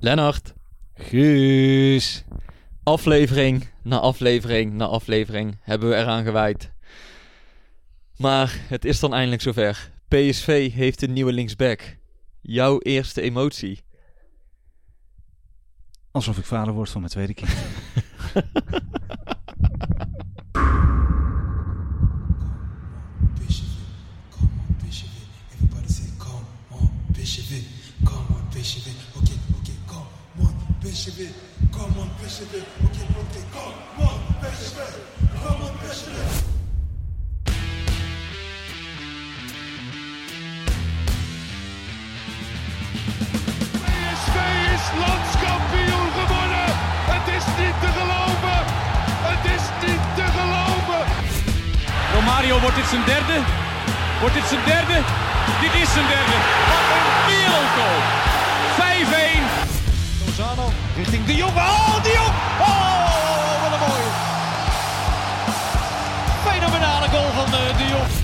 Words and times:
Lennart. 0.00 0.54
Guus. 0.94 2.24
Aflevering 2.82 3.68
na 3.82 3.98
aflevering 3.98 4.72
na 4.72 4.86
aflevering 4.86 5.58
hebben 5.60 5.88
we 5.88 5.94
eraan 5.96 6.24
gewijd. 6.24 6.70
Maar 8.16 8.60
het 8.68 8.84
is 8.84 9.00
dan 9.00 9.14
eindelijk 9.14 9.42
zover. 9.42 9.90
PSV 10.08 10.72
heeft 10.72 11.02
een 11.02 11.12
nieuwe 11.12 11.32
linksback. 11.32 11.96
Jouw 12.40 12.78
eerste 12.78 13.20
emotie. 13.20 13.82
Alsof 16.10 16.38
ik 16.38 16.44
vader 16.44 16.74
word 16.74 16.90
van 16.90 17.00
mijn 17.00 17.12
tweede 17.12 17.34
kind. 17.34 17.50
Everybody 25.52 25.92
say, 25.92 26.06
come 26.18 26.38
on, 26.70 26.90
it. 30.86 31.32
Come 31.72 31.98
on, 31.98 32.10
it. 32.20 32.40
Okay, 32.44 32.60
okay, 32.84 33.44
come 33.52 33.72
on, 33.96 34.12
it. 34.12 34.74
Come 35.42 35.62
on, 35.62 35.72
it. 35.72 36.44
PSV 43.80 44.36
is 44.74 44.84
landskampioen 45.00 46.08
gewonnen. 46.18 46.68
Het 47.12 47.26
is 47.36 47.44
niet 47.58 47.76
te 47.80 47.90
geloven. 47.98 48.60
Het 49.28 49.44
is 49.56 49.64
niet 49.84 50.04
te 50.18 50.26
geloven. 50.36 51.02
Romario, 52.14 52.60
wordt 52.60 52.76
dit 52.76 52.86
zijn 52.86 53.04
derde? 53.04 53.36
Wordt 54.20 54.34
dit 54.34 54.46
zijn 54.48 54.64
derde? 54.64 54.98
Dit 55.60 55.74
is 55.82 55.92
zijn 55.92 56.08
derde. 56.14 56.36
Wat 56.70 56.86
een 56.96 57.08
wereldgoal. 57.30 58.00
5-1. 59.40 59.53
Richting 60.96 61.24
de 61.24 61.34
Jong. 61.34 61.52
Oh, 61.52 62.02
de 62.02 62.12
Jong. 62.14 62.34
Oh, 62.60 63.62
wat 63.62 63.72
een 63.72 63.86
mooie. 63.88 64.10
Fenomenale 66.44 67.08
goal 67.08 67.30
van 67.30 67.44
eh, 67.44 67.78
de 67.78 67.84
Jong. 67.84 68.22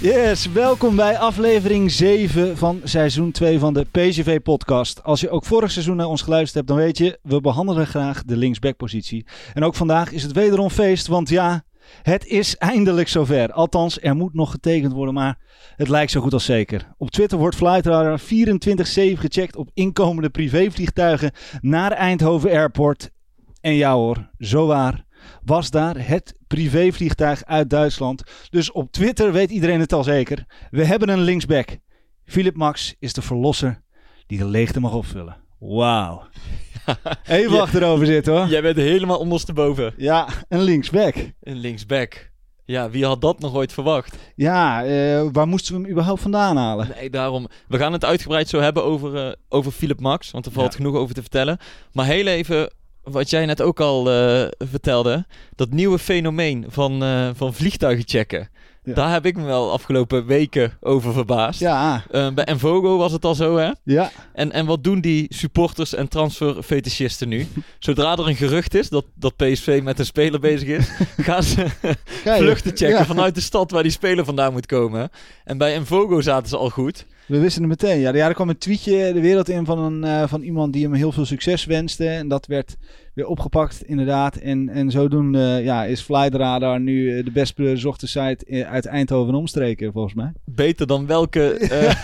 Yes, 0.00 0.46
welkom 0.46 0.96
bij 0.96 1.18
aflevering 1.18 1.90
7 1.90 2.56
van 2.56 2.80
seizoen 2.84 3.30
2 3.30 3.58
van 3.58 3.74
de 3.74 3.86
PSV-podcast. 3.90 5.02
Als 5.02 5.20
je 5.20 5.30
ook 5.30 5.44
vorig 5.44 5.70
seizoen 5.70 5.96
naar 5.96 6.06
ons 6.06 6.22
geluisterd 6.22 6.54
hebt, 6.54 6.68
dan 6.68 6.76
weet 6.76 6.98
je, 6.98 7.18
we 7.22 7.40
behandelen 7.40 7.86
graag 7.86 8.24
de 8.24 8.36
linksback-positie. 8.36 9.26
En 9.54 9.64
ook 9.64 9.74
vandaag 9.74 10.12
is 10.12 10.22
het 10.22 10.32
wederom 10.32 10.70
feest, 10.70 11.06
want 11.06 11.28
ja, 11.28 11.64
het 12.02 12.26
is 12.26 12.56
eindelijk 12.56 13.08
zover. 13.08 13.52
Althans, 13.52 14.00
er 14.00 14.16
moet 14.16 14.34
nog 14.34 14.50
getekend 14.50 14.92
worden, 14.92 15.14
maar 15.14 15.38
het 15.76 15.88
lijkt 15.88 16.10
zo 16.10 16.20
goed 16.20 16.32
als 16.32 16.44
zeker. 16.44 16.94
Op 16.96 17.10
Twitter 17.10 17.38
wordt 17.38 17.56
Flightradar 17.56 18.20
24-7 18.20 18.24
gecheckt 18.24 19.56
op 19.56 19.70
inkomende 19.74 20.30
privévliegtuigen 20.30 21.32
naar 21.60 21.92
Eindhoven 21.92 22.50
Airport. 22.50 23.10
En 23.60 23.74
ja 23.74 23.94
hoor, 23.94 24.30
zo 24.38 24.66
waar 24.66 25.04
was 25.44 25.70
daar 25.70 26.06
het 26.06 26.34
privévliegtuig 26.46 27.44
uit 27.44 27.70
Duitsland. 27.70 28.22
Dus 28.50 28.72
op 28.72 28.92
Twitter 28.92 29.32
weet 29.32 29.50
iedereen 29.50 29.80
het 29.80 29.92
al 29.92 30.04
zeker. 30.04 30.44
We 30.70 30.84
hebben 30.84 31.08
een 31.08 31.20
linksback. 31.20 31.78
Philip 32.24 32.56
Max 32.56 32.94
is 32.98 33.12
de 33.12 33.22
verlosser 33.22 33.82
die 34.26 34.38
de 34.38 34.44
leegte 34.44 34.80
mag 34.80 34.94
opvullen. 34.94 35.36
Wauw. 35.58 36.22
Even 37.26 37.60
achterover 37.60 38.06
zitten 38.06 38.32
hoor. 38.32 38.46
Jij 38.46 38.62
bent 38.62 38.76
helemaal 38.76 39.18
ondersteboven. 39.18 39.94
Ja, 39.96 40.28
een 40.48 40.62
linksback. 40.62 41.14
Een 41.42 41.56
linksback. 41.56 42.30
Ja, 42.64 42.90
wie 42.90 43.04
had 43.04 43.20
dat 43.20 43.38
nog 43.40 43.54
ooit 43.54 43.72
verwacht? 43.72 44.16
Ja, 44.34 44.84
eh, 44.84 45.22
waar 45.32 45.48
moesten 45.48 45.74
we 45.74 45.80
hem 45.80 45.90
überhaupt 45.90 46.20
vandaan 46.20 46.56
halen? 46.56 46.88
Nee, 46.98 47.10
daarom. 47.10 47.46
We 47.68 47.78
gaan 47.78 47.92
het 47.92 48.04
uitgebreid 48.04 48.48
zo 48.48 48.60
hebben 48.60 48.84
over, 48.84 49.16
eh 49.26 49.32
over 49.48 49.72
Philip 49.72 50.00
Max, 50.00 50.30
want 50.30 50.46
er 50.46 50.52
valt 50.52 50.70
Ja. 50.72 50.76
genoeg 50.76 50.94
over 50.94 51.14
te 51.14 51.20
vertellen. 51.20 51.58
Maar 51.92 52.06
heel 52.06 52.26
even, 52.26 52.72
wat 53.02 53.30
jij 53.30 53.46
net 53.46 53.62
ook 53.62 53.80
al 53.80 54.10
eh, 54.10 54.46
vertelde, 54.58 55.26
dat 55.54 55.70
nieuwe 55.70 55.98
fenomeen 55.98 56.64
van, 56.68 57.02
van 57.36 57.54
vliegtuigen 57.54 58.04
checken. 58.08 58.50
Ja. 58.84 58.94
Daar 58.94 59.12
heb 59.12 59.26
ik 59.26 59.36
me 59.36 59.44
wel 59.44 59.72
afgelopen 59.72 60.26
weken 60.26 60.76
over 60.80 61.12
verbaasd. 61.12 61.60
Ja, 61.60 62.04
Eh, 62.10 62.30
bij 62.34 62.44
Envogo 62.44 62.96
was 62.96 63.12
het 63.12 63.24
al 63.24 63.34
zo, 63.34 63.56
hè? 63.56 63.70
ja. 63.84 64.10
En, 64.32 64.52
en 64.52 64.66
wat 64.66 64.84
doen 64.84 65.00
die 65.00 65.26
supporters 65.34 65.94
en 65.94 66.08
transferfetischisten 66.08 67.28
nu? 67.28 67.46
Zodra 67.78 68.12
er 68.12 68.28
een 68.28 68.36
gerucht 68.36 68.74
is 68.74 68.88
dat, 68.88 69.04
dat 69.14 69.36
PSV 69.36 69.80
met 69.82 69.98
een 69.98 70.06
speler 70.06 70.40
bezig 70.40 70.68
is, 70.68 70.90
gaan 71.26 71.42
ze 71.42 71.66
vluchten 72.22 72.70
checken 72.76 72.98
ja. 72.98 73.04
vanuit 73.04 73.34
de 73.34 73.40
stad 73.40 73.70
waar 73.70 73.82
die 73.82 73.92
speler 73.92 74.24
vandaan 74.24 74.52
moet 74.52 74.66
komen. 74.66 75.10
En 75.44 75.58
bij 75.58 75.74
Envogo 75.74 76.20
zaten 76.20 76.48
ze 76.48 76.56
al 76.56 76.70
goed. 76.70 77.06
We 77.26 77.38
wisten 77.38 77.62
het 77.62 77.70
meteen. 77.82 78.00
Ja, 78.00 78.14
er 78.14 78.34
kwam 78.34 78.48
een 78.48 78.58
tweetje 78.58 79.12
de 79.12 79.20
wereld 79.20 79.48
in 79.48 79.64
van, 79.64 79.78
een, 79.78 80.04
eh, 80.04 80.28
van 80.28 80.42
iemand 80.42 80.72
die 80.72 80.82
hem 80.82 80.94
heel 80.94 81.12
veel 81.12 81.24
succes 81.24 81.64
wenste. 81.64 82.08
En 82.08 82.28
dat 82.28 82.46
werd 82.46 82.76
weer 83.14 83.26
opgepakt, 83.26 83.82
inderdaad. 83.84 84.36
En, 84.36 84.68
en 84.68 84.90
zodoende 84.90 85.60
ja, 85.62 85.84
is 85.84 86.00
Flightradar 86.00 86.80
nu 86.80 87.18
eh, 87.18 87.24
de 87.24 87.30
best 87.30 87.56
bezochte 87.56 88.06
site 88.06 88.44
eh, 88.46 88.70
uit 88.70 88.86
Eindhoven 88.86 89.32
en 89.32 89.38
omstreken, 89.38 89.92
volgens 89.92 90.14
mij. 90.14 90.32
Beter 90.44 90.86
dan 90.86 91.06
welke, 91.06 91.50
eh, 91.52 91.94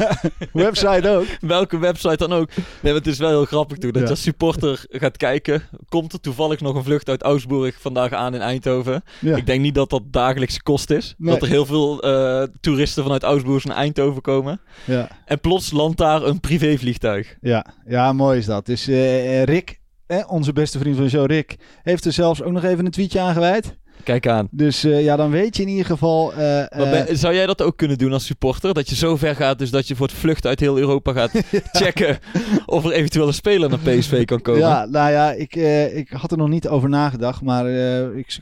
Website 0.52 1.08
ook. 1.08 1.26
welke 1.48 1.78
website 1.78 2.16
dan 2.16 2.32
ook. 2.32 2.48
Nee, 2.82 2.94
het 2.94 3.06
is 3.06 3.18
wel 3.18 3.28
heel 3.28 3.44
grappig 3.44 3.78
toen. 3.78 3.90
Dat 3.90 4.00
Ja. 4.00 4.04
je 4.06 4.10
als 4.14 4.22
supporter 4.22 4.84
gaat 4.88 5.16
kijken. 5.16 5.62
Komt 5.88 6.12
er 6.12 6.20
toevallig 6.20 6.60
nog 6.60 6.74
een 6.74 6.84
vlucht 6.84 7.08
uit 7.08 7.22
Augsburg 7.22 7.80
vandaag 7.80 8.12
aan 8.12 8.34
in 8.34 8.40
Eindhoven? 8.40 9.02
Ja. 9.20 9.36
Ik 9.36 9.46
denk 9.46 9.60
niet 9.60 9.74
dat 9.74 9.90
dat 9.90 10.02
dagelijkse 10.10 10.62
kost 10.62 10.90
is. 10.90 11.14
Nee. 11.18 11.32
Dat 11.32 11.42
er 11.42 11.48
heel 11.48 11.66
veel 11.66 12.02
eh, 12.02 12.42
toeristen 12.60 13.02
vanuit 13.02 13.22
Augsburg 13.22 13.64
naar 13.64 13.76
Eindhoven 13.76 14.22
komen. 14.22 14.60
Ja, 14.84 15.07
En 15.24 15.40
plots 15.40 15.70
landt 15.70 15.98
daar 15.98 16.22
een 16.22 16.40
privévliegtuig. 16.40 17.36
ja. 17.40 17.66
ja, 17.86 18.12
mooi 18.12 18.38
is 18.38 18.46
dat. 18.46 18.66
Dus 18.66 18.88
eh, 18.88 19.42
Rick, 19.42 19.80
eh, 20.06 20.24
onze 20.26 20.52
beste 20.52 20.78
vriend 20.78 20.94
van 20.96 21.04
de 21.04 21.10
show, 21.10 21.26
Rick, 21.26 21.56
heeft 21.82 22.04
er 22.04 22.12
zelfs 22.12 22.42
ook 22.42 22.52
nog 22.52 22.64
even 22.64 22.84
een 22.84 22.90
tweetje 22.90 23.20
aan 23.20 23.32
gewijd. 23.34 23.76
Kijk 24.02 24.26
aan. 24.26 24.48
Dus 24.50 24.84
eh, 24.84 25.04
ja, 25.04 25.16
dan 25.16 25.30
weet 25.30 25.56
je 25.56 25.62
in 25.62 25.68
ieder 25.68 25.84
geval... 25.86 26.32
ben- 26.76 27.18
zou 27.18 27.34
jij 27.34 27.46
dat 27.46 27.62
ook 27.62 27.76
kunnen 27.76 27.98
doen 27.98 28.12
als 28.12 28.26
supporter? 28.26 28.74
Dat 28.74 28.88
je 28.88 28.94
zo 28.94 29.16
ver 29.16 29.36
gaat, 29.36 29.58
dus 29.58 29.70
dat 29.70 29.88
je 29.88 29.96
voor 29.96 30.06
het 30.06 30.16
vlucht 30.16 30.46
uit 30.46 30.60
heel 30.60 30.78
Europa 30.78 31.12
gaat 31.12 31.30
checken 31.82 32.18
of 32.66 32.84
er 32.84 32.92
eventueel 32.92 33.26
een 33.26 33.34
speler 33.34 33.68
naar 33.68 33.78
PSV 33.78 34.24
kan 34.32 34.42
komen? 34.42 34.60
Ja, 34.60 34.86
nou 34.86 35.10
ja, 35.10 35.32
ik, 35.32 35.54
ik 35.94 36.08
had 36.08 36.30
er 36.30 36.38
nog 36.38 36.48
niet 36.48 36.68
over 36.68 36.88
nagedacht, 36.88 37.42
maar 37.42 37.70
ik 38.16 38.38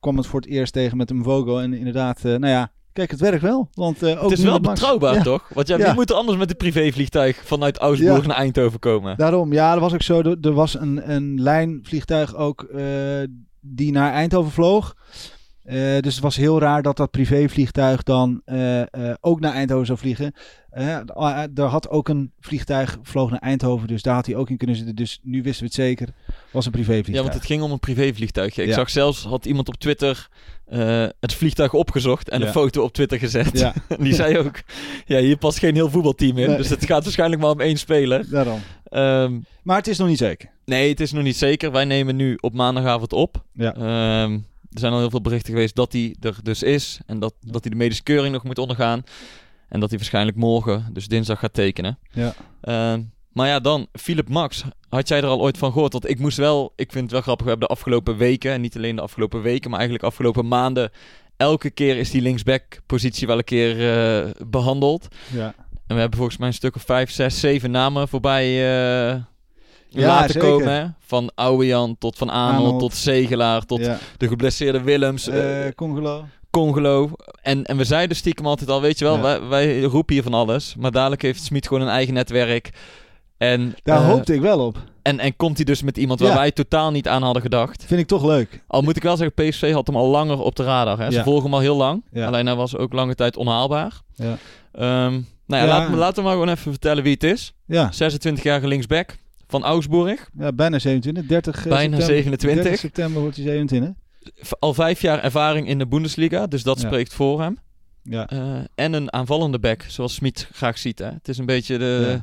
kwam 0.00 0.16
het 0.16 0.26
voor 0.26 0.40
het 0.40 0.48
eerst 0.48 0.72
tegen 0.72 0.96
met 0.96 1.10
een 1.10 1.22
Vogo. 1.22 1.58
En 1.58 1.74
inderdaad, 1.74 2.22
nou 2.22 2.46
ja, 2.46 2.70
kijk, 2.98 3.10
het 3.10 3.20
werkt 3.20 3.42
wel. 3.42 3.68
Want, 3.72 4.02
eh, 4.02 4.24
ook 4.24 4.30
Het 4.30 4.38
is 4.38 4.44
wel 4.44 4.60
betrouwbaar, 4.60 5.14
Ja, 5.14 5.22
toch? 5.22 5.50
Want 5.54 5.68
ja, 5.68 5.76
Ja. 5.78 5.84
wie 5.84 5.94
moet 5.94 6.10
er 6.10 6.16
anders 6.16 6.38
met 6.38 6.50
een 6.50 6.56
privévliegtuig 6.56 7.40
vanuit 7.44 7.78
Augsburg 7.78 8.20
Ja. 8.20 8.26
naar 8.26 8.36
Eindhoven 8.36 8.78
komen? 8.78 9.16
Daarom, 9.16 9.52
ja, 9.52 9.72
dat 9.72 9.80
was 9.80 9.92
ook 9.94 10.02
zo. 10.02 10.20
Er, 10.20 10.36
er 10.40 10.52
was 10.52 10.78
een, 10.80 11.10
een 11.14 11.40
lijnvliegtuig 11.42 12.34
ook 12.36 12.62
eh, 12.62 12.84
die 13.60 13.92
naar 13.92 14.12
Eindhoven 14.12 14.50
vloog. 14.52 14.94
Eh, 15.68 15.98
dus 16.00 16.14
het 16.14 16.22
was 16.22 16.36
heel 16.36 16.60
raar 16.60 16.82
dat 16.82 16.96
dat 16.96 17.10
privévliegtuig 17.10 18.02
dan 18.02 18.42
eh, 18.44 18.80
eh, 18.80 19.14
ook 19.20 19.40
naar 19.40 19.52
Eindhoven 19.52 19.86
zou 19.86 19.98
vliegen. 19.98 20.32
Er 21.54 21.62
had 21.62 21.88
ook 21.88 22.08
een 22.08 22.32
vliegtuig 22.40 22.98
vloog 23.02 23.30
naar 23.30 23.38
Eindhoven, 23.40 23.88
dus 23.88 24.02
daar 24.02 24.14
had 24.14 24.26
hij 24.26 24.36
ook 24.36 24.50
in 24.50 24.56
kunnen 24.56 24.76
zitten. 24.76 24.96
Dus 24.96 25.18
nu 25.22 25.42
wisten 25.42 25.60
we 25.60 25.64
het 25.66 25.74
zeker. 25.74 26.08
was 26.50 26.66
een 26.66 26.72
privévliegtuig. 26.72 27.16
Ja, 27.16 27.22
want 27.22 27.34
het 27.34 27.46
ging 27.46 27.62
om 27.62 27.70
een 27.70 27.78
privévliegtuig. 27.78 28.56
Ik 28.58 28.66
Ja. 28.66 28.72
zag 28.74 28.90
zelfs, 28.90 29.24
had 29.24 29.46
iemand 29.46 29.68
op 29.68 29.74
Twitter 29.76 30.28
het 31.20 31.34
vliegtuig 31.34 31.72
opgezocht 31.74 32.28
en 32.28 32.40
Ja. 32.40 32.46
een 32.46 32.52
foto 32.52 32.82
op 32.82 32.92
Twitter 32.92 33.18
gezet. 33.18 33.58
Ja, 33.58 33.72
Die 34.00 34.14
zei 34.14 34.38
ook, 34.38 34.60
ja, 35.06 35.18
hier 35.18 35.36
past 35.36 35.58
geen 35.58 35.74
heel 35.74 35.90
voetbalteam 35.90 36.38
in. 36.38 36.48
Nee. 36.48 36.56
Dus 36.56 36.68
het 36.68 36.84
gaat 36.84 37.02
waarschijnlijk 37.04 37.40
maar 37.42 37.50
om 37.50 37.60
één 37.60 37.76
speler. 37.76 38.30
daarom. 38.30 38.60
Ehm, 38.84 39.38
Maar 39.62 39.76
het 39.76 39.86
is 39.88 39.98
nog 39.98 40.08
niet 40.08 40.18
zeker. 40.18 40.48
nee, 40.64 40.88
het 40.88 41.00
is 41.00 41.12
nog 41.12 41.22
niet 41.22 41.36
zeker. 41.36 41.72
Wij 41.72 41.84
nemen 41.84 42.16
nu 42.16 42.36
op 42.40 42.52
maandagavond 42.54 43.12
op. 43.12 43.44
Ja. 43.52 43.74
Ehm, 43.74 44.38
er 44.72 44.80
zijn 44.80 44.92
al 44.92 44.98
heel 44.98 45.10
veel 45.10 45.20
berichten 45.20 45.52
geweest 45.52 45.74
dat 45.74 45.92
hij 45.92 46.16
er 46.20 46.36
dus 46.42 46.62
is. 46.62 47.00
En 47.06 47.18
dat, 47.18 47.34
dat 47.40 47.62
hij 47.62 47.70
de 47.70 47.76
medische 47.76 48.02
keuring 48.02 48.32
nog 48.32 48.44
moet 48.44 48.58
ondergaan. 48.58 49.02
En 49.68 49.80
dat 49.80 49.88
hij 49.88 49.98
waarschijnlijk 49.98 50.36
morgen, 50.36 50.86
dus 50.92 51.08
dinsdag, 51.08 51.38
gaat 51.38 51.52
tekenen. 51.52 51.98
Ja. 52.10 52.34
Ehm, 52.60 53.02
maar 53.32 53.48
ja, 53.48 53.60
dan, 53.60 53.86
Philip 53.92 54.28
Max. 54.28 54.64
Had 54.88 55.08
jij 55.08 55.18
er 55.18 55.26
al 55.26 55.40
ooit 55.40 55.58
van 55.58 55.72
gehoord? 55.72 55.92
Want 55.92 56.08
ik 56.08 56.18
moest 56.18 56.36
wel, 56.36 56.72
ik 56.76 56.92
vind 56.92 57.04
het 57.04 57.12
wel 57.12 57.20
grappig. 57.20 57.44
We 57.44 57.50
hebben 57.50 57.68
de 57.68 57.74
afgelopen 57.74 58.16
weken, 58.16 58.52
en 58.52 58.60
niet 58.60 58.76
alleen 58.76 58.96
de 58.96 59.02
afgelopen 59.02 59.42
weken, 59.42 59.70
maar 59.70 59.78
eigenlijk 59.78 60.08
afgelopen 60.08 60.48
maanden. 60.48 60.90
Elke 61.36 61.70
keer 61.70 61.96
is 61.96 62.10
die 62.10 62.22
linksback-positie 62.22 63.26
wel 63.26 63.38
een 63.38 63.44
keer 63.44 63.96
eh, 63.96 64.30
behandeld. 64.46 65.08
Ja. 65.32 65.54
En 65.86 65.94
we 65.94 66.00
hebben 66.00 66.18
volgens 66.18 66.38
mij 66.38 66.48
een 66.48 66.54
stuk 66.54 66.76
of 66.76 66.82
vijf, 66.82 67.10
zes, 67.10 67.40
zeven 67.40 67.70
namen 67.70 68.08
voorbij 68.08 68.44
eh, 68.44 69.14
Ja, 69.14 69.28
laten 69.90 70.32
zeker. 70.32 70.48
komen. 70.48 70.72
Hè? 70.72 70.84
Van 71.00 71.30
Ouwejan 71.34 71.96
tot 71.98 72.16
Van 72.18 72.30
Aanholt, 72.30 72.78
tot 72.78 72.94
Zegelaar, 72.94 73.62
tot 73.64 73.90
de 74.16 74.28
geblesseerde 74.28 74.80
Willems, 74.82 75.28
Eh, 75.28 75.68
Congolo. 75.74 76.24
Congolo. 76.50 77.10
En, 77.42 77.64
en 77.64 77.76
we 77.76 77.84
zeiden 77.84 78.16
stiekem 78.16 78.46
altijd 78.46 78.70
al, 78.70 78.80
weet 78.80 78.98
je 78.98 79.04
wel, 79.04 79.20
wij, 79.20 79.40
wij 79.42 79.80
roepen 79.82 80.14
hier 80.14 80.22
van 80.22 80.34
alles. 80.34 80.74
Maar 80.78 80.90
dadelijk 80.90 81.22
heeft 81.22 81.42
Smit 81.42 81.66
gewoon 81.66 81.82
een 81.82 81.88
eigen 81.92 82.14
netwerk. 82.14 82.70
En, 83.38 83.74
Daar 83.82 84.00
eh, 84.00 84.06
hoopte 84.08 84.34
ik 84.34 84.40
wel 84.40 84.60
op. 84.66 84.76
en, 85.02 85.18
en 85.18 85.36
komt 85.36 85.56
hij 85.56 85.64
dus 85.64 85.82
met 85.82 85.96
iemand 85.98 86.20
waar 86.20 86.28
Ja. 86.30 86.36
wij 86.36 86.50
totaal 86.50 86.90
niet 86.90 87.08
aan 87.08 87.22
hadden 87.22 87.42
gedacht. 87.42 87.84
Vind 87.86 88.00
ik 88.00 88.06
toch 88.06 88.24
leuk. 88.24 88.62
Al 88.66 88.82
moet 88.82 88.96
ik 88.96 89.02
wel 89.02 89.16
zeggen, 89.16 89.48
PSV 89.48 89.72
had 89.72 89.86
hem 89.86 89.96
al 89.96 90.06
langer 90.08 90.40
op 90.40 90.56
de 90.56 90.64
radar. 90.64 90.98
Hè? 90.98 91.10
Ze 91.10 91.16
Ja. 91.16 91.22
volgen 91.22 91.44
hem 91.44 91.54
al 91.54 91.60
heel 91.60 91.76
lang. 91.76 92.04
Ja. 92.12 92.26
Alleen 92.26 92.46
hij 92.46 92.54
was 92.56 92.76
ook 92.76 92.92
lange 92.92 93.14
tijd 93.14 93.36
onhaalbaar. 93.36 94.00
Ja. 94.14 94.36
Ehm, 94.72 95.20
nou 95.46 95.62
ja. 95.62 95.66
Laten, 95.66 95.90
we, 95.90 95.96
laten 95.96 96.16
we 96.16 96.22
maar 96.22 96.32
gewoon 96.32 96.48
even 96.48 96.70
vertellen 96.70 97.02
wie 97.02 97.12
het 97.12 97.24
is. 97.24 97.52
Ja, 97.66 97.90
26-jarige 97.92 98.66
linksback 98.68 99.16
van 99.48 99.64
Augsburg. 99.64 100.28
ja 100.38 100.52
bijna 100.52 100.78
27. 100.78 101.26
30 101.26 101.56
eh, 101.56 101.62
Bijna 101.62 101.96
september. 101.96 102.14
27. 102.16 102.62
30 102.62 102.80
september 102.80 103.20
wordt 103.20 103.36
hij 103.36 103.44
27. 103.44 103.94
V- 104.34 104.52
Al 104.58 104.74
vijf 104.74 105.00
jaar 105.00 105.22
ervaring 105.22 105.68
in 105.68 105.78
de 105.78 105.86
Bundesliga, 105.86 106.46
dus 106.46 106.62
dat 106.62 106.80
Ja. 106.80 106.86
spreekt 106.86 107.14
voor 107.14 107.40
hem. 107.40 107.58
Ja. 108.02 108.26
Eh, 108.28 108.60
en 108.74 108.92
een 108.92 109.12
aanvallende 109.12 109.58
back, 109.58 109.82
zoals 109.88 110.14
Smit 110.14 110.48
graag 110.52 110.78
ziet. 110.78 110.98
Hè? 110.98 111.06
Het 111.10 111.28
is 111.28 111.38
een 111.38 111.46
beetje 111.46 111.78
de, 111.78 112.20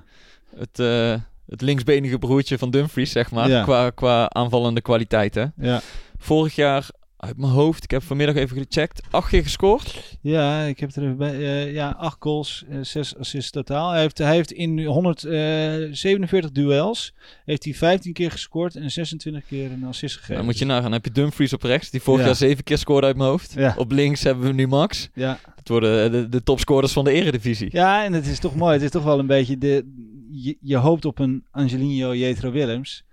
Ja. 0.53 0.59
het, 0.59 0.79
eh, 0.79 1.21
het 1.49 1.61
linksbenige 1.61 2.17
broertje 2.19 2.57
van 2.57 2.69
Dumfries, 2.71 3.11
zeg 3.11 3.31
maar, 3.31 3.49
Ja. 3.49 3.63
qua, 3.63 3.89
qua 3.89 4.29
aanvallende 4.29 4.81
kwaliteiten. 4.81 5.53
Ja. 5.57 5.81
Vorig 6.17 6.55
jaar, 6.55 6.89
uit 7.25 7.37
mijn 7.37 7.51
hoofd, 7.51 7.83
ik 7.83 7.91
heb 7.91 8.03
vanmiddag 8.03 8.35
even 8.35 8.57
gecheckt, 8.57 9.01
acht 9.11 9.29
keer 9.29 9.43
gescoord. 9.43 10.17
ja, 10.21 10.61
ik 10.63 10.79
heb 10.79 10.95
er 10.95 11.03
even 11.03 11.17
bij. 11.17 11.33
eh, 11.33 11.73
ja, 11.73 11.89
8 11.97 12.15
goals, 12.19 12.63
eh, 12.69 12.77
6 12.81 13.17
assists 13.17 13.51
totaal. 13.51 13.91
Hij 13.91 14.01
heeft, 14.01 14.17
hij 14.17 14.35
heeft 14.35 14.51
in 14.51 14.85
147 14.85 16.51
duels 16.51 17.13
heeft 17.45 17.63
hij 17.63 17.73
15 17.73 18.13
keer 18.13 18.31
gescoord 18.31 18.75
en 18.75 18.91
26 18.91 19.45
keer 19.45 19.71
een 19.71 19.83
assist 19.83 20.13
gegeven. 20.15 20.35
Dan 20.35 20.45
moet 20.45 20.57
je 20.57 20.65
nagaan, 20.65 20.83
dan 20.83 20.91
heb 20.91 21.05
je 21.05 21.11
Dumfries 21.11 21.53
op 21.53 21.63
rechts, 21.63 21.89
die 21.89 22.01
vorig 22.01 22.19
Ja. 22.19 22.25
jaar 22.25 22.35
zeven 22.35 22.63
keer 22.63 22.77
scoorde 22.77 23.07
uit 23.07 23.17
mijn 23.17 23.29
hoofd. 23.29 23.53
Ja. 23.53 23.73
Op 23.77 23.91
links 23.91 24.23
hebben 24.23 24.45
we 24.45 24.53
nu 24.53 24.67
Max. 24.67 25.09
Ja. 25.13 25.39
Het 25.55 25.69
worden 25.69 26.11
de, 26.11 26.29
de 26.29 26.43
topscorers 26.43 26.91
van 26.93 27.03
de 27.03 27.11
eredivisie. 27.11 27.69
ja, 27.71 28.03
en 28.03 28.13
het 28.13 28.27
is 28.27 28.39
toch 28.39 28.55
mooi. 28.55 28.73
Het 28.73 28.81
is 28.83 28.89
toch 28.89 29.03
wel 29.03 29.19
een 29.19 29.27
beetje 29.27 29.57
de. 29.57 30.03
Je, 30.31 30.57
je 30.61 30.75
hoopt 30.77 31.05
op 31.05 31.19
een 31.19 31.43
Angelino 31.51 32.15
Jetro 32.15 32.51
Willems. 32.51 33.04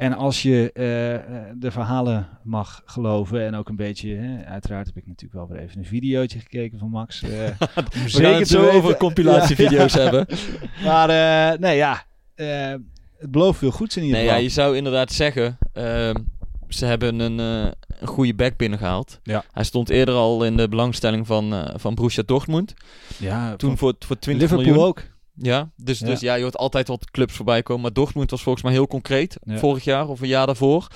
En 0.00 0.12
als 0.12 0.42
je 0.42 0.70
eh, 0.72 1.14
eh, 1.14 1.22
de 1.56 1.70
verhalen 1.70 2.28
mag 2.42 2.82
geloven 2.84 3.46
en 3.46 3.54
ook 3.54 3.68
een 3.68 3.76
beetje, 3.76 4.14
hè, 4.14 4.44
uiteraard 4.44 4.86
heb 4.86 4.96
ik 4.96 5.06
natuurlijk 5.06 5.32
wel 5.32 5.48
weer 5.48 5.58
even 5.66 5.78
een 5.78 5.84
videootje 5.86 6.38
gekeken 6.38 6.78
van 6.78 6.90
Max. 6.90 7.22
om 7.22 7.28
We 7.28 7.38
zeker 8.06 8.28
gaan 8.30 8.38
het 8.38 8.48
zo 8.48 8.60
weten- 8.60 8.76
over 8.76 8.96
compilatievideo's 8.96 9.92
Ja, 9.94 10.00
hebben. 10.00 10.26
Maar 10.84 11.08
eh, 11.52 11.58
nee, 11.58 11.76
ja, 11.76 12.04
het 13.18 13.30
belooft 13.30 13.58
veel 13.58 13.70
goeds 13.70 13.96
in 13.96 14.02
ieder 14.02 14.16
Nee, 14.16 14.26
ja, 14.26 14.32
geval. 14.32 14.46
je 14.48 14.52
zou 14.54 14.76
inderdaad 14.76 15.12
zeggen, 15.12 15.58
ehm, 15.72 16.14
ze 16.68 16.84
hebben 16.86 17.18
een, 17.18 17.38
een 17.38 17.72
goede 18.06 18.34
back 18.34 18.56
binnengehaald. 18.56 19.20
Ja. 19.22 19.44
Hij 19.52 19.64
stond 19.64 19.88
eerder 19.90 20.14
al 20.14 20.44
in 20.44 20.56
de 20.56 20.68
belangstelling 20.68 21.26
van, 21.26 21.52
eh 21.54 21.74
van 21.76 21.94
Borussia 21.94 22.22
Dortmund. 22.26 22.74
ja, 23.16 23.56
Toen 23.56 23.76
voor, 23.78 23.94
voor 23.98 24.18
20 24.18 24.42
Liverpool 24.42 24.66
miljoen. 24.72 24.88
ook. 24.88 25.02
Ja, 25.42 25.70
dus 25.76 25.98
Ja. 25.98 26.06
dus 26.06 26.20
ja, 26.20 26.34
je 26.34 26.42
hoort 26.42 26.56
altijd 26.56 26.88
wat 26.88 27.10
clubs 27.10 27.34
voorbij 27.34 27.62
komen. 27.62 27.82
Maar 27.82 27.92
Dortmund 27.92 28.30
was 28.30 28.42
volgens 28.42 28.64
mij 28.64 28.72
heel 28.72 28.86
concreet. 28.86 29.36
Ja. 29.44 29.58
Vorig 29.58 29.84
jaar 29.84 30.08
of 30.08 30.20
een 30.20 30.28
jaar 30.28 30.46
daarvoor. 30.46 30.86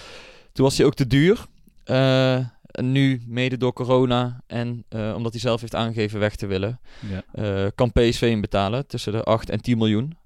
Toen 0.52 0.64
was 0.64 0.76
hij 0.76 0.86
ook 0.86 0.94
te 0.94 1.06
duur. 1.06 1.46
Eh, 1.84 2.34
en 2.64 2.92
nu, 2.92 3.22
mede 3.26 3.56
door 3.56 3.72
corona 3.72 4.40
en 4.46 4.84
eh, 4.88 5.12
omdat 5.16 5.32
hij 5.32 5.40
zelf 5.40 5.60
heeft 5.60 5.74
aangegeven 5.74 6.18
weg 6.20 6.36
te 6.36 6.46
willen, 6.46 6.80
Ja. 7.10 7.22
eh, 7.64 7.70
kan 7.74 7.92
PSV 7.92 8.20
hem 8.30 8.40
betalen 8.40 8.86
tussen 8.86 9.12
de 9.12 9.22
8 9.22 9.50
en 9.50 9.60
10 9.60 9.78
miljoen, 9.78 10.16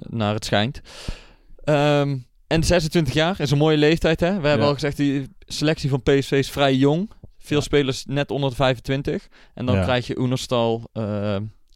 naar 0.00 0.34
het 0.34 0.44
schijnt. 0.44 0.80
Ehm, 1.64 2.16
en 2.46 2.64
26 2.64 3.14
jaar 3.14 3.40
is 3.40 3.50
een 3.50 3.58
mooie 3.58 3.76
leeftijd. 3.76 4.20
Hè? 4.20 4.40
We 4.40 4.48
hebben 4.48 4.66
al 4.66 4.74
gezegd, 4.74 4.96
die 4.96 5.28
selectie 5.46 5.90
van 5.90 6.02
PSV 6.02 6.30
is 6.32 6.50
vrij 6.50 6.74
jong. 6.74 7.10
Veel 7.38 7.60
spelers 7.60 8.04
net 8.04 8.30
onder 8.30 8.50
de 8.50 8.56
25. 8.56 9.28
En 9.54 9.66
dan 9.66 9.82
krijg 9.82 10.06
je 10.06 10.18
Oenerstal 10.18 10.90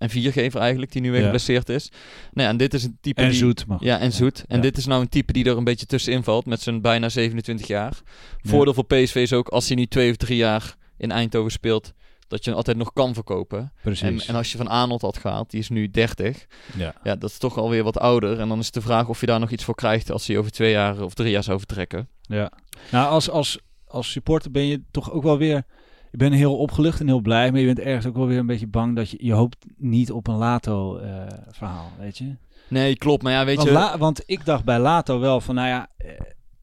en 0.03 0.11
Viergever 0.11 0.61
eigenlijk, 0.61 0.93
die 0.93 1.01
nu 1.03 1.11
weer 1.11 1.19
Ja. 1.19 1.25
geblesseerd 1.25 1.69
is. 1.69 1.89
Nou 2.33 2.47
ja, 2.47 2.49
en 2.49 2.57
dit 2.57 2.75
is 2.75 2.85
een 2.85 2.99
type 3.01 3.23
En 3.23 3.29
die... 3.29 3.39
zoet. 3.39 3.67
mag. 3.67 3.81
Ja, 3.83 3.99
en 3.99 4.13
zoet. 4.13 4.45
En 4.49 4.57
Ja. 4.57 4.63
dit 4.63 4.77
is 4.77 4.87
nou 4.87 5.01
een 5.03 5.09
type 5.09 5.33
die 5.33 5.45
er 5.45 5.57
een 5.57 5.65
beetje 5.65 5.87
tussenin 5.87 6.23
valt 6.23 6.47
met 6.47 6.61
zijn 6.61 6.81
bijna 6.81 7.09
27 7.09 7.67
jaar. 7.67 8.01
Voordeel 8.43 8.75
voor 8.75 8.85
PSV 8.87 9.15
is 9.15 9.33
ook 9.33 9.49
als 9.49 9.67
hij 9.67 9.77
nu 9.77 9.87
twee 9.87 10.11
of 10.11 10.17
drie 10.17 10.37
jaar 10.37 10.77
in 10.97 11.11
Eindhoven 11.11 11.53
speelt, 11.53 11.93
dat 12.29 12.41
je 12.45 12.49
hem 12.51 12.59
altijd 12.59 12.77
nog 12.77 12.93
kan 12.93 13.15
verkopen. 13.15 13.59
En, 13.59 13.71
Precies. 13.83 14.27
en 14.27 14.35
als 14.35 14.53
je 14.53 14.59
van 14.59 14.69
Arnold 14.69 15.03
had 15.03 15.19
gehaald, 15.19 15.51
die 15.51 15.61
is 15.61 15.69
nu 15.69 15.91
30. 15.91 16.47
ja. 16.77 16.95
Ja, 17.03 17.17
dat 17.17 17.31
is 17.31 17.39
toch 17.39 17.59
alweer 17.59 17.83
wat 17.85 17.99
ouder. 17.99 18.41
En 18.41 18.49
dan 18.49 18.59
is 18.59 18.71
de 18.71 18.81
vraag 18.81 19.09
of 19.09 19.21
je 19.21 19.27
daar 19.27 19.41
nog 19.41 19.51
iets 19.51 19.65
voor 19.65 19.75
krijgt 19.75 20.11
als 20.11 20.27
hij 20.27 20.39
over 20.39 20.51
twee 20.51 20.71
jaar 20.71 21.01
of 21.03 21.15
drie 21.15 21.31
jaar 21.31 21.43
zou 21.43 21.59
vertrekken. 21.59 22.09
Ja. 22.23 22.53
Nou, 22.91 23.09
als, 23.11 23.31
als, 23.31 23.59
als 23.87 24.11
supporter 24.11 24.51
ben 24.51 24.65
je 24.67 24.83
toch 24.91 25.11
ook 25.13 25.23
wel 25.23 25.39
weer... 25.39 25.65
Je 26.13 26.19
bent 26.19 26.35
heel 26.35 26.57
opgelucht 26.57 27.01
en 27.01 27.07
heel 27.07 27.21
blij, 27.21 27.51
maar 27.51 27.61
je 27.61 27.67
bent 27.67 27.79
ergens 27.79 28.07
ook 28.07 28.17
wel 28.17 28.27
weer 28.27 28.39
een 28.39 28.47
beetje 28.47 28.67
bang 28.67 28.97
dat 28.97 29.11
je... 29.11 29.17
Je 29.21 29.33
hoopt 29.33 29.67
niet 29.77 30.11
op 30.13 30.27
een 30.27 30.35
Lato-verhaal, 30.37 31.91
weet 31.99 32.19
je? 32.19 32.35
Nee, 32.69 32.97
klopt. 32.97 33.23
Maar 33.23 33.33
ja, 33.33 33.45
weet 33.45 33.57
Want, 33.57 33.69
je... 33.69 33.75
La- 33.75 33.99
want 33.99 34.23
ik 34.27 34.45
dacht 34.45 34.65
bij 34.65 34.79
Lato 34.79 35.19
wel 35.21 35.41
van, 35.41 35.55
nou 35.55 35.69
ja... 35.69 35.89
eh, 35.97 36.11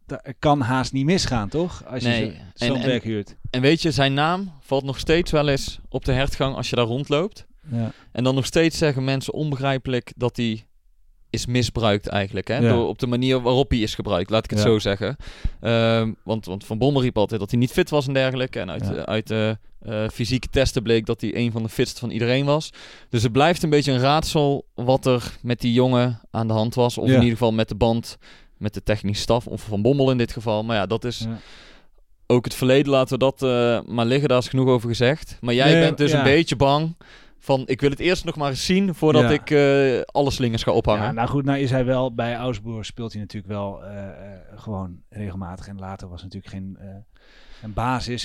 dat 0.06 0.22
kan 0.40 0.62
haast 0.62 0.94
niet 0.94 1.06
misgaan, 1.06 1.50
toch? 1.50 1.86
Als 1.86 2.04
je 2.04 2.10
Nee. 2.10 2.38
zo'n 2.54 2.82
back 2.82 3.04
huurt. 3.04 3.36
En 3.50 3.62
weet 3.62 3.82
je, 3.82 3.92
zijn 3.92 4.14
naam 4.14 4.52
valt 4.60 4.84
nog 4.84 5.00
steeds 5.00 5.32
wel 5.32 5.48
eens 5.48 5.80
op 5.90 6.06
de 6.06 6.12
hertgang 6.12 6.56
als 6.56 6.70
je 6.70 6.76
daar 6.76 6.86
rondloopt. 6.86 7.46
Ja. 7.72 7.92
En 8.12 8.24
dan 8.24 8.36
nog 8.36 8.46
steeds 8.46 8.78
zeggen 8.78 9.04
mensen 9.04 9.34
onbegrijpelijk 9.34 10.14
dat 10.16 10.38
hij 10.38 10.66
is 11.30 11.46
misbruikt 11.46 12.08
eigenlijk. 12.08 12.48
Hè? 12.48 12.58
Ja. 12.58 12.70
Door, 12.70 12.88
op 12.88 13.00
de 13.00 13.08
manier 13.08 13.42
waarop 13.42 13.70
hij 13.70 13.80
is 13.80 13.96
gebruikt, 13.96 14.30
laat 14.30 14.44
ik 14.44 14.50
het 14.50 14.60
Ja. 14.60 14.66
zo 14.66 14.80
zeggen. 14.80 15.16
Ehm, 15.62 16.12
want, 16.24 16.46
want 16.46 16.66
Van 16.66 16.78
Bommel 16.78 17.02
riep 17.02 17.18
altijd 17.18 17.40
dat 17.40 17.50
hij 17.52 17.60
niet 17.60 17.72
fit 17.72 17.90
was 17.90 18.08
en 18.08 18.14
dergelijke. 18.14 18.60
En 18.60 18.70
uit, 18.72 18.86
Ja. 18.88 18.94
eh, 18.94 19.04
uit 19.04 19.28
de 19.28 19.58
eh, 19.80 20.08
fysieke 20.14 20.48
testen 20.48 20.84
bleek 20.84 21.06
dat 21.06 21.22
hij 21.22 21.36
een 21.36 21.52
van 21.52 21.64
de 21.64 21.70
fitste 21.70 22.00
van 22.00 22.10
iedereen 22.10 22.46
was. 22.46 22.70
Dus 23.10 23.24
het 23.24 23.32
blijft 23.32 23.64
een 23.64 23.70
beetje 23.70 23.92
een 23.92 24.00
raadsel 24.00 24.66
wat 24.76 25.06
er 25.06 25.38
met 25.42 25.60
die 25.62 25.74
jongen 25.74 26.20
aan 26.32 26.48
de 26.48 26.54
hand 26.54 26.76
was. 26.76 26.98
Of 26.98 27.08
in 27.08 27.14
ieder 27.14 27.30
geval 27.30 27.52
met 27.52 27.70
de 27.70 27.76
band, 27.76 28.18
met 28.58 28.74
de 28.74 28.84
technische 28.84 29.22
staf. 29.24 29.48
Of 29.48 29.62
Van 29.62 29.82
Bommel 29.82 30.12
in 30.12 30.18
dit 30.18 30.32
geval. 30.32 30.64
Maar 30.64 30.76
ja, 30.76 30.86
dat 30.86 31.04
is 31.06 31.26
ook 32.28 32.46
het 32.46 32.54
verleden. 32.56 32.92
Laten 32.92 33.14
we 33.14 33.20
dat 33.20 33.44
eh, 33.44 33.80
maar 33.94 34.06
liggen, 34.06 34.30
daar 34.30 34.38
is 34.38 34.48
genoeg 34.48 34.68
over 34.68 34.90
gezegd. 34.90 35.38
Maar 35.42 35.54
jij 35.54 35.80
bent 35.80 35.98
dus 35.98 36.12
een 36.12 36.24
beetje 36.24 36.56
bang 36.56 36.96
van... 37.40 37.64
ik 37.66 37.82
wil 37.82 37.90
het 37.90 38.00
eerst 38.00 38.26
nog 38.26 38.36
maar 38.36 38.50
eens 38.50 38.66
zien 38.66 38.96
voordat 38.96 39.22
Ja. 39.22 39.30
ik 39.30 39.50
eh, 39.52 40.02
alle 40.06 40.32
slingers 40.32 40.64
ga 40.64 40.72
ophangen. 40.72 41.04
Ja, 41.04 41.12
nou 41.12 41.28
goed, 41.28 41.46
nou 41.46 41.60
is 41.60 41.72
hij 41.72 41.86
wel 41.86 42.14
bij 42.14 42.36
Augsburg 42.36 42.86
speelt 42.86 43.12
hij 43.12 43.22
natuurlijk 43.22 43.54
wel 43.54 43.84
eh, 43.84 44.08
eh, 44.08 44.40
gewoon 44.56 45.02
regelmatig. 45.10 45.68
En 45.68 45.80
later 45.80 46.10
was 46.10 46.24
natuurlijk 46.24 46.54
geen 46.54 46.78
een 47.62 47.74
basis. 47.74 48.24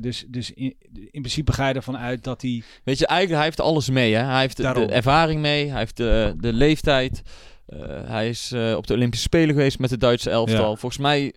dus 0.00 0.24
dus 0.28 0.50
in, 0.50 0.76
in 0.92 1.20
principe 1.20 1.52
ga 1.52 1.68
je 1.68 1.74
ervan 1.74 1.96
uit 1.96 2.24
dat 2.24 2.42
hij... 2.42 2.62
Weet 2.84 2.98
je, 2.98 3.06
eigenlijk 3.06 3.36
hij 3.36 3.44
heeft 3.44 3.60
alles 3.60 3.90
mee. 3.90 4.14
Hè? 4.14 4.22
Hij 4.22 4.40
heeft 4.40 4.56
de, 4.56 4.62
Daarom. 4.62 4.86
de 4.86 4.92
ervaring 4.92 5.40
mee, 5.40 5.68
hij 5.68 5.78
heeft 5.78 5.96
de, 5.96 6.34
de 6.36 6.52
leeftijd. 6.52 7.22
Hij 8.04 8.28
is 8.28 8.52
op 8.76 8.86
de 8.86 8.94
Olympische 8.94 9.24
Spelen 9.26 9.54
geweest 9.54 9.78
met 9.78 9.90
het 9.90 10.00
Duitse 10.00 10.30
elftal. 10.30 10.70
Ja. 10.70 10.76
Volgens 10.76 10.98
mij, 10.98 11.34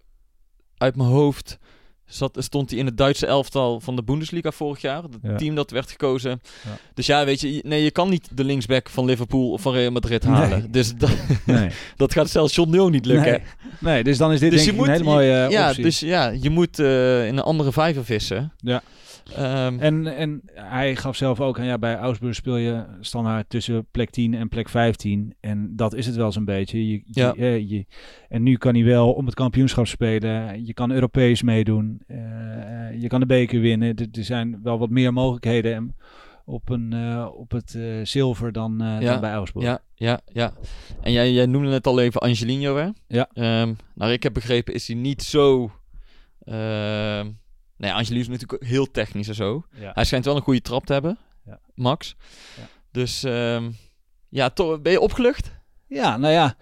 uit 0.78 0.96
mijn 0.96 1.10
hoofd, 1.10 1.58
zat, 2.06 2.38
stond 2.40 2.70
hij 2.70 2.80
in 2.80 2.86
het 2.86 2.98
Duitse 2.98 3.26
elftal 3.26 3.80
van 3.80 3.96
de 3.96 4.04
Bundesliga 4.04 4.52
vorig 4.52 4.82
jaar. 4.82 5.04
Het 5.04 5.12
Ja. 5.22 5.36
team 5.36 5.56
dat 5.56 5.72
werd 5.72 5.90
gekozen. 5.92 6.42
Ja. 6.66 6.78
Dus 6.94 7.06
ja, 7.06 7.26
weet 7.26 7.42
je, 7.42 7.54
je- 7.56 7.62
nee, 7.66 7.84
je 7.84 7.92
kan 7.92 8.10
niet 8.10 8.28
de 8.34 8.44
linksback 8.44 8.90
van 8.90 9.06
Liverpool 9.06 9.52
of 9.52 9.62
van 9.62 9.74
Real 9.74 9.92
Madrid 9.92 10.24
halen. 10.24 10.50
Nee. 10.60 10.70
Dus 10.70 10.96
dat, 10.96 11.10
Nee, 11.46 11.70
dat 11.96 12.14
gaat 12.14 12.30
zelfs 12.30 12.56
John 12.56 12.70
Nul 12.70 12.90
niet 12.90 13.06
lukken. 13.06 13.32
nee. 13.32 13.42
nee, 13.80 14.04
dus 14.04 14.18
dan 14.18 14.32
is 14.32 14.40
dit 14.40 14.52
Dus 14.52 14.64
denk 14.64 14.72
je 14.78 14.82
ik 14.84 14.88
moet, 14.88 14.88
een 14.96 15.02
hele 15.04 15.16
mooie 15.16 15.44
eh, 15.46 15.50
ja, 15.52 15.68
optie. 15.70 15.84
dus 15.84 16.00
ja, 16.00 16.30
je 16.30 16.50
moet 16.50 16.80
eh, 16.80 17.28
in 17.28 17.38
een 17.38 17.44
andere 17.44 17.72
vijver 17.72 18.06
vissen. 18.06 18.52
Ja. 18.58 18.82
Ehm, 19.36 19.80
En, 19.80 20.08
en 20.18 20.42
hij 20.54 20.96
gaf 20.96 21.16
zelf 21.16 21.42
ook 21.42 21.60
aan, 21.60 21.66
ja, 21.66 21.78
bij 21.78 21.96
Augsburg 21.98 22.36
speel 22.36 22.56
je 22.58 22.86
standaard 23.00 23.50
tussen 23.50 23.86
plek 23.92 24.10
10 24.10 24.34
en 24.34 24.50
plek 24.50 24.70
15. 24.70 25.34
En 25.40 25.76
dat 25.76 25.94
is 25.94 26.06
het 26.06 26.16
wel 26.16 26.32
zo'n 26.32 26.46
beetje. 26.46 26.88
Je, 26.88 27.02
Ja. 27.06 27.34
eh, 27.36 27.70
je- 27.70 27.86
en 28.30 28.44
nu 28.44 28.58
kan 28.58 28.74
hij 28.76 28.84
wel 28.84 29.14
om 29.14 29.26
het 29.26 29.36
kampioenschap 29.36 29.88
spelen. 29.88 30.66
Je 30.66 30.74
kan 30.74 30.92
Europees 30.92 31.42
meedoen. 31.42 32.02
Eh, 32.08 32.18
je 33.02 33.08
kan 33.08 33.20
de 33.20 33.26
beker 33.26 33.60
winnen. 33.60 33.96
Er, 33.96 34.08
er 34.12 34.24
zijn 34.24 34.60
wel 34.64 34.78
wat 34.80 34.90
meer 34.90 35.14
mogelijkheden 35.14 35.74
en 35.76 35.96
op, 36.46 36.70
een, 36.70 36.94
eh, 36.94 37.28
op 37.38 37.52
het 37.52 37.76
eh, 37.76 37.84
zilver 38.04 38.52
dan, 38.52 38.76
Ja, 38.80 39.00
dan 39.00 39.20
bij 39.22 39.32
Augsburg. 39.34 39.66
Ja, 39.66 39.80
ja, 39.96 40.20
ja. 40.34 40.54
En 41.02 41.12
jij, 41.12 41.32
jij 41.32 41.46
noemde 41.46 41.70
net 41.70 41.88
al 41.88 42.00
even 42.00 42.22
Angelino, 42.22 42.78
hè? 42.78 42.88
Ja. 43.08 43.30
Ehm, 43.34 43.74
nou, 43.96 44.12
ik 44.12 44.24
heb 44.24 44.34
begrepen, 44.34 44.74
is 44.74 44.88
hij 44.88 44.98
niet 44.98 45.22
zo... 45.24 45.72
nee, 47.78 47.94
Angelino 47.94 48.20
is 48.22 48.28
natuurlijk 48.28 48.64
heel 48.64 48.92
technisch 48.92 49.28
en 49.28 49.36
zo. 49.36 49.66
Ja. 49.72 49.92
Hij 49.94 50.06
schijnt 50.06 50.26
wel 50.26 50.36
een 50.36 50.42
goede 50.42 50.62
trap 50.62 50.86
te 50.86 50.94
hebben, 50.94 51.18
Ja. 51.46 51.60
Max. 51.76 52.16
Ja. 52.58 52.68
Dus 52.92 53.24
ehm, 53.24 53.72
ja, 54.30 54.50
toch, 54.50 54.82
ben 54.82 54.92
je 54.92 55.00
opgelucht? 55.00 55.52
Ja, 55.88 56.18
nou 56.18 56.34
ja. 56.34 56.56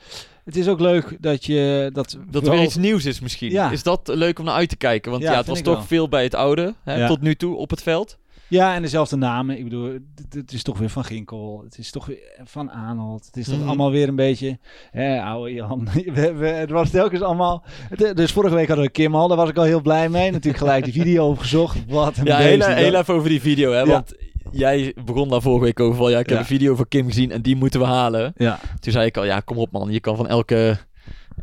Het 0.44 0.56
is 0.56 0.68
ook 0.68 0.80
leuk 0.80 1.18
dat 1.20 1.46
je... 1.46 1.90
Dat, 1.94 2.18
Dat 2.30 2.46
er 2.46 2.52
weer 2.52 2.64
iets 2.64 2.76
nieuws 2.76 3.06
is 3.06 3.20
misschien. 3.20 3.72
Is 3.72 3.84
dat 3.84 4.08
leuk 4.08 4.40
om 4.40 4.46
naar 4.46 4.54
uit 4.56 4.70
te 4.70 4.76
kijken? 4.76 5.12
Want 5.12 5.24
Ja, 5.24 5.38
het 5.38 5.48
was 5.48 5.62
toch 5.62 5.76
wel. 5.76 5.84
veel 5.84 6.10
bij 6.10 6.24
het 6.24 6.34
oude, 6.36 6.76
hè, 6.84 7.08
tot 7.08 7.22
nu 7.22 7.36
toe 7.36 7.56
op 7.56 7.70
het 7.70 7.84
veld. 7.84 8.18
Ja, 8.48 8.76
en 8.76 8.82
dezelfde 8.82 9.16
namen. 9.16 9.58
Ik 9.58 9.64
bedoel, 9.64 9.98
het- 10.30 10.54
is 10.54 10.64
toch 10.64 10.78
weer 10.78 10.90
Van 10.90 11.04
Ginkel. 11.04 11.62
Het 11.64 11.78
is 11.78 11.92
toch 11.92 12.06
weer 12.06 12.18
Van 12.44 12.72
Aanholt. 12.72 13.26
Het 13.26 13.38
is 13.38 13.46
toch 13.46 13.58
Mhm. 13.58 13.68
allemaal 13.68 13.92
weer 13.92 14.08
een 14.08 14.16
beetje... 14.16 14.58
Hè, 14.92 15.22
oude 15.24 15.54
Jan. 15.54 15.88
We, 16.14 16.34
we, 16.34 16.48
het 16.48 16.70
was 16.70 16.90
telkens 16.90 17.22
allemaal... 17.22 17.64
het- 17.90 18.18
dus 18.18 18.32
vorige 18.32 18.56
week 18.56 18.68
hadden 18.68 18.86
we 18.86 18.92
Kim 18.92 19.16
al. 19.16 19.28
Daar 19.28 19.38
was 19.38 19.50
ik 19.50 19.58
al 19.58 19.64
heel 19.64 19.82
blij 19.82 20.10
mee. 20.10 20.32
Natuurlijk 20.32 20.58
gelijk 20.58 20.84
die 20.84 20.94
video 20.94 21.28
opgezocht. 21.30 21.78
Wat 21.88 22.18
een 22.18 22.26
Ja, 22.26 22.38
beest 22.38 22.66
heel, 22.68 22.96
even 22.96 23.14
over 23.14 23.30
die 23.30 23.42
video, 23.42 23.72
hè. 23.72 23.80
Ja. 23.80 23.86
Want 23.86 24.14
jij 24.52 24.96
begon 25.06 25.30
daar 25.30 25.42
vorige 25.42 25.64
week 25.64 25.80
over 25.80 25.98
van, 25.98 26.12
ja, 26.12 26.20
ik 26.20 26.26
heb 26.26 26.36
Ja. 26.36 26.42
een 26.42 26.48
video 26.48 26.76
van 26.76 26.88
Kim 26.88 27.06
gezien 27.08 27.32
en 27.32 27.42
die 27.42 27.56
moeten 27.56 27.80
we 27.80 27.86
halen. 27.86 28.34
Ja, 28.38 28.60
Toen 28.80 28.92
zei 28.94 29.06
ik 29.06 29.18
al, 29.18 29.26
ja, 29.26 29.40
kom 29.40 29.58
op 29.58 29.72
man, 29.72 29.92
je 29.92 30.00
kan 30.00 30.16
van 30.16 30.28
elke, 30.28 30.78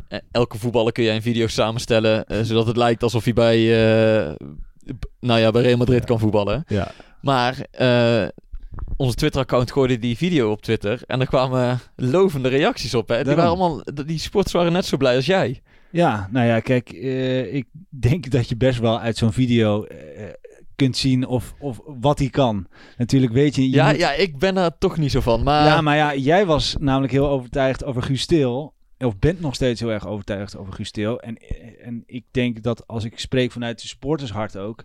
eh, 0.07 0.19
elke 0.31 0.57
voetballer 0.57 0.91
kun 0.91 1.03
jij 1.03 1.15
een 1.15 1.21
video 1.21 1.47
samenstellen, 1.47 2.25
eh, 2.25 2.39
zodat 2.41 2.67
het 2.67 2.77
lijkt 2.77 3.03
alsof 3.03 3.23
hij 3.23 3.33
bij, 3.33 3.57
eh, 3.57 4.33
b- 4.33 4.39
nou 5.19 5.39
ja, 5.39 5.51
bij 5.51 5.61
Real 5.61 5.77
Madrid 5.77 6.05
kan 6.05 6.19
voetballen. 6.19 6.63
ja. 6.67 6.91
Maar 7.21 7.65
eh, 7.71 8.27
onze 8.97 9.15
Twitter-account 9.15 9.71
gooide 9.71 9.99
die 9.99 10.17
video 10.17 10.51
op 10.51 10.61
Twitter 10.61 11.01
en 11.07 11.19
er 11.21 11.27
kwamen 11.27 11.79
lovende 11.95 12.49
reacties 12.49 12.93
op. 12.95 13.07
Hè. 13.07 13.15
Die, 13.15 13.23
Daarom. 13.35 13.43
waren 13.57 13.59
allemaal, 13.73 14.05
die 14.05 14.19
sporters 14.19 14.53
waren 14.53 14.71
net 14.71 14.85
zo 14.85 14.97
blij 14.97 15.15
als 15.15 15.25
jij. 15.25 15.61
Ja, 15.91 16.27
nou 16.31 16.47
ja, 16.47 16.59
kijk, 16.59 16.89
eh, 16.89 17.53
ik 17.53 17.65
denk 17.89 18.29
dat 18.31 18.49
je 18.49 18.57
best 18.57 18.79
wel 18.79 18.99
uit 18.99 19.17
zo'n 19.17 19.31
video 19.33 19.83
eh, 19.83 19.97
kunt 20.75 20.97
zien 20.97 21.27
of, 21.27 21.53
of 21.59 21.79
wat 21.85 22.19
hij 22.19 22.29
kan. 22.29 22.67
Natuurlijk 22.97 23.33
weet 23.33 23.55
je... 23.55 23.61
je 23.69 23.75
Ja, 23.75 23.87
moet- 23.89 23.97
ja, 23.99 24.13
ik 24.13 24.37
ben 24.39 24.57
er 24.57 24.77
toch 24.77 24.97
niet 24.97 25.11
zo 25.11 25.19
van. 25.21 25.43
Maar, 25.43 25.65
ja, 25.65 25.81
maar 25.81 25.95
ja, 25.95 26.15
jij 26.15 26.45
was 26.45 26.75
namelijk 26.79 27.11
heel 27.13 27.27
overtuigd 27.29 27.83
over 27.83 28.01
Guus. 28.01 28.27
Of 29.05 29.19
bent 29.19 29.39
nog 29.41 29.55
steeds 29.55 29.79
heel 29.79 29.91
erg 29.91 30.07
overtuigd 30.07 30.57
over 30.57 30.73
Guus 30.73 30.91
Til. 30.91 31.19
En, 31.21 31.37
en 31.83 32.03
ik 32.05 32.23
denk 32.31 32.63
dat 32.63 32.87
als 32.87 33.03
ik 33.03 33.19
spreek 33.19 33.51
vanuit 33.51 33.81
de 33.81 33.87
supportershart 33.87 34.57
ook... 34.57 34.83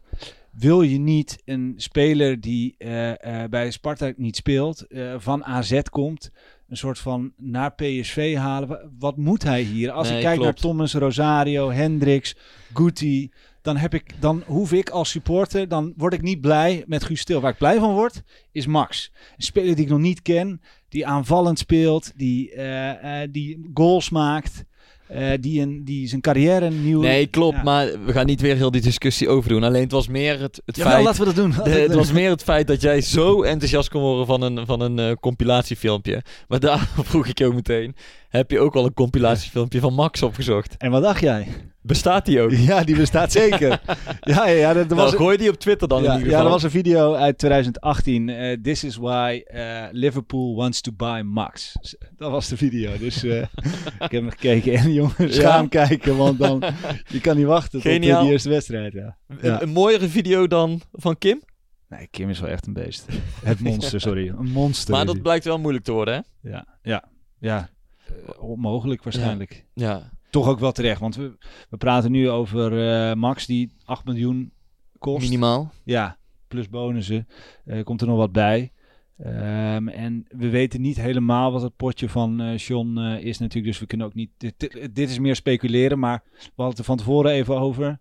Wil 0.51 0.83
je 0.83 0.99
niet 0.99 1.43
een 1.45 1.75
speler 1.77 2.41
die 2.41 2.75
eh, 2.79 3.43
eh, 3.43 3.51
bij 3.51 3.71
Sparta 3.71 4.13
niet 4.17 4.37
speelt, 4.37 4.87
eh, 4.87 5.15
van 5.19 5.45
AZ 5.45 5.81
komt, 5.91 6.31
een 6.69 6.77
soort 6.77 6.99
van 6.99 7.33
naar 7.37 7.75
PSV 7.75 8.37
halen? 8.37 8.69
Wa- 8.69 8.83
Wat 8.99 9.17
moet 9.17 9.43
hij 9.43 9.63
hier? 9.63 9.91
Als 9.91 10.09
Nee, 10.09 10.17
ik 10.17 10.23
kijk 10.23 10.39
klopt. 10.39 10.51
naar 10.53 10.61
Thomas, 10.71 10.95
Rosario, 10.95 11.71
Hendricks, 11.71 12.37
Guti, 12.75 13.31
dan, 13.67 13.77
heb 13.77 13.95
ik, 13.95 14.21
dan 14.21 14.43
hoef 14.47 14.73
ik 14.73 14.91
als 14.91 15.11
supporter, 15.11 15.69
dan 15.69 15.93
word 15.97 16.13
ik 16.13 16.23
niet 16.23 16.41
blij 16.41 16.85
met 16.87 17.05
Guus 17.05 17.25
Til. 17.25 17.41
Waar 17.41 17.51
ik 17.51 17.59
blij 17.59 17.79
van 17.79 17.95
word, 17.95 18.23
is 18.53 18.67
Max. 18.67 19.11
Een 19.37 19.45
speler 19.45 19.75
die 19.75 19.85
ik 19.85 19.91
nog 19.91 19.99
niet 19.99 20.23
ken, 20.23 20.61
die 20.89 21.07
aanvallend 21.07 21.59
speelt, 21.59 22.13
die, 22.17 22.53
eh, 22.53 23.23
eh, 23.23 23.29
die 23.33 23.71
goals 23.75 24.11
maakt, 24.11 24.65
eh, 25.09 25.31
die, 25.41 25.61
een, 25.61 25.85
die 25.85 26.09
zijn 26.09 26.21
carrière 26.21 26.71
nieuw... 26.71 27.01
Nee, 27.01 27.27
klopt. 27.27 27.57
Ja. 27.57 27.63
Maar 27.63 28.05
we 28.05 28.13
gaan 28.13 28.27
niet 28.27 28.41
weer 28.41 28.57
heel 28.57 28.71
die 28.71 28.81
discussie 28.81 29.29
overdoen. 29.29 29.63
Alleen 29.63 29.83
het 29.83 29.93
was 29.93 30.09
meer 30.09 30.41
het, 30.41 30.63
het 30.65 30.77
Jawel, 30.77 30.93
feit... 30.93 31.05
laten 31.05 31.21
we 31.21 31.27
dat 31.27 31.37
doen. 31.37 31.65
De- 31.65 31.71
het 31.71 31.95
was 31.95 32.13
meer 32.13 32.31
het 32.31 32.43
feit 32.43 32.67
dat 32.67 32.81
jij 32.81 33.01
zo 33.01 33.43
enthousiast 33.43 33.89
kon 33.89 34.01
worden 34.03 34.27
van 34.27 34.43
een, 34.43 34.67
van 34.67 34.81
een 34.81 35.19
compilatiefilmpje. 35.21 36.23
Maar 36.49 36.61
daar 36.61 36.89
vroeg 37.11 37.27
ik 37.27 37.39
je 37.39 37.47
ook 37.47 37.55
meteen. 37.55 37.95
Heb 38.29 38.51
je 38.51 38.59
ook 38.61 38.75
al 38.75 38.85
een 38.85 38.95
compilatiefilmpje 38.95 39.81
van 39.81 39.95
Max 39.95 40.23
opgezocht? 40.23 40.77
En 40.77 40.91
wat 40.91 41.03
dacht 41.03 41.21
jij? 41.21 41.47
Bestaat 41.83 42.25
die 42.27 42.41
ook? 42.41 42.51
Ja, 42.51 42.85
die 42.85 42.97
bestaat 42.97 43.33
zeker. 43.33 43.69
ja, 44.21 44.47
ja, 44.49 44.57
ja, 44.57 44.73
dat, 44.73 44.89
Nou, 44.89 45.01
was, 45.01 45.15
gooi 45.15 45.37
die 45.37 45.49
op 45.51 45.57
Twitter 45.59 45.89
dan 45.89 45.99
in 45.99 46.05
ja, 46.05 46.13
ieder 46.13 46.27
ja, 46.27 46.31
geval. 46.33 46.47
er 46.47 46.53
was 46.53 46.63
een 46.63 46.71
video 46.71 47.15
uit 47.15 47.39
2018. 47.39 48.29
eh, 48.29 48.57
This 48.63 48.85
is 48.85 48.97
why 48.97 49.43
eh, 49.45 49.83
Liverpool 49.91 50.55
wants 50.55 50.81
to 50.81 50.93
buy 50.97 51.21
Max. 51.21 51.73
Dat 52.17 52.31
was 52.31 52.49
de 52.49 52.57
video. 52.57 52.99
Dus 52.99 53.23
eh, 53.25 53.39
ik 54.05 54.11
heb 54.11 54.11
hem 54.11 54.31
gekeken. 54.31 54.73
En 54.75 54.93
jongen, 54.93 55.33
schaam 55.35 55.69
kijken. 55.69 56.17
Want 56.17 56.39
dan, 56.39 56.63
je 57.09 57.21
kan 57.21 57.37
niet 57.37 57.47
wachten 57.47 57.71
tot 57.83 57.93
Geniaal. 57.93 58.17
eh, 58.19 58.23
die 58.23 58.33
eerste 58.33 58.49
wedstrijd. 58.49 58.93
Ja. 58.93 59.17
Een, 59.29 59.39
Ja. 59.43 59.63
een 59.63 59.69
mooiere 59.71 60.09
video 60.09 60.47
dan 60.47 60.81
van 60.93 61.19
Kim. 61.19 61.43
Nee, 61.89 62.07
Kim 62.11 62.29
is 62.31 62.41
wel 62.41 62.51
echt 62.51 62.67
een 62.67 62.73
beest. 62.73 63.07
Het 63.45 63.61
monster, 63.61 64.01
sorry. 64.01 64.29
Een 64.29 64.51
monster. 64.51 64.95
Maar 64.95 65.07
dat 65.07 65.23
blijkt 65.23 65.45
wel 65.45 65.59
moeilijk 65.59 65.85
te 65.85 65.93
worden, 65.93 66.15
hè? 66.15 66.51
Ja, 66.51 66.67
ja, 66.83 67.05
ja. 67.39 67.69
Eh, 68.07 68.43
onmogelijk 68.43 69.03
waarschijnlijk. 69.03 69.65
Ja. 69.75 70.11
Toch 70.31 70.49
ook 70.49 70.59
wel 70.59 70.73
terecht. 70.73 71.01
Want 71.01 71.17
we, 71.17 71.37
we 71.71 71.77
praten 71.77 72.11
nu 72.11 72.31
over 72.31 72.91
eh, 73.11 73.15
Max 73.15 73.47
die 73.47 73.73
8 73.85 74.05
miljoen 74.05 74.53
kost. 74.99 75.23
Minimaal. 75.25 75.73
Ja, 75.85 76.17
plus 76.49 76.69
bonussen. 76.69 77.29
Eh, 77.65 77.85
komt 77.85 78.01
er 78.01 78.07
nog 78.07 78.17
wat 78.17 78.33
bij. 78.33 78.73
Ehm, 79.19 79.89
en 79.89 80.25
we 80.29 80.49
weten 80.49 80.81
niet 80.81 80.97
helemaal 80.97 81.53
wat 81.53 81.63
het 81.63 81.77
potje 81.77 82.09
van 82.09 82.55
John 82.57 82.99
eh, 82.99 83.25
is 83.25 83.39
natuurlijk. 83.39 83.67
Dus 83.73 83.79
we 83.81 83.87
kunnen 83.87 84.07
ook 84.07 84.15
niet... 84.15 84.31
Dit, 84.37 84.55
dit- 84.57 84.95
dit 84.95 85.11
is 85.11 85.19
meer 85.19 85.37
speculeren, 85.37 85.99
maar 85.99 86.23
we 86.33 86.41
hadden 86.41 86.69
het 86.69 86.79
er 86.79 86.85
van 86.85 86.97
tevoren 86.97 87.31
even 87.33 87.59
over. 87.59 87.99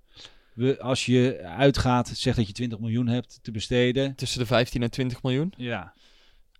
We, 0.53 0.79
als 0.81 1.05
je 1.05 1.41
uitgaat, 1.43 2.07
zeg 2.07 2.35
dat 2.35 2.47
je 2.47 2.53
20 2.53 2.79
miljoen 2.79 3.07
hebt 3.07 3.39
te 3.41 3.51
besteden. 3.51 4.15
Tussen 4.15 4.39
de 4.39 4.45
15 4.45 4.83
en 4.83 4.91
20 4.91 5.23
miljoen 5.23 5.53
Ja, 5.57 5.93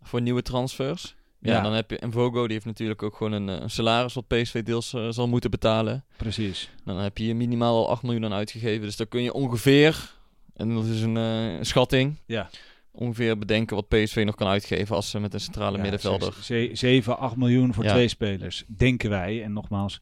voor 0.01 0.21
nieuwe 0.21 0.41
transfers. 0.41 1.15
Ja, 1.45 1.61
dan 1.61 1.73
heb 1.73 1.89
je... 1.89 1.97
En 1.97 2.11
Vogo, 2.11 2.43
die 2.43 2.53
heeft 2.53 2.65
natuurlijk 2.65 3.03
ook 3.03 3.15
gewoon 3.15 3.31
een, 3.31 3.49
eh, 3.49 3.61
een 3.61 3.69
salaris 3.69 4.13
wat 4.13 4.27
PSV 4.27 4.63
deels 4.63 4.93
eh, 4.93 5.07
zal 5.09 5.27
moeten 5.27 5.51
betalen. 5.51 6.03
precies. 6.17 6.69
Dan 6.85 6.97
heb 6.97 7.17
je 7.17 7.23
hier 7.23 7.35
minimaal 7.35 7.75
al 7.77 7.89
8 7.89 8.03
miljoen 8.03 8.25
aan 8.25 8.33
uitgegeven. 8.33 8.81
Dus 8.81 8.95
dan 8.95 9.07
kun 9.07 9.21
je 9.21 9.33
ongeveer, 9.33 10.11
en 10.55 10.73
dat 10.73 10.85
is 10.85 11.01
een 11.01 11.17
eh, 11.17 11.57
schatting, 11.61 12.15
Ja. 12.25 12.49
ongeveer 12.91 13.37
bedenken 13.37 13.75
wat 13.75 13.87
PSV 13.87 14.23
nog 14.25 14.35
kan 14.35 14.47
uitgeven 14.47 14.95
als 14.95 15.09
ze 15.09 15.19
met 15.19 15.33
een 15.33 15.39
centrale 15.39 15.75
Ja, 15.75 15.81
middenvelder. 15.81 16.33
zes- 16.33 16.45
ze- 16.45 16.69
7, 16.73 17.17
8 17.19 17.35
miljoen 17.35 17.73
voor 17.73 17.83
Ja. 17.83 17.91
twee 17.91 18.07
spelers, 18.07 18.63
denken 18.67 19.09
wij. 19.09 19.43
En 19.43 19.53
nogmaals, 19.53 20.01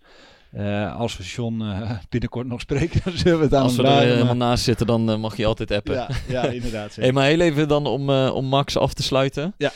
als 0.98 1.18
we 1.18 1.24
John 1.24 1.64
binnenkort 2.10 2.48
nog 2.48 2.60
spreken, 2.62 3.02
dan 3.04 3.14
zullen 3.18 3.38
we 3.38 3.44
het 3.44 3.54
aan 3.54 3.64
Als 3.64 3.76
we 3.76 3.84
er 3.88 4.08
helemaal 4.08 4.36
naast 4.36 4.64
zitten, 4.64 4.88
dan 4.88 5.20
mag 5.20 5.38
je 5.38 5.46
altijd 5.46 5.72
appen. 5.72 5.94
ja, 5.94 6.10
ja, 6.28 6.44
inderdaad. 6.44 6.96
Hey, 7.02 7.12
maar 7.12 7.26
heel 7.28 7.40
even 7.40 7.68
dan 7.68 7.86
om, 7.86 8.10
om 8.10 8.46
Max 8.46 8.78
af 8.78 8.94
te 8.94 9.04
sluiten. 9.04 9.54
Ja. 9.58 9.72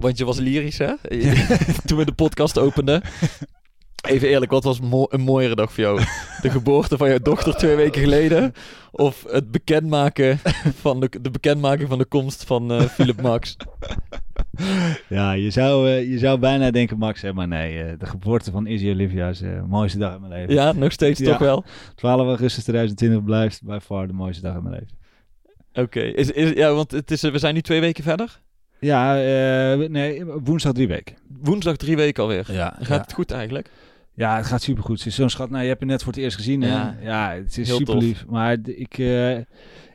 Want 0.00 0.18
je 0.18 0.24
was 0.24 0.38
lyrisch, 0.38 0.78
hè? 0.78 0.92
Toen 1.86 1.98
we 1.98 2.04
de 2.04 2.12
podcast 2.12 2.58
openden. 2.58 3.02
Even 4.08 4.28
eerlijk, 4.28 4.50
wat 4.50 4.64
was 4.64 4.80
mo- 4.80 5.06
een 5.10 5.20
mooiere 5.20 5.54
dag 5.54 5.72
voor 5.72 5.82
jou? 5.84 6.00
De 6.42 6.50
geboorte 6.50 6.96
van 6.96 7.08
jouw 7.08 7.18
dochter 7.18 7.54
twee 7.54 7.76
weken 7.76 8.00
geleden? 8.00 8.52
Of 8.90 9.24
het 9.28 9.50
bekendmaken 9.50 10.38
van 10.84 11.00
de, 11.00 11.08
de 11.20 11.30
bekendmaking 11.30 11.88
van 11.88 11.98
de 11.98 12.04
komst 12.04 12.44
van 12.44 12.72
eh 12.72 12.80
Philip 12.82 13.20
Max? 13.22 13.56
Ja, 15.08 15.32
je 15.32 15.50
zou, 15.50 15.88
eh, 15.90 16.10
je 16.10 16.18
zou 16.18 16.38
bijna 16.38 16.70
denken 16.70 16.98
Max, 16.98 17.22
hè, 17.22 17.32
maar 17.32 17.48
nee, 17.48 17.82
eh, 17.82 17.98
de 17.98 18.06
geboorte 18.06 18.50
van 18.50 18.66
Izzy 18.66 18.88
Olivia 18.90 19.28
is 19.28 19.38
de 19.38 19.62
mooiste 19.68 19.98
dag 19.98 20.14
in 20.14 20.20
mijn 20.20 20.32
leven. 20.32 20.54
Ja, 20.54 20.72
nog 20.72 20.92
steeds 20.92 21.20
Ja. 21.20 21.26
toch 21.30 21.38
wel? 21.38 21.64
12 21.94 22.26
augustus 22.26 22.62
2020 22.62 23.24
blijft 23.24 23.62
by 23.64 23.78
far 23.82 24.06
de 24.06 24.12
mooiste 24.12 24.42
dag 24.42 24.56
in 24.56 24.62
mijn 24.62 24.74
leven. 24.74 24.98
Oké, 25.84 26.00
is, 26.00 26.30
is, 26.30 26.50
ja, 26.52 26.72
want 26.72 26.90
het 26.90 27.10
is, 27.10 27.20
we 27.20 27.38
zijn 27.38 27.54
nu 27.54 27.60
twee 27.60 27.80
weken 27.80 28.04
verder. 28.04 28.40
Ja, 28.80 29.22
eh, 29.22 29.88
nee, 29.88 30.24
woensdag 30.24 30.72
drie 30.72 30.88
weken. 30.88 31.16
Woensdag 31.42 31.76
drie 31.76 31.96
weken 31.96 32.22
alweer. 32.22 32.52
Ja, 32.52 32.74
Gaat 32.78 32.88
ja. 32.88 33.00
het 33.00 33.12
goed 33.12 33.30
eigenlijk? 33.30 33.70
Ja, 34.14 34.36
het 34.36 34.46
gaat 34.46 34.62
supergoed. 34.62 35.00
Ze 35.00 35.08
is 35.08 35.14
zo'n 35.14 35.30
schat. 35.30 35.50
Nou, 35.50 35.62
je 35.62 35.68
hebt 35.68 35.80
het 35.80 35.88
net 35.88 36.02
voor 36.02 36.12
het 36.12 36.22
eerst 36.22 36.36
gezien. 36.36 36.60
Ja. 36.60 36.68
Ja, 36.68 36.96
ja 37.02 37.34
het 37.34 37.58
is 37.58 37.68
Heel 37.68 37.76
super 37.76 37.96
lief. 37.96 38.26
Maar 38.26 38.56
ik, 38.64 38.98
eh, 38.98 39.36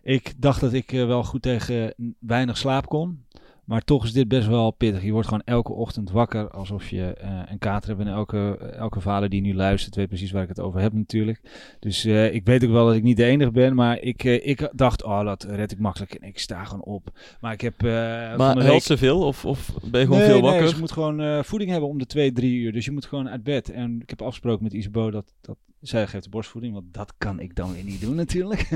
ik 0.03 0.33
dacht 0.37 0.61
dat 0.61 0.73
ik 0.73 0.91
eh, 0.91 1.05
wel 1.05 1.23
goed 1.23 1.41
tegen 1.41 1.93
weinig 2.19 2.57
slaap 2.57 2.87
kon. 2.87 3.24
Maar 3.65 3.81
toch 3.81 4.03
is 4.03 4.13
dit 4.13 4.27
best 4.27 4.47
wel 4.47 4.71
pittig. 4.71 5.03
Je 5.03 5.11
wordt 5.11 5.27
gewoon 5.27 5.43
elke 5.45 5.73
ochtend 5.73 6.11
wakker 6.11 6.49
alsof 6.49 6.89
je 6.89 7.13
eh, 7.13 7.41
een 7.45 7.57
kater 7.57 7.89
hebt. 7.89 8.01
En 8.01 8.13
elke, 8.13 8.57
elke 8.57 8.99
vader 8.99 9.29
die 9.29 9.41
nu 9.41 9.55
luistert 9.55 9.95
weet 9.95 10.07
precies 10.07 10.31
waar 10.31 10.43
ik 10.43 10.49
het 10.49 10.59
over 10.59 10.79
heb 10.79 10.93
natuurlijk. 10.93 11.41
Dus 11.79 12.05
eh, 12.05 12.33
ik 12.33 12.45
weet 12.45 12.63
ook 12.65 12.71
wel 12.71 12.85
dat 12.85 12.95
ik 12.95 13.03
niet 13.03 13.17
de 13.17 13.25
enige 13.25 13.51
ben. 13.51 13.75
Maar 13.75 13.99
ik, 13.99 14.23
eh, 14.23 14.47
ik 14.47 14.69
dacht, 14.71 15.03
oh 15.03 15.25
dat 15.25 15.43
red 15.43 15.71
ik 15.71 15.79
makkelijk. 15.79 16.13
En 16.13 16.27
ik 16.27 16.39
sta 16.39 16.63
gewoon 16.63 16.83
op. 16.83 17.09
Maar 17.41 17.53
ik 17.53 17.61
heb 17.61 17.81
maar 18.37 18.57
week... 18.57 18.81
ze 18.81 18.97
veel? 18.97 19.19
Of, 19.19 19.45
of 19.45 19.73
ben 19.91 19.99
je 19.99 20.05
gewoon 20.05 20.21
nee, 20.21 20.29
veel 20.29 20.41
nee, 20.41 20.51
wakker? 20.51 20.67
ze 20.67 20.79
moet 20.79 20.91
gewoon 20.91 21.43
voeding 21.43 21.71
hebben 21.71 21.89
om 21.89 21.97
de 21.97 22.05
twee, 22.05 22.31
drie 22.31 22.55
uur. 22.55 22.71
Dus 22.71 22.85
je 22.85 22.91
moet 22.91 23.05
gewoon 23.05 23.29
uit 23.29 23.43
bed. 23.43 23.69
En 23.71 24.01
ik 24.01 24.09
heb 24.09 24.21
afgesproken 24.21 24.63
met 24.63 24.73
Isabo 24.73 25.11
dat, 25.11 25.33
dat 25.41 25.57
zij 25.81 26.07
geeft 26.07 26.23
de 26.23 26.29
borstvoeding. 26.29 26.73
Want 26.73 26.93
dat 26.93 27.13
kan 27.17 27.39
ik 27.39 27.55
dan 27.55 27.73
weer 27.73 27.83
niet 27.83 28.01
doen 28.01 28.15
natuurlijk. 28.15 28.67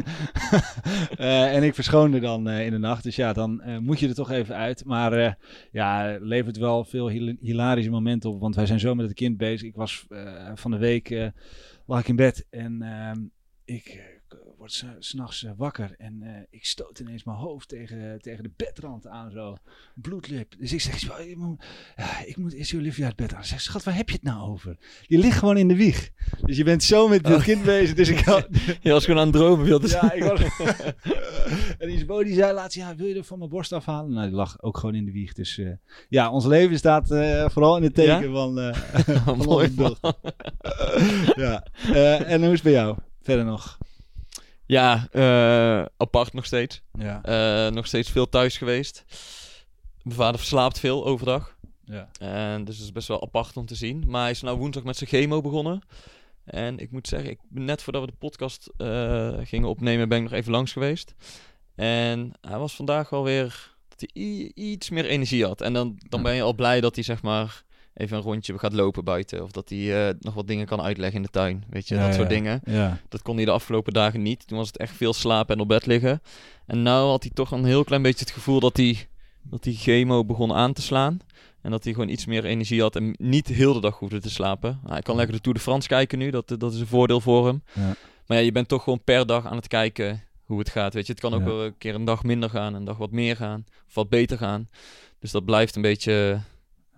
En 1.17 1.63
ik 1.63 1.75
verschoonde 1.75 2.19
dan 2.19 2.49
in 2.49 2.71
de 2.71 2.77
nacht. 2.77 3.03
Dus 3.03 3.15
ja, 3.15 3.33
dan 3.33 3.61
moet 3.81 3.99
je 3.99 4.07
er 4.07 4.13
toch 4.13 4.31
even 4.31 4.55
uit. 4.55 4.78
Maar 4.83 5.13
eh, 5.13 5.33
ja, 5.71 6.17
levert 6.21 6.57
wel 6.57 6.83
veel 6.83 7.09
hil- 7.09 7.37
hilarische 7.39 7.91
momenten 7.91 8.29
op. 8.29 8.39
Want 8.39 8.55
wij 8.55 8.65
zijn 8.65 8.79
zo 8.79 8.95
met 8.95 9.05
het 9.05 9.15
kind 9.15 9.37
bezig. 9.37 9.67
Ik 9.67 9.75
was 9.75 10.05
eh, 10.09 10.51
van 10.55 10.71
de 10.71 10.77
week, 10.77 11.09
eh, 11.09 11.27
lag 11.85 11.99
ik 11.99 12.07
in 12.07 12.15
bed 12.15 12.45
en 12.49 12.81
ehm, 12.81 13.19
ik... 13.65 14.17
eh, 14.59 14.65
word 14.65 14.71
s- 14.71 15.07
s'nachts 15.09 15.43
eh, 15.43 15.51
wakker 15.57 15.95
en 15.97 16.21
eh, 16.21 16.41
ik 16.49 16.65
stoot 16.65 16.99
ineens 16.99 17.23
mijn 17.23 17.37
hoofd 17.37 17.67
tegen, 17.67 18.21
tegen 18.21 18.43
de 18.43 18.51
bedrand 18.55 19.07
aan 19.07 19.31
zo 19.31 19.55
bloedlip. 19.95 20.55
Dus 20.59 20.73
ik 20.73 20.81
zeg, 20.81 20.99
"Joh, 21.01 21.19
je 21.27 21.37
moet- 21.37 21.63
ja, 21.95 22.25
ik 22.25 22.37
moet 22.37 22.53
eerst 22.53 22.73
Olivia 22.73 23.05
uit 23.05 23.15
bed 23.15 23.33
aan. 23.33 23.45
Zeg, 23.45 23.61
schat, 23.61 23.83
waar 23.83 23.95
heb 23.95 24.09
je 24.09 24.15
het 24.15 24.23
nou 24.23 24.49
over? 24.49 24.77
Je 25.07 25.17
ligt 25.17 25.37
gewoon 25.37 25.57
in 25.57 25.67
de 25.67 25.75
wieg. 25.75 26.09
Dus 26.41 26.57
je 26.57 26.63
bent 26.63 26.83
zo 26.83 27.07
met 27.07 27.27
het 27.27 27.35
Oh. 27.37 27.43
kind 27.43 27.63
bezig. 27.63 27.95
Dus 27.95 28.09
ik 28.09 28.19
had, 28.19 28.47
Je 28.81 28.91
was 28.91 29.05
gewoon 29.05 29.19
aan 29.19 29.27
het 29.27 29.35
dromen. 29.35 29.65
Wilde 29.65 29.87
ja, 29.87 30.11
ik 30.13 30.23
was... 30.23 30.41
en 31.79 31.87
die 32.23 32.33
zei 32.33 32.53
laatst, 32.53 32.77
ja, 32.77 32.95
wil 32.95 33.07
je 33.07 33.15
er 33.15 33.23
van 33.23 33.37
mijn 33.37 33.49
borst 33.49 33.71
afhalen? 33.73 34.11
Nou, 34.13 34.27
die 34.27 34.35
lag 34.35 34.61
ook 34.61 34.77
gewoon 34.77 34.95
in 34.95 35.05
de 35.05 35.11
wieg. 35.11 35.33
Dus 35.33 35.57
eh, 35.57 35.69
ja, 36.09 36.31
ons 36.31 36.45
leven 36.45 36.77
staat 36.77 37.11
eh, 37.11 37.49
vooral 37.49 37.77
in 37.77 37.83
het 37.83 37.93
teken 37.95 38.21
Ja? 38.29 38.31
van, 38.31 38.59
eh 38.59 38.75
van 39.25 39.37
Mooi 39.37 39.73
ja. 41.35 41.65
Eh, 41.93 42.31
en 42.31 42.39
hoe 42.41 42.47
is 42.47 42.53
het 42.53 42.63
bij 42.63 42.71
jou? 42.71 42.97
Verder 43.21 43.45
nog? 43.45 43.77
Ja, 44.69 45.07
eh, 45.11 45.85
apart 45.97 46.33
nog 46.33 46.45
steeds. 46.45 46.81
Ja. 46.93 47.23
Eh, 47.23 47.71
nog 47.71 47.87
steeds 47.87 48.09
veel 48.09 48.29
thuis 48.29 48.57
geweest. 48.57 49.05
Mijn 50.03 50.15
vader 50.15 50.39
verslaapt 50.39 50.79
veel 50.79 51.05
overdag. 51.05 51.57
ja. 51.83 52.09
En 52.19 52.65
dus 52.65 52.79
is 52.79 52.91
best 52.91 53.07
wel 53.07 53.21
apart 53.21 53.57
om 53.57 53.65
te 53.65 53.75
zien. 53.75 54.03
Maar 54.07 54.21
hij 54.21 54.31
is 54.31 54.41
nou 54.41 54.57
woensdag 54.57 54.83
met 54.83 54.97
zijn 54.97 55.09
chemo 55.09 55.41
begonnen. 55.41 55.81
En 56.43 56.79
ik 56.79 56.91
moet 56.91 57.07
zeggen, 57.07 57.29
ik 57.29 57.39
net 57.49 57.81
voordat 57.81 58.01
we 58.01 58.07
de 58.07 58.17
podcast 58.17 58.69
eh, 58.77 59.37
gingen 59.43 59.69
opnemen, 59.69 60.09
ben 60.09 60.17
ik 60.17 60.23
nog 60.23 60.33
even 60.33 60.51
langs 60.51 60.71
geweest. 60.71 61.15
En 61.75 62.31
hij 62.41 62.57
was 62.57 62.75
vandaag 62.75 63.09
wel 63.09 63.23
weer 63.23 63.75
dat 63.87 63.99
hij 63.99 64.51
iets 64.53 64.89
meer 64.89 65.05
energie 65.05 65.45
had. 65.45 65.61
En 65.61 65.73
dan, 65.73 65.99
dan 66.09 66.23
ben 66.23 66.35
je 66.35 66.41
al 66.41 66.55
blij 66.55 66.81
dat 66.81 66.95
hij 66.95 67.03
zeg 67.03 67.21
maar 67.21 67.63
even 67.93 68.17
een 68.17 68.23
rondje 68.23 68.59
gaat 68.59 68.73
lopen 68.73 69.03
buiten. 69.03 69.43
Of 69.43 69.51
dat 69.51 69.69
hij 69.69 70.07
eh, 70.07 70.15
nog 70.19 70.33
wat 70.33 70.47
dingen 70.47 70.65
kan 70.65 70.81
uitleggen 70.81 71.17
in 71.17 71.23
de 71.23 71.29
tuin. 71.29 71.63
Weet 71.69 71.87
je, 71.87 71.95
Ja, 71.95 72.05
dat 72.05 72.15
soort 72.15 72.29
dingen. 72.29 72.61
Ja. 72.65 72.99
Dat 73.09 73.21
kon 73.21 73.35
hij 73.35 73.45
de 73.45 73.51
afgelopen 73.51 73.93
dagen 73.93 74.21
niet. 74.21 74.47
Toen 74.47 74.57
was 74.57 74.67
het 74.67 74.77
echt 74.77 74.95
veel 74.95 75.13
slapen 75.13 75.55
en 75.55 75.61
op 75.61 75.67
bed 75.67 75.85
liggen. 75.85 76.21
En 76.65 76.83
nu 76.83 76.89
had 76.89 77.23
hij 77.23 77.31
toch 77.33 77.51
een 77.51 77.65
heel 77.65 77.83
klein 77.83 78.01
beetje 78.01 78.25
het 78.25 78.33
gevoel 78.33 78.59
dat 78.59 78.77
hij, 78.77 79.07
dat 79.41 79.63
hij 79.63 79.73
chemo 79.73 80.25
begon 80.25 80.53
aan 80.53 80.73
te 80.73 80.81
slaan. 80.81 81.19
En 81.61 81.71
dat 81.71 81.83
hij 81.83 81.93
gewoon 81.93 82.09
iets 82.09 82.25
meer 82.25 82.45
energie 82.45 82.81
had 82.81 82.95
en 82.95 83.15
niet 83.17 83.47
heel 83.47 83.73
de 83.73 83.81
dag 83.81 83.99
hoefde 83.99 84.21
te 84.21 84.29
slapen. 84.29 84.79
Nou, 84.81 84.93
hij 84.93 85.01
kan 85.01 85.15
lekker 85.15 85.35
de 85.35 85.41
Tour 85.41 85.57
de 85.57 85.63
France 85.63 85.87
kijken 85.87 86.17
nu, 86.17 86.29
dat, 86.29 86.55
dat 86.57 86.73
is 86.73 86.79
een 86.79 86.87
voordeel 86.87 87.21
voor 87.21 87.47
hem. 87.47 87.63
Ja. 87.73 87.95
Maar 88.25 88.37
ja, 88.37 88.43
je 88.43 88.51
bent 88.51 88.67
toch 88.67 88.83
gewoon 88.83 89.03
per 89.03 89.25
dag 89.25 89.45
aan 89.45 89.55
het 89.55 89.67
kijken 89.67 90.23
hoe 90.43 90.59
het 90.59 90.69
gaat. 90.69 90.93
Weet 90.93 91.05
je, 91.05 91.11
het 91.11 91.21
kan 91.21 91.33
ook 91.33 91.43
wel 91.43 91.65
een 91.65 91.77
keer 91.77 91.95
een 91.95 92.05
dag 92.05 92.23
minder 92.23 92.49
gaan, 92.49 92.73
een 92.73 92.85
dag 92.85 92.97
wat 92.97 93.11
meer 93.11 93.35
gaan, 93.35 93.65
of 93.87 93.93
wat 93.93 94.09
beter 94.09 94.37
gaan. 94.37 94.69
Dus 95.19 95.31
dat 95.31 95.45
blijft 95.45 95.75
een 95.75 95.81
beetje 95.81 96.41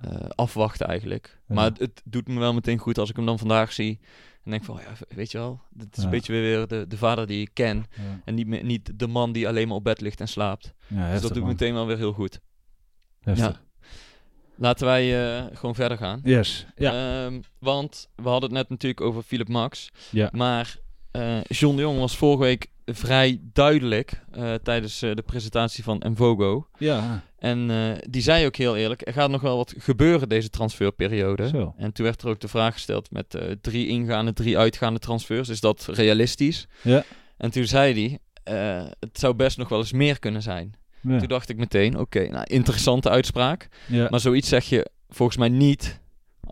eh, 0.01 0.29
afwachten 0.35 0.87
eigenlijk. 0.87 1.39
Ja. 1.47 1.55
Maar 1.55 1.65
het, 1.65 1.79
het 1.79 2.01
doet 2.05 2.27
me 2.27 2.39
wel 2.39 2.53
meteen 2.53 2.77
goed 2.77 2.97
als 2.97 3.09
ik 3.09 3.15
hem 3.15 3.25
dan 3.25 3.39
vandaag 3.39 3.71
zie. 3.73 3.99
En 4.43 4.51
denk 4.51 4.63
van, 4.63 4.79
ja, 4.83 5.15
weet 5.15 5.31
je 5.31 5.37
wel, 5.37 5.61
dit 5.69 5.87
is 5.91 5.97
Ja. 5.97 6.03
een 6.03 6.09
beetje 6.09 6.31
weer 6.33 6.67
de, 6.67 6.85
de 6.87 6.97
vader 6.97 7.27
die 7.27 7.41
ik 7.41 7.49
ken. 7.53 7.85
Ja. 7.95 8.21
En 8.25 8.35
niet, 8.35 8.47
meer- 8.47 8.63
niet 8.63 8.99
de 8.99 9.07
man 9.07 9.31
die 9.31 9.47
alleen 9.47 9.67
maar 9.67 9.77
op 9.77 9.83
bed 9.83 10.01
ligt 10.01 10.19
en 10.19 10.27
slaapt. 10.27 10.65
Ja, 10.65 10.95
dus 10.95 10.97
heftig, 10.97 11.21
dat 11.21 11.29
doet 11.33 11.39
man. 11.43 11.51
meteen 11.51 11.73
wel 11.73 11.85
weer 11.87 11.97
heel 11.97 12.13
goed. 12.13 12.39
Heftig. 13.19 13.45
Ja. 13.45 13.59
Laten 14.55 14.85
wij 14.85 15.37
eh, 15.37 15.45
gewoon 15.57 15.75
verder 15.75 15.97
gaan. 15.97 16.19
Yes. 16.23 16.65
Ja. 16.75 17.23
Ehm, 17.25 17.41
want 17.59 18.09
we 18.15 18.29
hadden 18.29 18.49
het 18.49 18.57
net 18.59 18.69
natuurlijk 18.69 19.01
over 19.01 19.21
Philip 19.23 19.47
Max. 19.47 19.89
Ja. 20.09 20.29
Maar 20.31 20.75
eh, 21.11 21.43
John 21.43 21.75
de 21.75 21.81
Jong 21.81 21.99
was 21.99 22.17
vorige 22.17 22.43
week 22.43 22.67
vrij 22.85 23.39
duidelijk 23.53 24.21
eh, 24.31 24.53
tijdens 24.53 25.01
eh, 25.01 25.15
de 25.15 25.21
presentatie 25.21 25.83
van 25.83 26.03
Mvogo. 26.09 26.67
ja. 26.77 27.23
En 27.37 27.71
eh, 27.71 27.97
die 28.09 28.21
zei 28.21 28.45
ook 28.45 28.55
heel 28.55 28.77
eerlijk, 28.77 29.07
er 29.07 29.13
gaat 29.13 29.29
nog 29.29 29.41
wel 29.41 29.57
wat 29.57 29.73
gebeuren 29.77 30.29
deze 30.29 30.49
transferperiode. 30.49 31.47
Zo. 31.47 31.73
En 31.77 31.93
toen 31.93 32.05
werd 32.05 32.21
er 32.21 32.29
ook 32.29 32.39
de 32.39 32.47
vraag 32.47 32.73
gesteld 32.73 33.11
met 33.11 33.37
drie 33.61 33.87
ingaande, 33.87 34.33
drie 34.33 34.57
uitgaande 34.57 34.99
transfers. 34.99 35.49
Is 35.49 35.59
dat 35.59 35.87
realistisch? 35.91 36.67
Ja. 36.81 37.03
En 37.37 37.51
toen 37.51 37.65
zei 37.65 38.19
hij, 38.43 38.93
het 38.99 39.19
zou 39.19 39.33
best 39.33 39.57
nog 39.57 39.69
wel 39.69 39.79
eens 39.79 39.91
meer 39.91 40.19
kunnen 40.19 40.41
zijn. 40.41 40.73
Ja. 41.01 41.17
Toen 41.17 41.27
dacht 41.27 41.49
ik 41.49 41.57
meteen, 41.57 41.97
oké, 41.97 42.27
nou, 42.27 42.43
interessante 42.43 43.09
uitspraak. 43.09 43.67
ja. 43.87 44.07
Maar 44.09 44.19
zoiets 44.19 44.49
zeg 44.49 44.65
je 44.65 44.89
volgens 45.09 45.37
mij 45.37 45.49
niet 45.49 46.00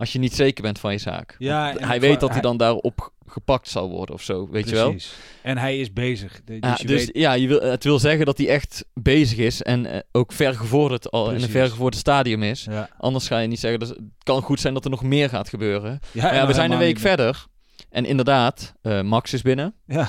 als 0.00 0.12
je 0.12 0.18
niet 0.18 0.34
zeker 0.34 0.62
bent 0.62 0.78
van 0.78 0.92
je 0.92 0.98
zaak. 0.98 1.34
Ja, 1.38 1.74
hij 1.78 2.00
weet 2.00 2.20
dat 2.20 2.28
hij 2.28 2.38
hij- 2.38 2.40
dan 2.40 2.56
daarop 2.56 3.12
gepakt 3.26 3.68
zal 3.68 3.88
worden 3.90 4.14
of 4.14 4.22
zo, 4.22 4.48
weet 4.50 4.68
je 4.68 4.74
wel? 4.74 4.90
Precies. 4.90 5.14
En 5.42 5.58
hij 5.58 5.78
is 5.80 5.92
bezig. 5.92 6.40
Dus, 6.44 6.56
Ja, 6.60 6.74
je 6.78 6.86
dus 6.86 7.04
weet... 7.04 7.16
ja, 7.16 7.32
je 7.32 7.48
wil, 7.48 7.60
het 7.60 7.84
wil 7.84 7.98
zeggen 7.98 8.26
dat 8.26 8.38
hij 8.38 8.48
echt 8.48 8.84
bezig 8.94 9.38
is 9.38 9.62
en 9.62 9.86
eh, 9.86 9.98
ook 10.12 10.32
vergevorderd 10.32 11.10
al 11.10 11.30
in 11.30 11.42
een 11.42 11.48
vergevorderd 11.48 11.96
stadium 12.02 12.42
is. 12.42 12.64
Ja. 12.70 12.88
Anders 12.98 13.26
ga 13.26 13.38
je 13.38 13.48
niet 13.48 13.60
zeggen, 13.60 13.80
dus 13.80 13.88
het 13.88 13.98
kan 14.22 14.42
goed 14.42 14.60
zijn 14.60 14.74
dat 14.74 14.84
er 14.84 14.90
nog 14.90 15.02
meer 15.02 15.28
gaat 15.28 15.48
gebeuren. 15.48 15.98
Ja, 16.12 16.22
Maar 16.22 16.34
ja, 16.34 16.40
en 16.40 16.46
we 16.46 16.52
zijn 16.54 16.70
een 16.72 16.78
week 16.78 16.98
verder 16.98 17.44
en 17.90 18.04
inderdaad, 18.04 18.74
eh, 18.82 19.00
Max 19.00 19.32
is 19.32 19.42
binnen. 19.42 19.74
Ja. 19.86 20.08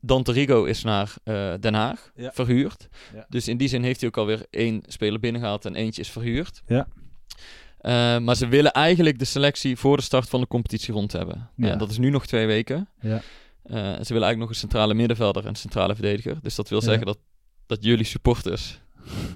Dante 0.00 0.32
Rigo 0.32 0.64
is 0.64 0.82
naar 0.82 1.14
eh, 1.24 1.52
Den 1.60 1.74
Haag, 1.74 2.10
Ja. 2.14 2.30
verhuurd. 2.34 2.88
Ja. 3.14 3.26
Dus 3.28 3.48
in 3.48 3.56
die 3.56 3.68
zin 3.68 3.82
heeft 3.82 4.00
hij 4.00 4.08
ook 4.08 4.16
alweer 4.16 4.46
één 4.50 4.82
speler 4.86 5.20
binnengehaald 5.20 5.64
en 5.64 5.74
eentje 5.74 6.00
is 6.02 6.10
verhuurd. 6.10 6.62
Ja. 6.66 6.86
Eh, 7.78 8.18
maar 8.18 8.36
ze 8.36 8.48
willen 8.48 8.72
eigenlijk 8.72 9.18
de 9.18 9.24
selectie 9.24 9.76
voor 9.76 9.96
de 9.96 10.02
start 10.02 10.28
van 10.28 10.40
de 10.40 10.46
competitie 10.46 10.94
rond 10.94 11.12
hebben. 11.12 11.50
Ja. 11.56 11.66
Ja. 11.66 11.76
dat 11.76 11.90
is 11.90 11.98
nu 11.98 12.10
nog 12.10 12.26
twee 12.26 12.46
weken. 12.46 12.88
Ja. 13.00 13.14
Eh, 13.62 13.74
ze 13.74 13.82
willen 13.82 13.98
eigenlijk 14.08 14.38
nog 14.38 14.48
een 14.48 14.54
centrale 14.54 14.94
middenvelder 14.94 15.42
en 15.42 15.48
een 15.48 15.54
centrale 15.56 15.94
verdediger. 15.94 16.38
Dus 16.42 16.54
dat 16.54 16.68
wil 16.68 16.78
Ja. 16.80 16.84
zeggen 16.84 17.06
dat, 17.06 17.18
dat 17.66 17.78
jullie 17.84 18.04
supporters 18.04 18.80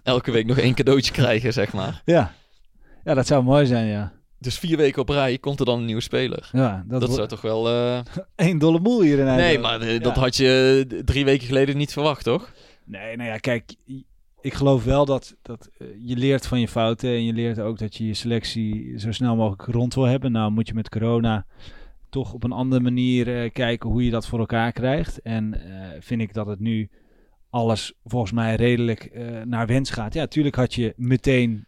elke 0.03 0.31
week 0.31 0.47
nog 0.47 0.59
één 0.59 0.75
cadeautje 0.75 1.12
krijgen, 1.12 1.53
zeg 1.53 1.73
maar. 1.73 2.03
Ja. 2.05 2.35
ja, 3.05 3.14
dat 3.14 3.27
zou 3.27 3.43
mooi 3.43 3.67
zijn, 3.67 3.87
ja. 3.87 4.12
Dus 4.38 4.59
vier 4.59 4.77
weken 4.77 5.03
op 5.03 5.09
rij 5.09 5.38
komt 5.38 5.61
er 5.61 5.67
dan 5.67 5.79
een 5.79 5.85
nieuwe 5.85 6.01
speler. 6.01 6.49
Ja, 6.53 6.85
dat, 6.87 7.01
Dat, 7.01 7.14
zou 7.14 7.29
toch 7.29 7.40
wel... 7.40 7.69
eh, 7.69 8.01
één 8.47 8.59
dolle 8.59 8.81
moel 8.81 9.01
hier 9.03 9.19
in 9.19 9.25
Nee, 9.25 9.59
maar 9.59 9.81
eh, 9.81 10.01
dat 10.01 10.17
had 10.17 10.37
je 10.37 10.85
eh, 10.90 10.99
drie 11.05 11.25
weken 11.25 11.47
geleden 11.47 11.77
niet 11.77 11.93
verwacht, 11.93 12.25
toch? 12.25 12.53
Nee, 12.85 13.17
nou 13.17 13.29
ja, 13.29 13.37
kijk, 13.38 13.75
ik 14.43 14.55
geloof 14.55 14.85
wel 14.85 15.05
dat, 15.05 15.37
dat 15.43 15.71
eh, 15.79 15.87
je 15.99 16.17
leert 16.17 16.47
van 16.47 16.61
je 16.61 16.69
fouten 16.69 17.11
en 17.11 17.25
je 17.25 17.33
leert 17.33 17.59
ook 17.59 17.79
dat 17.79 17.97
je 17.97 18.07
je 18.07 18.15
selectie 18.15 18.99
zo 18.99 19.13
snel 19.13 19.37
mogelijk 19.37 19.63
rond 19.63 19.95
wil 19.95 20.05
hebben. 20.05 20.33
Nou 20.33 20.51
moet 20.51 20.69
je 20.69 20.75
met 20.75 20.89
corona 20.89 21.47
toch 22.09 22.33
op 22.33 22.45
een 22.45 22.53
andere 22.53 22.83
manier 22.83 23.43
eh, 23.43 23.53
kijken 23.53 23.91
hoe 23.91 24.05
je 24.05 24.11
dat 24.11 24.27
voor 24.27 24.39
elkaar 24.39 24.73
krijgt. 24.73 25.23
En 25.23 25.55
eh, 25.55 25.89
vind 26.01 26.21
ik 26.21 26.35
dat 26.35 26.47
het 26.47 26.61
nu 26.61 26.91
alles 27.51 27.93
volgens 28.05 28.33
mij 28.33 28.55
redelijk 28.55 29.11
naar 29.45 29.67
wens 29.67 29.91
gaat. 29.91 30.15
Ja, 30.15 30.21
natuurlijk 30.21 30.55
had 30.55 30.75
je 30.75 30.95
meteen 30.97 31.67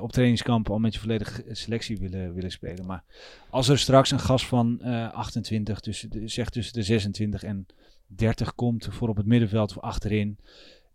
op 0.00 0.12
trainingskamp 0.12 0.70
al 0.70 0.78
met 0.78 0.94
je 0.94 1.00
volledige 1.00 1.44
selectie 1.50 1.98
willen, 1.98 2.34
willen 2.34 2.50
spelen. 2.50 2.86
Maar 2.86 3.04
als 3.50 3.68
er 3.68 3.78
straks 3.78 4.10
een 4.10 4.20
gast 4.20 4.46
van 4.46 4.80
eh 4.80 5.12
28, 5.12 5.80
tussen 5.80 6.10
de, 6.10 6.44
tussen 6.50 6.72
de 6.72 6.82
26 6.82 7.42
en 7.42 7.66
30 8.06 8.54
komt 8.54 8.88
voor 8.90 9.08
op 9.08 9.16
het 9.16 9.26
middenveld 9.26 9.76
of 9.76 9.82
achterin. 9.82 10.38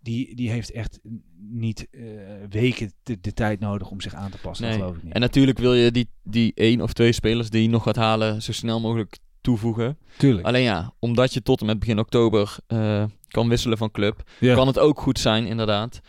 Die, 0.02 0.36
die 0.36 0.50
heeft 0.50 0.72
echt 0.72 1.00
niet 1.38 1.88
eh, 1.92 2.02
weken 2.50 2.92
de, 3.04 3.18
de 3.22 3.34
tijd 3.34 3.60
nodig 3.60 3.90
om 3.90 4.02
zich 4.02 4.14
aan 4.14 4.32
te 4.32 4.38
passen. 4.38 4.66
Nee. 4.66 4.74
Dat 4.74 4.82
geloof 4.84 4.98
ik 4.98 5.04
niet. 5.04 5.14
En 5.14 5.22
natuurlijk 5.22 5.58
wil 5.58 5.74
je 5.74 5.92
die, 5.92 6.10
die 6.24 6.52
één 6.56 6.82
of 6.82 6.94
twee 6.94 7.12
spelers 7.12 7.50
die 7.50 7.62
je 7.62 7.70
nog 7.70 7.84
gaat 7.84 7.96
halen 7.96 8.42
zo 8.42 8.52
snel 8.52 8.80
mogelijk 8.80 9.18
toevoegen. 9.42 9.98
Tuurlijk. 10.18 10.46
Alleen 10.48 10.64
ja, 10.64 10.94
omdat 11.00 11.34
je 11.34 11.42
tot 11.42 11.60
en 11.60 11.66
met 11.66 11.80
begin 11.80 12.00
oktober 12.00 12.56
eh, 12.68 13.04
kan 13.28 13.50
wisselen 13.50 13.78
van 13.78 13.92
club, 13.92 14.30
Ja. 14.40 14.54
kan 14.56 14.68
het 14.68 14.80
ook 14.80 15.00
goed 15.02 15.20
zijn 15.20 15.46
inderdaad 15.46 16.00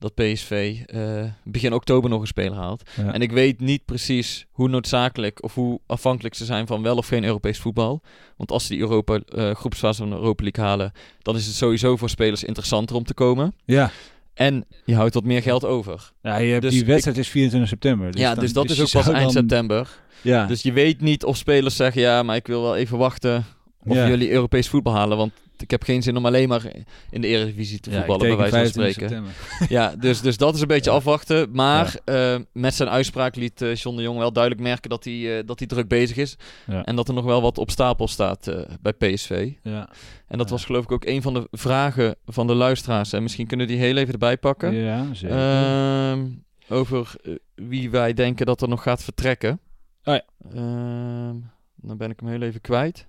dat 0.00 0.14
PSV 0.14 0.76
eh, 0.86 1.24
begin 1.44 1.72
oktober 1.72 2.10
nog 2.10 2.20
een 2.20 2.26
speler 2.26 2.58
haalt. 2.58 2.90
Ja. 2.96 3.12
En 3.12 3.20
ik 3.22 3.32
weet 3.32 3.60
niet 3.60 3.84
precies 3.84 4.46
hoe 4.50 4.68
noodzakelijk 4.68 5.42
of 5.42 5.54
hoe 5.54 5.80
afhankelijk 5.86 6.34
ze 6.34 6.44
zijn 6.44 6.66
van 6.66 6.82
wel 6.82 6.96
of 6.96 7.06
geen 7.06 7.24
Europees 7.24 7.58
voetbal. 7.58 8.02
Want 8.36 8.50
als 8.50 8.66
ze 8.66 8.72
die 8.72 8.80
Europa, 8.80 9.20
eh, 9.28 9.54
groepsfase 9.54 9.98
van 10.00 10.10
de 10.10 10.16
Europa 10.16 10.42
League 10.42 10.64
halen, 10.64 10.92
dan 11.22 11.36
is 11.36 11.46
het 11.46 11.54
sowieso 11.54 11.96
voor 11.96 12.08
spelers 12.10 12.44
interessanter 12.44 12.96
om 12.96 13.04
te 13.04 13.14
komen. 13.14 13.54
ja. 13.64 13.90
En 14.34 14.64
je 14.84 14.94
houdt 14.94 15.14
wat 15.14 15.24
meer 15.24 15.42
geld 15.42 15.64
over. 15.64 16.12
ja, 16.22 16.36
je 16.36 16.50
hebt 16.50 16.62
Dus 16.62 16.72
die 16.72 16.84
wedstrijd 16.84 17.18
is 17.18 17.28
24 17.28 17.70
september. 17.70 18.18
ja, 18.18 18.34
dan- 18.34 18.44
dus 18.44 18.52
dat 18.52 18.70
is 18.70 18.80
ook 18.80 18.90
pas 18.90 19.06
eind 19.06 19.22
dan- 19.22 19.30
september. 19.32 19.88
Ja, 20.22 20.46
Dus 20.46 20.62
je 20.62 20.72
weet 20.72 21.00
niet 21.00 21.24
of 21.24 21.36
spelers 21.36 21.76
zeggen, 21.76 22.00
ja, 22.02 22.22
maar 22.22 22.36
ik 22.36 22.46
wil 22.46 22.62
wel 22.62 22.76
even 22.76 22.98
wachten 22.98 23.44
of 23.86 23.94
Ja. 23.96 24.08
jullie 24.08 24.30
Europees 24.30 24.68
voetbal 24.68 24.94
halen. 24.94 25.16
Want 25.16 25.32
ik 25.62 25.70
heb 25.70 25.82
geen 25.82 26.02
zin 26.02 26.16
om 26.16 26.26
alleen 26.26 26.48
maar 26.48 26.72
in 27.10 27.20
de 27.20 27.26
Eredivisie 27.26 27.80
te 27.80 27.90
Ja, 27.90 27.96
voetballen, 27.96 28.36
bij 28.36 28.36
teken 28.36 28.50
wijze 28.52 28.72
van 28.72 28.82
25 28.82 29.34
spreken. 29.48 29.68
Ja, 29.76 29.96
dus, 29.96 30.20
dus 30.20 30.36
dat 30.36 30.54
is 30.54 30.60
een 30.60 30.66
beetje 30.66 30.90
Ja. 30.90 30.96
afwachten. 30.96 31.48
Maar 31.52 31.96
eh, 32.04 32.36
met 32.52 32.74
zijn 32.74 32.88
uitspraak 32.88 33.36
liet 33.36 33.62
eh, 33.62 33.74
John 33.74 33.96
de 33.96 34.02
Jong 34.02 34.18
wel 34.18 34.32
duidelijk 34.32 34.62
merken 34.62 34.90
dat 34.90 35.04
hij, 35.04 35.38
eh, 35.38 35.46
dat 35.46 35.58
hij 35.58 35.68
druk 35.68 35.88
bezig 35.88 36.16
is. 36.16 36.36
Ja. 36.66 36.84
En 36.84 36.96
dat 36.96 37.08
er 37.08 37.14
nog 37.14 37.24
wel 37.24 37.42
wat 37.42 37.58
op 37.58 37.70
stapel 37.70 38.08
staat 38.08 38.52
bij 38.80 38.92
PSV. 38.92 39.52
Ja. 39.62 39.88
En 40.26 40.38
dat 40.38 40.46
Ja. 40.48 40.52
was 40.54 40.64
geloof 40.64 40.84
ik 40.84 40.92
ook 40.92 41.04
een 41.04 41.22
van 41.22 41.34
de 41.34 41.48
vragen 41.50 42.16
van 42.26 42.46
de 42.46 42.54
luisteraars. 42.54 43.12
En 43.12 43.22
misschien 43.22 43.46
kunnen 43.46 43.66
die 43.66 43.78
heel 43.78 43.96
even 43.96 44.12
erbij 44.12 44.36
pakken. 44.36 44.74
ja, 44.74 45.14
zeker. 45.14 45.36
Ehm, 45.36 46.26
over 46.68 47.12
wie 47.54 47.90
wij 47.90 48.12
denken 48.12 48.46
dat 48.46 48.62
er 48.62 48.68
nog 48.68 48.82
gaat 48.82 49.02
vertrekken. 49.04 49.60
Oh 50.04 50.14
ja. 50.14 50.22
Ehm, 50.54 51.34
dan 51.76 51.96
ben 51.96 52.10
ik 52.10 52.20
hem 52.20 52.28
heel 52.28 52.42
even 52.42 52.60
kwijt. 52.60 53.06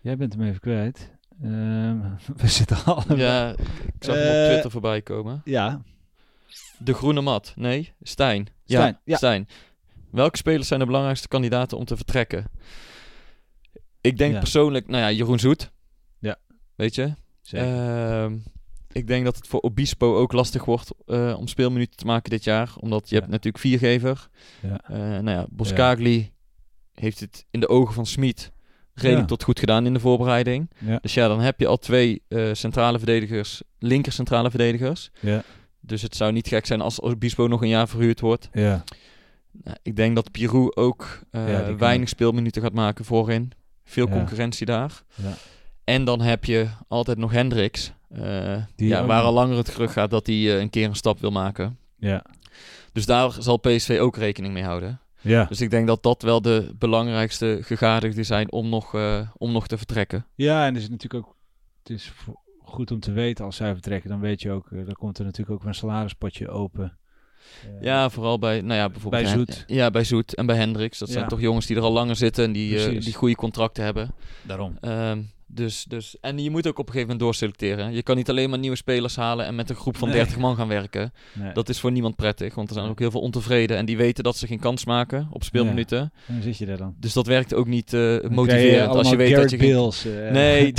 Jij 0.00 0.16
bent 0.16 0.32
hem 0.32 0.42
even 0.42 0.60
kwijt. 0.60 1.10
Ehm, 1.42 1.98
we 2.36 2.48
zitten 2.48 2.84
al... 2.84 3.16
Ja, 3.16 3.48
ik 3.50 3.56
zag 4.04 4.14
hem 4.14 4.24
op 4.28 4.32
Eh, 4.34 4.46
Twitter 4.46 4.70
voorbij 4.70 5.02
komen. 5.02 5.40
Ja. 5.44 5.82
De 6.78 6.94
groene 6.94 7.20
mat. 7.20 7.52
Nee, 7.56 7.92
Stijn. 8.02 8.46
Stijn, 8.64 8.92
Ja, 8.92 9.00
ja. 9.04 9.16
Stijn. 9.16 9.48
Welke 10.10 10.36
spelers 10.36 10.68
zijn 10.68 10.80
de 10.80 10.86
belangrijkste 10.86 11.28
kandidaten 11.28 11.78
om 11.78 11.84
te 11.84 11.96
vertrekken? 11.96 12.44
Ik 14.00 14.18
denk 14.18 14.32
Ja. 14.32 14.38
persoonlijk, 14.38 14.88
nou 14.88 15.02
ja, 15.02 15.10
Jeroen 15.10 15.38
Zoet. 15.38 15.70
Ja. 16.18 16.36
Weet 16.74 16.94
je? 16.94 17.12
Zeker. 17.42 17.66
Ehm, 18.22 18.36
ik 18.92 19.06
denk 19.06 19.24
dat 19.24 19.36
het 19.36 19.46
voor 19.46 19.60
Obispo 19.60 20.16
ook 20.16 20.32
lastig 20.32 20.64
wordt 20.64 20.90
eh, 21.06 21.34
om 21.38 21.46
speelminuten 21.48 21.96
te 21.96 22.04
maken 22.06 22.30
dit 22.30 22.44
jaar. 22.44 22.72
Omdat 22.80 23.08
je 23.08 23.14
Ja. 23.14 23.20
hebt 23.20 23.32
natuurlijk 23.32 23.62
viergever. 23.64 24.28
Ja. 24.62 24.80
Eh, 24.84 24.96
nou 24.98 25.30
ja, 25.30 25.46
Boskagli 25.50 26.32
heeft 26.92 27.20
het 27.20 27.46
in 27.50 27.60
de 27.60 27.68
ogen 27.68 27.94
van 27.94 28.06
Smit 28.06 28.52
redelijk 28.94 29.20
Ja. 29.20 29.26
tot 29.36 29.42
goed 29.42 29.58
gedaan 29.58 29.86
in 29.86 29.94
de 29.94 30.00
voorbereiding. 30.00 30.70
Ja. 30.78 30.98
Dus 31.02 31.14
ja, 31.14 31.28
dan 31.28 31.40
heb 31.40 31.60
je 31.60 31.66
al 31.66 31.76
twee 31.78 32.22
eh, 32.28 32.48
centrale 32.52 32.98
verdedigers, 32.98 33.62
linker 33.78 34.12
centrale 34.12 34.50
verdedigers. 34.50 35.10
Ja. 35.20 35.42
Dus 35.80 36.02
het 36.02 36.16
zou 36.16 36.32
niet 36.32 36.48
gek 36.48 36.66
zijn 36.66 36.80
als 36.80 37.00
Obispo 37.00 37.46
nog 37.46 37.62
een 37.62 37.68
jaar 37.68 37.88
verhuurd 37.88 38.20
wordt. 38.20 38.48
Ja. 38.52 38.84
Nou, 39.62 39.76
ik 39.82 39.96
denk 39.96 40.14
dat 40.14 40.30
Pirou 40.30 40.72
ook 40.74 41.20
eh, 41.30 41.68
weinig 41.78 42.08
speelminuten 42.08 42.62
gaat 42.62 42.72
maken 42.72 43.04
voorin. 43.04 43.52
Veel 43.84 44.08
concurrentie 44.08 44.66
daar. 44.66 45.02
Ja. 45.14 45.32
En 45.84 46.04
dan 46.04 46.20
heb 46.20 46.44
je 46.44 46.66
altijd 46.88 47.18
nog 47.18 47.32
Hendricks. 47.32 47.92
Die 48.76 48.88
ja, 48.88 49.06
waar 49.06 49.22
al 49.22 49.32
langer 49.32 49.56
het 49.56 49.68
gerucht 49.68 49.92
gaat 49.92 50.10
dat 50.10 50.26
hij 50.26 50.60
een 50.60 50.70
keer 50.70 50.88
een 50.88 50.94
stap 50.96 51.20
wil 51.20 51.30
maken. 51.30 51.78
Ja. 51.98 52.24
Dus 52.92 53.06
daar 53.06 53.32
zal 53.38 53.56
PSV 53.56 53.98
ook 54.00 54.16
rekening 54.16 54.54
mee 54.54 54.64
houden. 54.64 55.00
Ja. 55.24 55.44
Dus 55.44 55.60
ik 55.60 55.70
denk 55.70 55.86
dat 55.86 56.02
dat 56.02 56.22
wel 56.22 56.42
de 56.42 56.74
belangrijkste 56.78 57.58
gegadigden 57.62 58.24
zijn 58.24 58.52
om 58.52 58.68
nog, 58.68 58.94
eh, 58.94 59.28
om 59.36 59.52
nog 59.52 59.66
te 59.66 59.76
vertrekken. 59.76 60.26
ja, 60.34 60.66
en 60.66 60.74
het 60.74 60.82
is 60.82 60.88
natuurlijk 60.88 61.26
ook 61.26 61.36
het 61.82 61.90
is 61.90 62.12
goed 62.64 62.90
om 62.90 63.00
te 63.00 63.12
weten 63.12 63.44
als 63.44 63.56
zij 63.56 63.72
vertrekken. 63.72 64.10
Dan 64.10 64.20
weet 64.20 64.42
je 64.42 64.50
ook, 64.50 64.70
eh, 64.72 64.84
dan 64.84 64.94
komt 64.94 65.18
er 65.18 65.24
natuurlijk 65.24 65.60
ook 65.60 65.66
een 65.66 65.74
salarispotje 65.74 66.48
open. 66.48 66.98
Eh, 67.62 67.82
Ja, 67.82 68.10
vooral 68.10 68.38
bij, 68.38 68.60
nou 68.60 68.74
ja, 68.80 68.88
bijvoorbeeld 68.90 69.22
Bij 69.22 69.32
Zoet. 69.32 69.64
Ja, 69.66 69.90
bij 69.90 70.04
Zoet 70.04 70.34
en 70.34 70.46
bij 70.46 70.56
Hendricks. 70.56 70.98
Dat 70.98 71.08
zijn 71.08 71.22
Ja. 71.22 71.28
toch 71.28 71.40
jongens 71.40 71.66
die 71.66 71.76
er 71.76 71.82
al 71.82 71.92
langer 71.92 72.16
zitten 72.16 72.44
en 72.44 72.52
die, 72.52 72.98
die 72.98 73.14
goede 73.14 73.34
contracten 73.34 73.84
hebben. 73.84 74.14
daarom. 74.42 74.76
Ehm, 74.80 75.22
dus, 75.46 75.84
dus, 75.88 76.16
en 76.20 76.38
je 76.38 76.50
moet 76.50 76.66
ook 76.66 76.78
op 76.78 76.86
een 76.86 76.92
gegeven 76.92 77.00
moment 77.02 77.20
doorselecteren. 77.20 77.92
Je 77.92 78.02
kan 78.02 78.16
niet 78.16 78.28
alleen 78.30 78.50
maar 78.50 78.58
nieuwe 78.58 78.76
spelers 78.76 79.16
halen 79.16 79.46
en 79.46 79.54
met 79.54 79.70
een 79.70 79.76
groep 79.76 79.96
van 79.96 80.08
Nee. 80.08 80.16
30 80.16 80.38
man 80.38 80.56
gaan 80.56 80.68
werken. 80.68 81.12
Nee. 81.32 81.52
Dat 81.52 81.68
is 81.68 81.80
voor 81.80 81.92
niemand 81.92 82.16
prettig, 82.16 82.54
want 82.54 82.68
er 82.68 82.74
zijn 82.74 82.88
ook 82.88 82.98
heel 82.98 83.10
veel 83.10 83.20
ontevreden 83.20 83.76
en 83.76 83.84
die 83.84 83.96
weten 83.96 84.24
dat 84.24 84.36
ze 84.36 84.46
geen 84.46 84.60
kans 84.60 84.84
maken 84.84 85.28
op 85.30 85.44
speelminuten. 85.44 86.12
Dan 86.26 86.42
zit 86.42 86.58
je 86.58 86.66
daar 86.66 86.76
dan. 86.76 86.94
Dus 87.00 87.12
dat 87.12 87.26
werkt 87.26 87.54
ook 87.54 87.66
niet 87.66 87.86
krijg 87.88 88.28
motiverend 88.28 88.94
als 88.94 89.10
je 89.10 89.16
weet 89.16 89.36
dat 89.36 89.50
je 89.50 89.58
geen... 89.58 90.24
Eh, 90.24 90.32
Nee, 90.32 90.72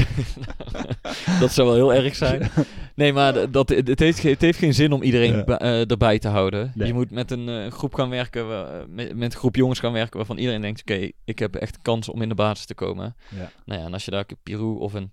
dat 1.39 1.51
zou 1.51 1.67
wel 1.67 1.75
heel 1.75 2.04
erg 2.04 2.15
zijn. 2.15 2.41
Nee, 2.96 3.14
maar 3.14 3.52
dat, 3.52 3.70
het, 3.70 4.00
heeft, 4.00 4.24
het 4.24 4.42
heeft 4.42 4.58
geen 4.60 4.74
zin 4.74 4.92
om 4.92 5.02
iedereen 5.02 5.36
Ja. 5.48 5.60
eh, 5.60 5.90
erbij 5.92 6.20
te 6.20 6.28
houden. 6.28 6.72
Nee. 6.76 6.88
Je 6.88 6.94
moet 6.94 7.12
met 7.12 7.32
een 7.32 7.50
eh, 7.50 7.72
groep 7.72 7.94
gaan 7.94 8.10
werken, 8.10 8.52
eh, 8.52 8.80
met, 8.88 9.16
met 9.16 9.34
een 9.34 9.40
groep 9.40 9.56
jongens 9.56 9.80
gaan 9.80 9.92
werken 9.94 10.18
waarvan 10.18 10.38
iedereen 10.38 10.62
denkt, 10.62 10.82
oké, 10.82 11.10
ik 11.26 11.40
heb 11.40 11.56
echt 11.56 11.82
kans 11.82 12.10
om 12.10 12.22
in 12.22 12.30
de 12.30 12.36
basis 12.36 12.66
te 12.66 12.74
komen. 12.74 13.16
Ja. 13.30 13.52
Nou 13.66 13.80
ja, 13.80 13.86
en 13.86 13.94
als 13.94 14.06
je 14.06 14.12
daar 14.12 14.24
een 14.28 14.38
Pirou 14.44 14.80
of 14.80 14.94
een 14.94 15.10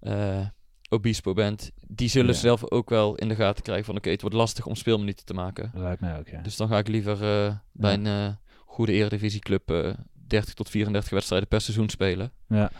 eh, 0.00 0.46
Obispo 0.88 1.32
bent, 1.32 1.70
die 1.88 2.08
zullen 2.08 2.34
Ja. 2.34 2.40
zelf 2.40 2.70
ook 2.70 2.90
wel 2.90 3.14
in 3.14 3.28
de 3.28 3.34
gaten 3.34 3.62
krijgen 3.62 3.84
van, 3.84 3.96
oké, 3.96 4.10
het 4.10 4.20
wordt 4.20 4.36
lastig 4.36 4.66
om 4.66 4.74
speelminuten 4.74 5.24
te 5.24 5.34
maken. 5.34 5.70
Dat 5.74 5.82
lijkt 5.82 6.00
mij 6.00 6.18
ook, 6.18 6.28
ja. 6.28 6.40
Dus 6.40 6.56
dan 6.56 6.68
ga 6.68 6.78
ik 6.78 6.88
liever 6.88 7.22
eh, 7.46 7.54
bij 7.72 7.94
een 7.94 8.36
goede 8.66 8.92
eredivisieclub 8.92 9.70
eh 9.70 9.90
30 10.26 10.54
tot 10.54 10.68
34 10.70 11.10
wedstrijden 11.12 11.48
per 11.48 11.60
seizoen 11.60 11.88
spelen. 11.88 12.32
ja. 12.48 12.70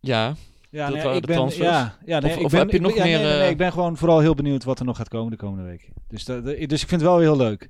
Ja, 0.00 0.34
Ja, 0.70 0.88
nee, 0.88 1.14
ik 1.14 1.20
de 1.20 1.26
ben, 1.26 1.36
transfers? 1.36 1.68
Ja, 1.68 1.96
ja 2.04 2.20
nee, 2.20 2.30
Of- 2.32 2.38
ik 2.38 2.44
of 2.44 2.50
ben, 2.50 2.60
heb 2.60 2.70
je 2.70 2.80
nog 2.80 2.94
meer, 2.94 3.04
nee, 3.04 3.14
nee, 3.14 3.24
nee, 3.24 3.40
eh, 3.40 3.50
ik 3.50 3.56
ben 3.56 3.72
gewoon 3.72 3.96
vooral 3.96 4.20
heel 4.20 4.34
benieuwd 4.34 4.64
wat 4.64 4.78
er 4.78 4.84
nog 4.84 4.96
gaat 4.96 5.08
komen 5.08 5.30
de 5.30 5.36
komende 5.36 5.68
weken. 5.68 5.92
Dus, 6.08 6.24
dat, 6.24 6.44
dus 6.44 6.82
ik 6.82 6.88
vind 6.88 6.90
het 6.90 7.02
wel 7.02 7.18
heel 7.18 7.36
leuk. 7.36 7.68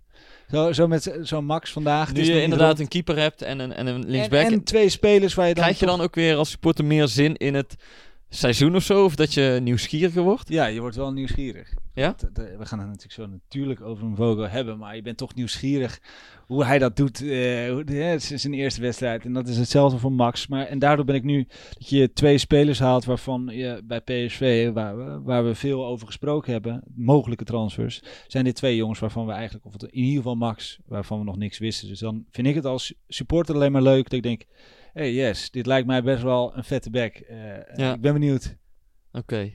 Zo, 0.50 0.72
zo 0.72 0.86
met 0.88 1.18
zo'n 1.22 1.44
Max 1.44 1.72
vandaag. 1.72 2.12
nu 2.12 2.24
je 2.24 2.42
inderdaad 2.42 2.68
rond. 2.68 2.80
een 2.80 2.88
keeper 2.88 3.18
hebt 3.18 3.42
en 3.42 3.58
een, 3.58 3.72
en 3.72 3.86
een 3.86 4.02
en, 4.02 4.10
linksback, 4.10 4.50
en 4.50 4.64
twee 4.64 4.88
spelers 4.88 5.34
waar 5.34 5.48
je 5.48 5.54
dan 5.54 5.62
krijg 5.64 5.78
je 5.78 5.86
dan 5.86 6.00
ook 6.00 6.14
weer 6.14 6.36
als 6.36 6.50
supporter 6.50 6.84
meer 6.84 7.08
zin 7.08 7.36
in 7.36 7.54
het 7.54 7.76
seizoen 8.28 8.76
of 8.76 8.82
zo? 8.82 9.04
Of 9.04 9.14
dat 9.16 9.34
je 9.34 9.58
nieuwsgieriger 9.62 10.22
wordt? 10.22 10.48
Ja, 10.48 10.66
je 10.66 10.80
wordt 10.80 10.96
wel 10.96 11.12
nieuwsgierig. 11.12 11.72
Ja? 11.94 12.14
Eh, 12.20 12.44
We 12.58 12.66
gaan 12.66 12.78
het 12.78 12.88
natuurlijk 12.88 13.12
zo 13.12 13.26
natuurlijk 13.26 13.80
over 13.80 14.04
een 14.04 14.16
Vogo 14.16 14.42
hebben, 14.42 14.78
maar 14.78 14.96
je 14.96 15.02
bent 15.02 15.16
toch 15.16 15.34
nieuwsgierig 15.34 16.00
hoe 16.46 16.64
hij 16.64 16.78
dat 16.78 16.96
doet. 16.96 17.20
eh, 17.22 17.28
hè, 17.28 18.02
het 18.02 18.30
is 18.30 18.40
zijn 18.42 18.54
eerste 18.54 18.80
wedstrijd 18.80 19.24
en 19.24 19.32
dat 19.32 19.48
is 19.48 19.58
hetzelfde 19.58 19.98
voor 19.98 20.12
Max. 20.12 20.46
Maar, 20.46 20.66
en 20.66 20.78
daardoor 20.78 21.04
ben 21.04 21.14
ik 21.14 21.24
nu 21.24 21.46
dat 21.78 21.88
je 21.88 22.12
twee 22.12 22.38
spelers 22.38 22.78
haalt 22.78 23.04
waarvan 23.04 23.48
je 23.52 23.82
bij 23.84 24.00
PSV, 24.00 24.70
waar 24.72 24.96
we, 24.96 25.20
waar 25.22 25.44
we 25.44 25.54
veel 25.54 25.86
over 25.86 26.06
gesproken 26.06 26.52
hebben, 26.52 26.82
mogelijke 26.94 27.44
transfers, 27.44 28.02
zijn 28.26 28.44
dit 28.44 28.54
twee 28.54 28.76
jongens 28.76 28.98
waarvan 28.98 29.26
we 29.26 29.32
eigenlijk, 29.32 29.64
of 29.66 29.72
in 29.82 29.94
ieder 29.94 30.16
geval 30.16 30.34
Max, 30.34 30.78
waarvan 30.86 31.18
we 31.18 31.24
nog 31.24 31.36
niks 31.36 31.58
wisten. 31.58 31.88
Dus 31.88 31.98
dan 31.98 32.24
vind 32.30 32.46
ik 32.46 32.54
het 32.54 32.64
als 32.64 32.94
supporter 33.08 33.54
alleen 33.54 33.72
maar 33.72 33.82
leuk 33.82 34.02
dat 34.04 34.12
ik 34.12 34.22
denk, 34.22 34.42
hey 34.98 35.12
yes, 35.12 35.50
dit 35.50 35.66
lijkt 35.66 35.86
mij 35.86 36.02
best 36.02 36.22
wel 36.22 36.52
een 36.56 36.64
vette 36.64 36.90
back. 36.90 37.14
Eh, 37.14 37.36
Ja. 37.76 37.94
Ik 37.94 38.00
ben 38.00 38.12
benieuwd. 38.12 38.54
Oké. 39.12 39.50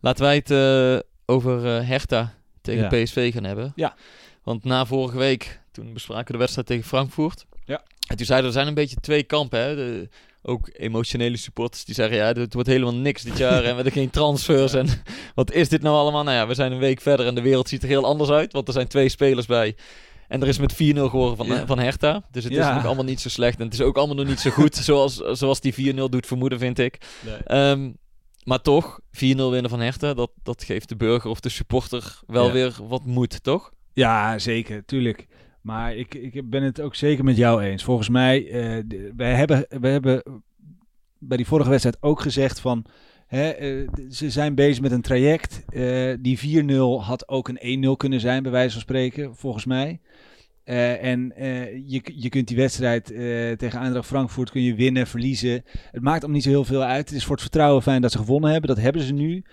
Laten 0.00 0.24
wij 0.24 0.34
het 0.34 0.50
eh, 0.50 0.98
over 1.26 1.76
eh, 1.76 1.88
Hertha 1.88 2.34
tegen 2.60 2.82
Ja. 2.82 3.04
PSV 3.04 3.32
gaan 3.32 3.44
hebben. 3.44 3.72
Ja. 3.76 3.94
Want 4.42 4.64
na 4.64 4.86
vorige 4.86 5.18
week, 5.18 5.60
toen 5.72 5.92
bespraken 5.92 6.26
we 6.26 6.32
de 6.32 6.38
wedstrijd 6.38 6.66
tegen 6.66 6.84
Frankfurt. 6.84 7.46
Ja. 7.64 7.82
En 8.08 8.16
toen 8.16 8.26
zeiden 8.26 8.46
er 8.48 8.54
zijn 8.54 8.66
een 8.66 8.74
beetje 8.74 8.96
twee 9.00 9.22
kampen. 9.22 9.60
Hè? 9.60 9.74
De, 9.74 10.08
ook 10.42 10.70
emotionele 10.72 11.36
supporters 11.36 11.84
die 11.84 11.94
zeggen, 11.94 12.16
ja, 12.16 12.32
het 12.32 12.54
wordt 12.54 12.68
helemaal 12.68 12.94
niks 12.94 13.22
dit 13.22 13.38
jaar. 13.38 13.56
en 13.64 13.68
we 13.68 13.74
hebben 13.74 13.92
geen 13.92 14.10
transfers. 14.10 14.74
En 14.74 14.86
wat 15.34 15.52
is 15.52 15.68
dit 15.68 15.82
nou 15.82 15.96
allemaal? 15.96 16.22
Nou 16.22 16.36
ja, 16.36 16.46
we 16.46 16.54
zijn 16.54 16.72
een 16.72 16.78
week 16.78 17.00
verder 17.00 17.26
en 17.26 17.34
de 17.34 17.42
wereld 17.42 17.68
ziet 17.68 17.82
er 17.82 17.88
heel 17.88 18.04
anders 18.04 18.30
uit. 18.30 18.52
Want 18.52 18.66
er 18.66 18.74
zijn 18.74 18.88
twee 18.88 19.08
spelers 19.08 19.46
bij. 19.46 19.76
En 20.28 20.42
er 20.42 20.48
is 20.48 20.58
met 20.58 20.72
4-0 20.72 20.76
geworden 21.10 21.36
van, 21.36 21.46
Ja. 21.46 21.66
van 21.66 21.78
Hertha. 21.78 22.22
Dus 22.30 22.44
het 22.44 22.52
is 22.52 22.58
nog 22.58 22.84
allemaal 22.86 23.04
niet 23.04 23.20
zo 23.20 23.28
slecht. 23.28 23.58
En 23.58 23.64
het 23.64 23.74
is 23.74 23.80
ook 23.80 23.96
allemaal 23.96 24.16
nog 24.16 24.26
niet 24.26 24.40
zo 24.40 24.50
goed 24.50 24.74
zoals, 24.88 25.16
zoals 25.16 25.60
die 25.60 25.94
4-0 25.94 26.08
doet 26.08 26.26
vermoeden, 26.26 26.58
vind 26.58 26.78
ik. 26.78 26.98
Ehm, 27.44 27.90
maar 28.44 28.60
toch, 28.60 29.00
4-0 29.10 29.50
winnen 29.50 29.70
van 29.70 29.80
Hertha, 29.80 30.14
dat, 30.14 30.30
dat 30.42 30.62
geeft 30.64 30.88
de 30.88 30.96
burger 30.96 31.30
of 31.30 31.40
de 31.40 31.48
supporter 31.48 32.20
wel 32.26 32.46
Ja. 32.46 32.52
weer 32.52 32.74
wat 32.88 33.04
moed, 33.06 33.42
toch? 33.42 33.72
Ja, 33.92 34.38
zeker, 34.38 34.84
tuurlijk. 34.84 35.26
Maar 35.60 35.94
ik, 35.96 36.14
ik 36.14 36.50
ben 36.50 36.62
het 36.62 36.80
ook 36.80 36.94
zeker 36.94 37.24
met 37.24 37.36
jou 37.36 37.62
eens. 37.62 37.84
Volgens 37.84 38.08
mij, 38.08 38.40
d- 38.88 38.94
wij, 39.16 39.34
hebben, 39.34 39.66
wij 39.68 39.90
hebben 39.92 40.42
bij 41.18 41.36
die 41.36 41.46
vorige 41.46 41.68
wedstrijd 41.70 41.96
ook 42.00 42.20
gezegd 42.20 42.60
van... 42.60 42.84
Hè, 43.26 43.48
eh, 43.50 43.88
ze 44.10 44.30
zijn 44.30 44.54
bezig 44.54 44.82
met 44.82 44.92
een 44.92 45.02
traject. 45.02 45.64
Eh, 45.68 46.14
die 46.20 46.38
4-0 46.38 47.02
had 47.04 47.28
ook 47.28 47.48
een 47.48 47.84
1-0 47.84 47.96
kunnen 47.96 48.20
zijn, 48.20 48.42
bij 48.42 48.52
wijze 48.52 48.72
van 48.72 48.80
spreken, 48.80 49.36
volgens 49.36 49.64
mij. 49.64 50.00
Eh, 50.64 51.04
en 51.04 51.36
eh, 51.36 51.72
je, 51.90 52.02
je 52.14 52.28
kunt 52.28 52.48
die 52.48 52.56
wedstrijd 52.56 53.10
eh, 53.10 53.18
tegen 53.52 53.80
Eindracht 53.80 54.06
Frankfurt 54.06 54.50
kun 54.50 54.62
je 54.62 54.74
winnen, 54.74 55.06
verliezen. 55.06 55.64
Het 55.90 56.02
maakt 56.02 56.18
allemaal 56.18 56.30
niet 56.30 56.42
zo 56.42 56.48
heel 56.48 56.64
veel 56.64 56.82
uit. 56.82 57.08
Het 57.08 57.18
is 57.18 57.22
voor 57.22 57.32
het 57.32 57.42
vertrouwen 57.42 57.82
fijn 57.82 58.02
dat 58.02 58.12
ze 58.12 58.18
gewonnen 58.18 58.50
hebben. 58.50 58.68
Dat 58.68 58.84
hebben 58.84 59.02
ze 59.02 59.12
nu. 59.12 59.44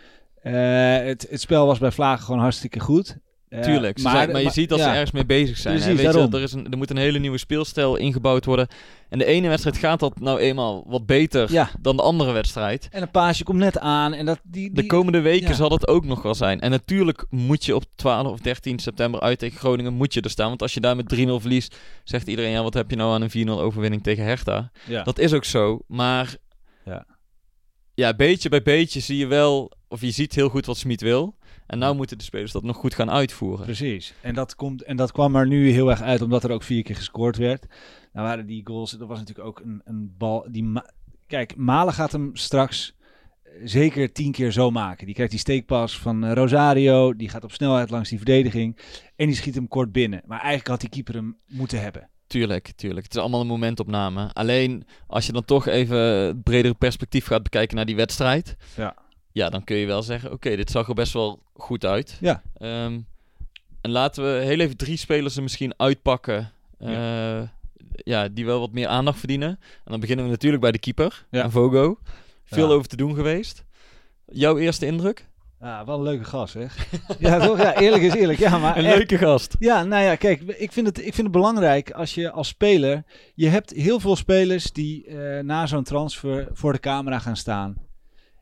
Het, 0.41 1.27
het 1.29 1.41
spel 1.41 1.65
was 1.65 1.79
bij 1.79 1.91
Vlagen 1.91 2.25
gewoon 2.25 2.41
hartstikke 2.41 2.79
goed. 2.79 3.17
Tuurlijk. 3.61 3.99
Zijn- 3.99 4.31
maar, 4.31 4.41
je 4.41 4.49
ziet 4.49 4.69
dat 4.69 4.79
ze 4.79 4.85
ergens 4.85 5.11
mee 5.11 5.25
bezig 5.25 5.57
zijn. 5.57 5.75
Precies, 5.75 6.01
Weet 6.01 6.13
je, 6.13 6.27
er, 6.37 6.41
is 6.43 6.53
een, 6.53 6.71
er 6.71 6.77
moet 6.77 6.89
een 6.89 6.97
hele 6.97 7.19
nieuwe 7.19 7.37
speelstijl 7.37 7.95
ingebouwd 7.95 8.45
worden. 8.45 8.67
En 9.09 9.17
de 9.17 9.25
ene 9.25 9.47
wedstrijd 9.47 9.77
gaat 9.77 9.99
dat 9.99 10.19
nou 10.19 10.39
eenmaal 10.39 10.83
wat 10.87 11.05
beter 11.05 11.51
Ja. 11.51 11.69
dan 11.79 11.95
de 11.95 12.01
andere 12.03 12.31
wedstrijd. 12.31 12.87
En 12.91 13.01
een 13.01 13.11
paasje 13.11 13.43
komt 13.43 13.57
net 13.57 13.77
aan. 13.79 14.13
En 14.13 14.25
dat, 14.25 14.39
die, 14.43 14.67
De 14.71 14.79
die, 14.81 14.89
komende 14.89 15.19
weken 15.19 15.47
ja. 15.47 15.53
zal 15.53 15.69
dat 15.69 15.87
ook 15.87 16.05
nog 16.05 16.21
wel 16.21 16.35
zijn. 16.35 16.59
En 16.59 16.69
natuurlijk 16.71 17.25
moet 17.29 17.65
je 17.65 17.75
op 17.75 17.83
12 17.95 18.27
of 18.31 18.39
13 18.39 18.79
september 18.79 19.19
uit 19.21 19.39
tegen 19.39 19.59
Groningen 19.59 19.93
moet 19.93 20.13
je 20.13 20.21
er 20.21 20.29
staan. 20.29 20.47
Want 20.49 20.61
als 20.61 20.73
je 20.73 20.79
daar 20.79 20.95
met 20.95 21.15
3-0 21.15 21.17
verliest, 21.39 21.75
zegt 22.03 22.27
iedereen... 22.27 22.51
ja, 22.51 22.63
wat 22.63 22.73
heb 22.73 22.89
je 22.89 22.95
nou 22.95 23.13
aan 23.13 23.21
een 23.31 23.47
4-0 23.47 23.49
overwinning 23.51 24.03
tegen 24.03 24.23
Hertha? 24.23 24.71
ja. 24.87 25.03
Dat 25.03 25.19
is 25.19 25.33
ook 25.33 25.45
zo, 25.45 25.79
maar 25.87 26.35
Ja. 26.85 27.05
ja, 27.93 28.13
beetje 28.15 28.49
bij 28.49 28.61
beetje 28.61 28.99
zie 28.99 29.17
je 29.17 29.27
wel, 29.27 29.71
of 29.87 30.01
je 30.01 30.11
ziet 30.11 30.35
heel 30.35 30.49
goed 30.49 30.65
wat 30.65 30.77
Smit 30.77 31.01
wil. 31.01 31.35
En 31.71 31.79
nou 31.79 31.95
moeten 31.95 32.17
de 32.17 32.23
spelers 32.23 32.51
dat 32.51 32.63
nog 32.63 32.75
goed 32.77 32.93
gaan 32.93 33.11
uitvoeren. 33.11 33.65
Precies. 33.65 34.13
En 34.21 34.33
dat, 34.33 34.55
komt, 34.55 34.83
en 34.83 34.95
dat 34.95 35.11
kwam 35.11 35.35
er 35.35 35.47
nu 35.47 35.69
heel 35.71 35.89
erg 35.89 36.01
uit, 36.01 36.21
omdat 36.21 36.43
er 36.43 36.51
ook 36.51 36.63
vier 36.63 36.83
keer 36.83 36.95
gescoord 36.95 37.37
werd. 37.37 37.65
Nou 38.13 38.27
waren 38.27 38.45
die 38.45 38.61
goals, 38.63 38.91
dat 38.91 39.07
was 39.07 39.19
natuurlijk 39.19 39.47
ook 39.47 39.59
een, 39.59 39.81
een 39.85 40.13
bal. 40.17 40.45
Die 40.49 40.63
Ma- 40.63 40.89
Kijk, 41.27 41.55
Malen 41.55 41.93
gaat 41.93 42.11
hem 42.11 42.29
straks 42.33 42.95
eh, 43.43 43.51
zeker 43.63 44.11
tien 44.11 44.31
keer 44.31 44.51
zo 44.51 44.71
maken. 44.71 45.05
Die 45.05 45.13
krijgt 45.13 45.31
die 45.31 45.41
steekpas 45.41 45.99
van 45.99 46.23
eh, 46.23 46.33
Rosario, 46.33 47.15
die 47.15 47.29
gaat 47.29 47.43
op 47.43 47.51
snelheid 47.51 47.89
langs 47.89 48.09
die 48.09 48.17
verdediging. 48.17 48.77
En 49.15 49.25
die 49.27 49.35
schiet 49.35 49.55
hem 49.55 49.67
kort 49.67 49.91
binnen. 49.91 50.21
Maar 50.25 50.39
eigenlijk 50.39 50.67
had 50.67 50.79
die 50.79 50.89
keeper 50.89 51.13
hem 51.13 51.37
moeten 51.47 51.81
hebben. 51.81 52.09
Tuurlijk, 52.27 52.71
tuurlijk. 52.75 53.03
Het 53.05 53.15
is 53.15 53.21
allemaal 53.21 53.41
een 53.41 53.47
momentopname. 53.47 54.33
Alleen 54.33 54.83
als 55.07 55.25
je 55.25 55.31
dan 55.31 55.45
toch 55.45 55.67
even 55.67 55.97
het 55.97 56.43
bredere 56.43 56.73
perspectief 56.73 57.25
gaat 57.25 57.43
bekijken 57.43 57.75
naar 57.75 57.85
die 57.85 57.95
wedstrijd. 57.95 58.55
Ja. 58.75 58.95
Ja, 59.31 59.49
dan 59.49 59.63
kun 59.63 59.75
je 59.75 59.85
wel 59.85 60.03
zeggen, 60.03 60.31
oké, 60.31 60.55
dit 60.55 60.71
zag 60.71 60.87
er 60.87 60.93
best 60.93 61.13
wel 61.13 61.39
goed 61.53 61.85
uit. 61.85 62.17
Ja. 62.21 62.41
Ehm, 62.57 62.99
en 63.81 63.91
laten 63.91 64.23
we 64.23 64.43
heel 64.45 64.59
even 64.59 64.77
drie 64.77 64.97
spelers 64.97 65.35
er 65.35 65.43
misschien 65.43 65.73
uitpakken. 65.77 66.51
eh, 66.77 67.41
ja, 67.93 68.27
die 68.27 68.45
wel 68.45 68.59
wat 68.59 68.71
meer 68.71 68.87
aandacht 68.87 69.19
verdienen. 69.19 69.49
En 69.49 69.91
dan 69.91 69.99
beginnen 69.99 70.25
we 70.25 70.31
natuurlijk 70.31 70.61
bij 70.61 70.71
de 70.71 70.79
keeper, 70.79 71.25
Ja. 71.31 71.49
Vogo. 71.49 71.97
Veel 72.45 72.67
Ja. 72.69 72.73
over 72.73 72.87
te 72.87 72.95
doen 72.95 73.15
geweest. 73.15 73.63
Jouw 74.25 74.57
eerste 74.57 74.85
indruk? 74.85 75.29
Ah, 75.59 75.85
wel 75.85 75.97
een 75.97 76.03
leuke 76.03 76.23
gast, 76.23 76.51
zeg. 76.53 76.87
ja, 77.19 77.39
toch? 77.39 77.57
Ja, 77.57 77.75
eerlijk 77.79 78.03
is 78.03 78.13
eerlijk. 78.13 78.39
Ja, 78.39 78.57
maar 78.57 78.77
Een 78.77 78.85
echt- 78.85 78.95
leuke 78.97 79.17
gast. 79.17 79.55
Ja, 79.59 79.83
nou 79.83 80.03
ja, 80.03 80.15
kijk, 80.15 80.41
ik 80.41 80.71
vind, 80.71 80.87
het, 80.87 80.97
ik 80.97 81.03
vind 81.13 81.17
het 81.27 81.31
belangrijk 81.31 81.91
als 81.91 82.13
je 82.15 82.31
als 82.31 82.47
speler... 82.47 83.03
Je 83.35 83.47
hebt 83.47 83.71
heel 83.71 83.99
veel 83.99 84.15
spelers 84.15 84.71
die 84.71 85.05
eh, 85.05 85.43
na 85.43 85.65
zo'n 85.67 85.83
transfer 85.83 86.47
voor 86.51 86.73
de 86.73 86.79
camera 86.79 87.19
gaan 87.19 87.37
staan. 87.37 87.75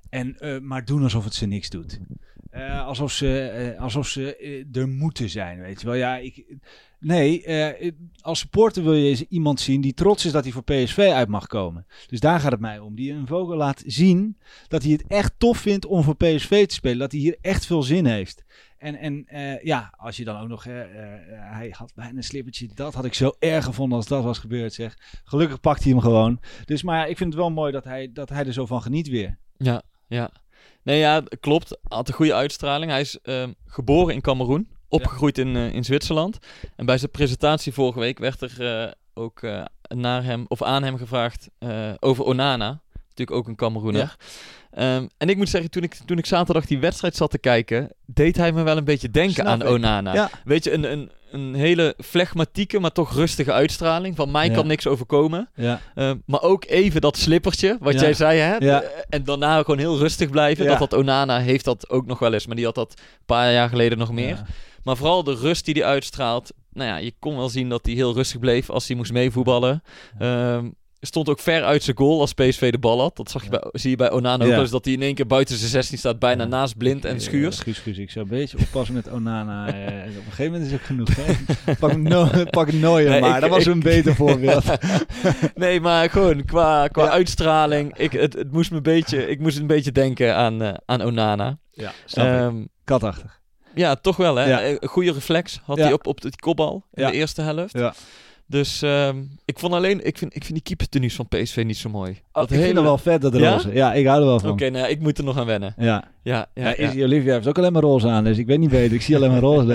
En 0.10 0.39
eh, 0.39 0.60
maar 0.60 0.86
doen 0.86 1.04
alsof 1.04 1.24
het 1.24 1.34
ze 1.34 1.45
niks 1.45 1.69
doet. 1.69 2.00
Eh, 2.50 2.86
alsof 2.86 3.12
ze, 3.12 3.39
eh, 3.39 3.82
alsof 3.82 4.08
ze 4.08 4.65
er 4.72 4.88
moeten 4.88 5.30
zijn, 5.30 5.60
weet 5.60 5.82
je 5.82 5.88
wel. 5.88 5.95
Ja, 5.95 6.17
ik, 6.17 6.45
nee, 7.00 7.45
als 8.22 8.39
supporter 8.39 8.84
wil 8.84 8.93
je 8.93 9.26
iemand 9.30 9.60
zien 9.60 9.82
die 9.82 9.93
trots 9.93 10.26
is 10.26 10.32
dat 10.32 10.43
hij 10.43 10.54
voor 10.54 10.63
PSV 10.63 11.12
uit 11.13 11.28
mag 11.28 11.48
komen. 11.48 11.86
Dus 12.08 12.19
daar 12.19 12.39
gaat 12.39 12.52
het 12.52 12.60
mij 12.60 12.80
om. 12.80 12.95
Die 12.95 13.12
een 13.12 13.28
Vogel 13.28 13.56
laat 13.56 13.84
zien 13.86 14.38
dat 14.67 14.84
hij 14.84 14.91
het 14.91 15.04
echt 15.08 15.34
tof 15.38 15.58
vindt 15.58 15.86
om 15.86 16.04
voor 16.04 16.15
PSV 16.15 16.67
te 16.67 16.74
spelen. 16.74 16.98
Dat 16.98 17.12
hij 17.12 17.22
hier 17.22 17.38
echt 17.41 17.65
veel 17.65 17.84
zin 17.84 18.06
heeft. 18.06 18.43
En, 18.78 18.95
en 18.95 19.26
ja, 19.63 19.93
als 19.98 20.17
je 20.17 20.24
dan 20.24 20.41
ook 20.41 20.48
nog... 20.48 20.63
hij 20.63 21.74
had 21.78 21.91
bijna 21.95 22.17
een 22.17 22.24
slippertje. 22.24 22.69
Dat 22.74 22.93
had 22.93 23.06
ik 23.06 23.13
zo 23.13 23.32
erg 23.39 23.65
gevonden 23.65 23.98
als 23.98 24.08
dat 24.08 24.24
was 24.24 24.38
gebeurd, 24.38 24.74
zeg. 24.74 24.98
Gelukkig 25.24 25.60
pakt 25.60 25.84
hij 25.84 25.91
hem 25.91 26.02
gewoon. 26.02 26.39
Dus 26.65 26.84
maar 26.84 26.98
ja, 26.98 27.06
ik 27.06 27.17
vind 27.17 27.34
het 27.34 27.41
wel 27.41 27.52
mooi 27.52 27.72
dat 27.72 27.84
hij, 27.84 28.12
dat 28.13 28.30
hij 28.30 28.45
er 28.45 28.54
zo 28.54 28.65
van 28.65 28.82
geniet 28.82 29.08
weer. 29.08 29.38
Ja, 29.58 29.84
ja. 30.10 30.32
Nee, 30.84 31.00
ja, 31.00 31.24
klopt. 31.39 31.78
Had 31.88 32.08
een 32.08 32.13
goede 32.13 32.34
uitstraling. 32.34 32.91
Hij 32.91 33.02
is 33.02 33.19
ehm, 33.22 33.52
geboren 33.65 34.13
in 34.13 34.22
Cameroen, 34.22 34.67
opgegroeid 34.88 35.38
in, 35.38 35.56
eh, 35.56 35.74
in 35.74 35.84
Zwitserland. 35.84 36.38
En 36.76 36.86
bij 36.86 36.98
zijn 36.98 37.12
presentatie 37.12 37.74
vorige 37.74 38.00
week 38.00 38.19
werd 38.19 38.41
er 38.41 38.86
eh, 38.86 38.91
ook 39.13 39.43
eh, 39.43 39.63
naar 39.88 40.24
hem, 40.24 40.45
of 40.48 40.63
aan 40.63 40.84
hem 40.84 40.98
gevraagd 40.98 41.50
over 42.00 42.24
Onana. 42.24 42.82
Natuurlijk 43.08 43.38
ook 43.38 43.48
een 43.48 43.56
Cameroener. 43.56 44.15
Ehm, 44.72 45.08
en 45.17 45.30
ik 45.30 45.38
moet 45.38 45.50
zeggen, 45.50 45.72
toen 45.72 45.84
ik, 45.84 45.93
toen 46.06 46.17
ik 46.17 46.26
zaterdag 46.26 46.65
die 46.65 46.80
wedstrijd 46.80 47.15
zat 47.15 47.32
te 47.32 47.38
kijken, 47.38 47.91
deed 48.06 48.38
hij 48.38 48.52
me 48.52 48.63
wel 48.63 48.78
een 48.78 48.84
beetje 48.84 49.12
denken 49.12 49.34
Snap 49.34 49.48
aan 49.48 49.62
ik. 49.62 49.67
Onana. 49.67 50.13
Ja. 50.13 50.30
Weet 50.43 50.63
je, 50.63 50.72
een, 50.72 50.91
een, 50.91 51.12
een 51.32 51.54
hele 51.54 51.94
flegmatieke, 51.98 52.80
maar 52.80 52.92
toch 52.92 53.13
rustige 53.13 53.52
uitstraling. 53.54 54.15
Van 54.15 54.32
mij 54.32 54.48
Ja. 54.48 54.54
kan 54.54 54.68
niks 54.68 54.88
overkomen. 54.88 55.50
Ja, 55.56 55.82
Ehm, 55.96 56.18
maar 56.26 56.42
ook 56.42 56.65
even 56.65 57.02
dat 57.02 57.18
slippertje, 57.18 57.78
wat 57.80 57.94
Ja. 57.94 58.00
jij 58.00 58.13
zei, 58.13 58.39
hè? 58.39 58.56
Ja. 58.56 58.84
En 59.10 59.24
daarna 59.24 59.58
gewoon 59.58 59.80
heel 59.80 59.98
rustig 59.98 60.30
blijven. 60.30 60.65
Dat 60.65 60.78
had 60.78 60.94
Onana 60.94 61.39
heeft 61.39 61.65
dat 61.65 61.89
ook 61.89 62.06
nog 62.06 62.20
wel 62.20 62.34
eens, 62.34 62.48
maar 62.48 62.56
die 62.56 62.65
had 62.65 62.76
dat 62.76 62.94
een 63.00 63.26
paar 63.26 63.52
jaar 63.52 63.70
geleden 63.70 63.98
nog 63.98 64.12
meer. 64.12 64.42
Maar 64.84 64.98
vooral 64.98 65.24
de 65.24 65.36
rust 65.36 65.65
die 65.65 65.74
hij 65.74 65.84
uitstraalt. 65.86 66.52
Nou 66.74 66.89
ja, 66.89 66.98
je 66.98 67.13
kon 67.20 67.38
wel 67.38 67.50
zien 67.50 67.70
dat 67.70 67.86
hij 67.86 67.94
heel 67.96 68.13
rustig 68.13 68.39
bleef 68.39 68.70
als 68.70 68.88
hij 68.88 68.98
moest 68.98 69.12
meevoetballen. 69.12 69.84
Ehm, 70.20 70.70
stond 71.02 71.30
ook 71.30 71.40
ver 71.40 71.64
uit 71.64 71.84
zijn 71.84 71.98
goal 71.98 72.20
als 72.20 72.34
PSV 72.34 72.72
de 72.72 72.78
bal 72.78 73.00
had. 73.00 73.16
Dat 73.16 73.32
zag 73.32 73.44
je 73.44 73.50
bij, 73.50 73.64
zie 73.72 73.90
je 73.90 73.96
bij 73.96 74.12
Onana 74.12 74.44
ook 74.46 74.50
Ja. 74.52 74.60
eens, 74.60 74.70
dat 74.70 74.86
hij 74.86 74.94
in 74.94 75.02
één 75.02 75.16
keer 75.16 75.28
buiten 75.28 75.58
zijn 75.58 75.70
16 75.70 75.98
staat, 75.98 76.20
bijna 76.20 76.44
Ja. 76.44 76.50
naast 76.50 76.78
Blind 76.78 77.06
en 77.06 77.22
Schuurs. 77.22 77.56
Schuurs, 77.58 77.78
Schuurs. 77.78 77.98
Ik 77.98 78.12
zou 78.12 78.26
een 78.26 78.38
beetje 78.38 78.58
oppassen 78.58 78.96
met 78.96 79.10
Onana. 79.12 79.68
eh, 79.74 79.74
op 80.10 80.26
een 80.26 80.32
gegeven 80.32 80.46
moment 80.52 80.64
is 80.64 80.72
het 80.72 80.80
ook 80.80 80.86
genoeg. 80.86 81.10
Hè? 81.16 81.76
Pak, 81.76 81.98
no 81.98 82.30
pak 82.50 82.72
Neuer 82.72 83.10
Nee, 83.10 83.22
maar. 83.22 83.36
ik- 83.36 83.42
dat 83.42 83.50
was 83.50 83.66
ik- 83.66 83.74
een 83.74 83.80
beter 83.80 84.16
voorbeeld. 84.16 84.64
nee, 85.56 85.80
maar 85.82 86.10
gewoon 86.10 86.46
qua, 86.46 86.88
qua 86.88 87.10
uitstraling. 87.10 87.98
Ik, 87.98 88.12
het, 88.12 88.34
het 88.34 88.52
moest 88.52 88.70
me 88.72 88.78
een 88.78 88.84
beetje, 88.84 89.28
ik 89.28 89.40
moest 89.40 89.58
een 89.58 89.68
beetje 89.68 89.92
denken 89.92 90.36
aan, 90.36 90.62
eh, 90.62 90.74
aan 90.86 91.02
Onana. 91.02 91.58
ja, 91.72 91.92
snap. 92.06 92.26
Ehm, 92.26 92.66
Katachtig. 92.84 93.38
Ja, 93.76 93.96
toch 93.96 94.16
wel 94.18 94.36
hè. 94.36 94.52
Eh, 94.52 94.90
goede 94.90 95.12
reflex 95.12 95.60
had 95.64 95.78
hij 95.78 95.94
op, 95.94 96.08
op 96.08 96.22
die 96.22 96.32
kopbal 96.36 96.86
in 96.94 97.06
de 97.06 97.12
eerste 97.12 97.42
helft. 97.42 97.78
Ja. 97.78 97.94
Dus 98.52 98.82
ehm, 98.82 99.18
ik 99.46 99.60
vond 99.60 99.74
alleen, 99.74 100.06
ik 100.06 100.18
vind, 100.18 100.36
ik 100.36 100.42
vind 100.44 100.54
die 100.54 100.64
keepertenues 100.64 101.16
van 101.16 101.28
PSV 101.28 101.64
niet 101.66 101.78
zo 101.78 101.90
mooi. 101.90 102.18
Oh, 102.34 102.44
ik 102.44 102.50
vind 102.50 102.64
het 102.76 102.84
wel 102.84 102.98
vet, 102.98 103.22
dat 103.22 103.38
Ja? 103.38 103.52
roze. 103.54 103.74
Ja, 103.74 103.94
ik 103.94 104.06
hou 104.06 104.20
er 104.20 104.26
wel 104.26 104.40
van. 104.40 104.50
Oké, 104.50 104.70
nou, 104.70 104.88
ik 104.88 105.00
moet 105.00 105.18
er 105.18 105.24
nog 105.24 105.38
aan 105.38 105.46
wennen. 105.46 105.74
Ja. 105.78 106.04
Ja, 106.24 106.50
ja, 106.54 106.74
Ja, 106.78 106.92
ja. 106.92 107.04
Olivia 107.04 107.34
heeft 107.34 107.48
ook 107.48 107.58
alleen 107.58 107.74
maar 107.74 107.82
roze 107.82 108.08
aan, 108.08 108.24
dus 108.24 108.38
ik 108.38 108.46
weet 108.46 108.60
niet 108.60 108.70
beter. 108.70 108.94
Ik 108.96 109.02
zie 109.02 109.16
alleen 109.16 109.32
maar 109.32 109.40
roze. 109.40 109.66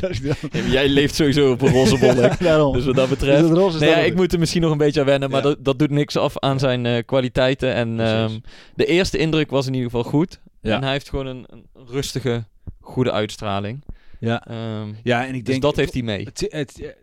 Dus 0.00 0.18
Ja, 0.22 0.34
maar 0.52 0.66
Jij 0.70 0.88
leeft 0.88 1.14
sowieso 1.14 1.50
op 1.52 1.62
een 1.62 1.72
roze 1.72 1.98
bollek. 1.98 2.38
Daarom. 2.48 2.72
dus 2.72 2.84
wat 2.84 2.94
dat 2.94 3.08
Dus 3.08 3.18
betreft. 3.18 3.50
roze 3.50 3.78
Nee, 3.78 3.94
op- 3.98 4.04
ik 4.04 4.14
moet 4.14 4.32
er 4.32 4.38
misschien 4.38 4.62
nog 4.62 4.70
een 4.72 4.78
beetje 4.78 5.00
aan 5.00 5.06
wennen, 5.06 5.30
maar 5.30 5.42
dat, 5.42 5.64
dat 5.64 5.78
doet 5.78 5.90
niks 5.90 6.16
af 6.16 6.38
aan 6.38 6.58
zijn 6.58 6.86
eh, 6.86 7.02
kwaliteiten. 7.06 7.74
En 7.74 8.00
ehm, 8.00 8.38
de 8.74 8.86
eerste 8.86 9.18
indruk 9.18 9.50
was 9.50 9.66
in 9.66 9.74
ieder 9.74 9.90
geval 9.90 10.10
goed. 10.10 10.40
Ja. 10.60 10.74
En 10.76 10.82
hij 10.82 10.92
heeft 10.92 11.08
gewoon 11.08 11.26
een, 11.26 11.46
een 11.48 11.64
rustige, 11.86 12.44
goede 12.80 13.12
uitstraling. 13.12 13.84
Ja. 14.18 14.46
Ehm, 14.46 14.88
ja, 15.02 15.22
en 15.26 15.28
ik 15.34 15.34
dus 15.34 15.44
denk... 15.44 15.62
dat 15.62 15.76
heeft 15.76 15.92
hij 15.92 16.02
mee. 16.02 16.24
Het, 16.24 16.46
het, 16.48 16.94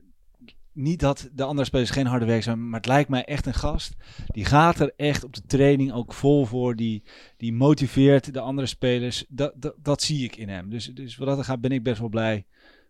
niet 0.77 0.99
dat 0.99 1.29
de 1.33 1.43
andere 1.43 1.67
spelers 1.67 1.89
geen 1.89 2.05
harde 2.05 2.25
werk 2.25 2.43
zijn, 2.43 2.69
maar 2.69 2.79
het 2.79 2.87
lijkt 2.89 3.09
mij 3.09 3.23
echt 3.25 3.45
een 3.45 3.53
gast. 3.53 3.93
Die 4.27 4.45
gaat 4.45 4.79
er 4.79 4.93
echt 4.95 5.23
op 5.23 5.33
de 5.35 5.41
training 5.47 5.93
ook 5.93 6.13
vol 6.13 6.45
voor. 6.45 6.75
Die, 6.75 7.03
die 7.37 7.53
motiveert 7.53 8.33
de 8.33 8.39
andere 8.39 8.67
spelers. 8.67 9.25
Dat, 9.29 9.53
dat, 9.55 9.73
dat 9.83 10.01
zie 10.01 10.23
ik 10.23 10.35
in 10.35 10.49
hem. 10.49 10.69
Dus, 10.69 10.85
dus 10.93 11.15
wat 11.17 11.27
dat 11.27 11.37
er 11.37 11.43
gaat, 11.43 11.61
ben 11.61 11.71
ik 11.71 11.83
best 11.83 11.99
wel 11.99 12.09
blij. 12.09 12.45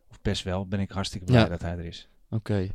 Of 0.09 0.21
best 0.21 0.43
wel, 0.43 0.67
ben 0.67 0.79
ik 0.79 0.91
hartstikke 0.91 1.25
blij 1.25 1.39
Ja. 1.41 1.47
dat 1.47 1.61
hij 1.61 1.71
er 1.77 1.85
is. 1.85 2.07
Oké. 2.29 2.67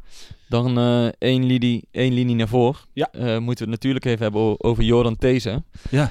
Dan 0.48 0.78
eh 0.78 1.06
één, 1.18 1.44
linie, 1.44 1.84
één 1.90 2.12
linie 2.12 2.34
naar 2.36 2.48
voren. 2.48 2.80
Ja. 2.92 3.08
Eh, 3.12 3.20
moeten 3.38 3.64
we 3.64 3.70
het 3.72 3.80
natuurlijk 3.82 4.04
even 4.04 4.22
hebben 4.22 4.64
over 4.64 4.82
Jordan 4.84 5.16
These. 5.16 5.62
Ja. 5.90 6.10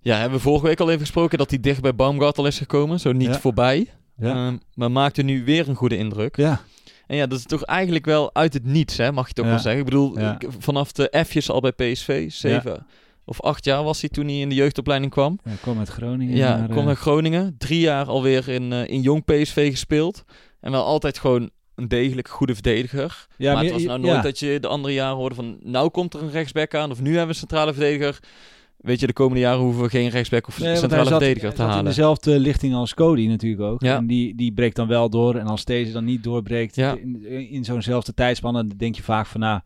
Ja, 0.00 0.16
hebben 0.18 0.36
we 0.38 0.44
vorige 0.44 0.66
week 0.66 0.80
al 0.80 0.88
even 0.88 1.00
gesproken 1.00 1.38
dat 1.38 1.50
hij 1.50 1.60
dicht 1.60 1.80
bij 1.82 1.94
Baumgartel 1.94 2.46
is 2.46 2.58
gekomen. 2.58 3.00
Zo 3.00 3.12
niet 3.12 3.28
Ja. 3.28 3.38
voorbij. 3.40 3.90
Ja. 4.16 4.46
Ehm, 4.46 4.56
maar 4.74 4.90
maakte 4.90 5.22
nu 5.22 5.44
weer 5.44 5.68
een 5.68 5.74
goede 5.74 5.96
indruk. 5.96 6.36
ja. 6.36 6.60
En 7.06 7.16
ja, 7.16 7.26
dat 7.26 7.38
is 7.38 7.44
toch 7.44 7.62
eigenlijk 7.62 8.04
wel 8.04 8.34
uit 8.34 8.52
het 8.52 8.64
niets, 8.64 8.96
hè, 8.96 9.12
mag 9.12 9.28
je 9.28 9.34
toch 9.34 9.44
Ja. 9.44 9.50
wel 9.50 9.60
zeggen. 9.60 9.80
Ik 9.80 9.84
bedoel, 9.86 10.18
Ja. 10.18 10.34
ik- 10.38 10.48
vanaf 10.58 10.92
de 10.92 11.24
F'jes 11.26 11.50
al 11.50 11.60
bij 11.60 11.72
PSV. 11.72 12.30
Zeven 12.32 12.86
of 13.24 13.40
acht 13.40 13.64
jaar 13.64 13.82
was 13.82 14.00
hij 14.00 14.10
toen 14.10 14.26
hij 14.26 14.38
in 14.38 14.48
de 14.48 14.54
jeugdopleiding 14.54 15.12
kwam. 15.12 15.38
Hij 15.42 15.56
kwam 15.60 15.78
uit 15.78 15.88
Groningen. 15.88 16.36
Ja, 16.36 16.56
naar, 16.56 16.66
kwam 16.66 16.78
eh, 16.78 16.84
naar 16.84 16.96
Groningen. 16.96 17.54
Drie 17.58 17.80
jaar 17.80 18.06
alweer 18.06 18.48
in, 18.48 18.72
eh, 18.72 18.86
in 18.88 19.00
jong 19.00 19.24
PSV 19.24 19.70
gespeeld. 19.70 20.24
En 20.60 20.70
wel 20.70 20.84
altijd 20.84 21.18
gewoon 21.18 21.50
een 21.74 21.88
degelijk 21.88 22.28
goede 22.28 22.54
verdediger. 22.54 23.26
ja, 23.36 23.52
maar 23.52 23.62
het 23.62 23.66
je- 23.72 23.72
was 23.78 23.84
nou 23.86 24.00
ja. 24.06 24.12
nooit 24.12 24.22
dat 24.22 24.38
je 24.38 24.60
de 24.60 24.68
andere 24.68 24.94
jaren 24.94 25.16
hoorde 25.16 25.34
van... 25.34 25.58
Nou 25.62 25.90
komt 25.90 26.14
er 26.14 26.22
een 26.22 26.30
rechtsback 26.30 26.74
aan 26.74 26.90
of 26.90 26.98
nu 27.00 27.06
hebben 27.08 27.22
we 27.26 27.28
een 27.32 27.38
centrale 27.38 27.72
verdediger. 27.72 28.18
Weet 28.84 29.00
je, 29.00 29.06
de 29.06 29.12
komende 29.12 29.40
jaren 29.40 29.60
hoeven 29.60 29.82
we 29.82 29.88
geen 29.88 30.08
rechtsback 30.08 30.46
of 30.46 30.58
Nee, 30.60 30.76
centrale 30.76 31.08
verdediger 31.08 31.48
hij 31.48 31.56
te 31.56 31.62
halen. 31.62 31.78
in 31.78 31.84
dezelfde 31.84 32.38
lichting 32.38 32.74
als 32.74 32.94
Cody 32.94 33.26
natuurlijk 33.26 33.62
ook. 33.62 33.82
Ja. 33.82 33.96
En 33.96 34.06
die, 34.06 34.34
die 34.34 34.52
breekt 34.52 34.76
dan 34.76 34.88
wel 34.88 35.10
door. 35.10 35.34
En 35.36 35.46
als 35.46 35.64
deze 35.64 35.92
dan 35.92 36.04
niet 36.04 36.22
doorbreekt 36.22 36.74
Ja. 36.76 36.96
in, 36.96 37.26
in 37.50 37.64
zo'nzelfde 37.64 38.14
tijdspanne, 38.14 38.66
dan 38.66 38.76
denk 38.76 38.94
je 38.96 39.02
vaak 39.02 39.26
van 39.26 39.40
nou, 39.40 39.60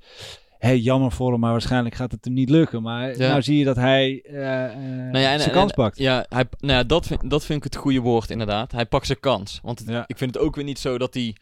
hé, 0.58 0.70
jammer 0.70 1.12
voor 1.12 1.30
hem, 1.30 1.40
maar 1.40 1.50
waarschijnlijk 1.50 1.94
gaat 1.94 2.12
het 2.12 2.24
hem 2.24 2.34
niet 2.34 2.50
lukken. 2.50 2.82
Maar 2.82 3.18
Ja. 3.18 3.28
nou 3.28 3.42
zie 3.42 3.58
je 3.58 3.64
dat 3.64 3.76
hij 3.76 4.22
eh, 4.24 4.64
eh, 4.64 4.72
Nou 5.12 5.18
ja, 5.18 5.32
en- 5.32 5.38
zijn 5.38 5.50
en- 5.50 5.56
kans 5.56 5.72
pakt. 5.72 5.98
Ja, 5.98 6.26
hij, 6.28 6.44
nou 6.58 6.72
ja 6.72 6.84
dat, 6.84 7.06
vind, 7.06 7.30
dat 7.30 7.44
vind 7.44 7.58
ik 7.58 7.64
het 7.72 7.76
goede 7.82 8.00
woord 8.00 8.30
inderdaad. 8.30 8.72
Hij 8.72 8.86
pakt 8.86 9.06
zijn 9.06 9.20
kans. 9.20 9.58
Want 9.62 9.78
het- 9.78 10.04
ik 10.06 10.18
vind 10.18 10.34
het 10.34 10.42
ook 10.42 10.54
weer 10.54 10.64
niet 10.64 10.78
zo 10.78 10.98
dat 10.98 11.14
hij 11.14 11.36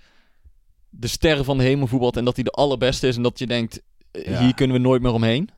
de 0.90 1.06
sterren 1.06 1.44
van 1.44 1.58
de 1.58 1.64
hemel 1.64 1.86
voetbalt... 1.86 2.16
en 2.16 2.24
dat 2.24 2.34
hij 2.34 2.44
de 2.44 2.50
allerbeste 2.50 3.08
is 3.08 3.16
en 3.16 3.22
dat 3.22 3.38
je 3.38 3.46
denkt... 3.46 3.82
eh. 4.10 4.38
Hier 4.38 4.54
kunnen 4.54 4.76
we 4.76 4.82
nooit 4.82 5.02
meer 5.02 5.12
omheen. 5.12 5.48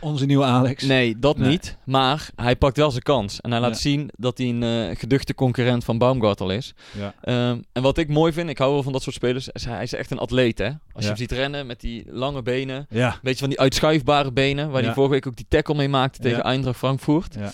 Onze 0.00 0.26
nieuwe 0.26 0.44
Alex. 0.44 0.82
Nee, 0.84 1.18
dat 1.18 1.38
Nee. 1.38 1.48
niet. 1.48 1.76
Maar 1.84 2.30
hij 2.36 2.56
pakt 2.56 2.76
wel 2.76 2.90
zijn 2.90 3.02
kans. 3.02 3.40
En 3.40 3.50
hij 3.50 3.60
laat 3.60 3.70
Ja. 3.70 3.76
zien 3.80 4.10
dat 4.16 4.38
hij 4.38 4.48
een 4.48 4.62
eh, 4.62 4.96
geduchte 4.98 5.34
concurrent 5.34 5.84
van 5.84 5.98
Baumgartel 5.98 6.50
is. 6.50 6.74
Ja. 6.98 7.14
Ehm, 7.22 7.60
en 7.72 7.82
wat 7.82 7.98
ik 7.98 8.08
mooi 8.08 8.32
vind, 8.32 8.48
ik 8.48 8.58
hou 8.58 8.72
wel 8.72 8.82
van 8.82 8.92
dat 8.92 9.02
soort 9.02 9.14
spelers, 9.14 9.48
is 9.48 9.64
hij 9.64 9.82
is 9.82 9.92
echt 9.92 10.10
een 10.10 10.18
atleet. 10.18 10.58
Hè? 10.58 10.66
Als 10.66 11.02
je 11.02 11.06
hem 11.08 11.16
ziet 11.16 11.32
rennen 11.32 11.66
met 11.66 11.80
die 11.80 12.04
lange 12.10 12.42
benen, 12.42 12.86
Ja. 12.90 13.12
een 13.12 13.18
beetje 13.22 13.38
van 13.38 13.48
die 13.48 13.60
uitschuifbare 13.60 14.32
benen, 14.32 14.70
waar 14.70 14.80
Ja. 14.80 14.86
hij 14.86 14.94
vorige 14.94 15.12
week 15.12 15.26
ook 15.26 15.36
die 15.36 15.46
tackle 15.48 15.74
mee 15.74 15.88
maakte 15.88 16.20
tegen 16.20 16.38
Ja. 16.38 16.44
Eindracht 16.44 16.78
Frankfurt. 16.78 17.34
Ja. 17.38 17.52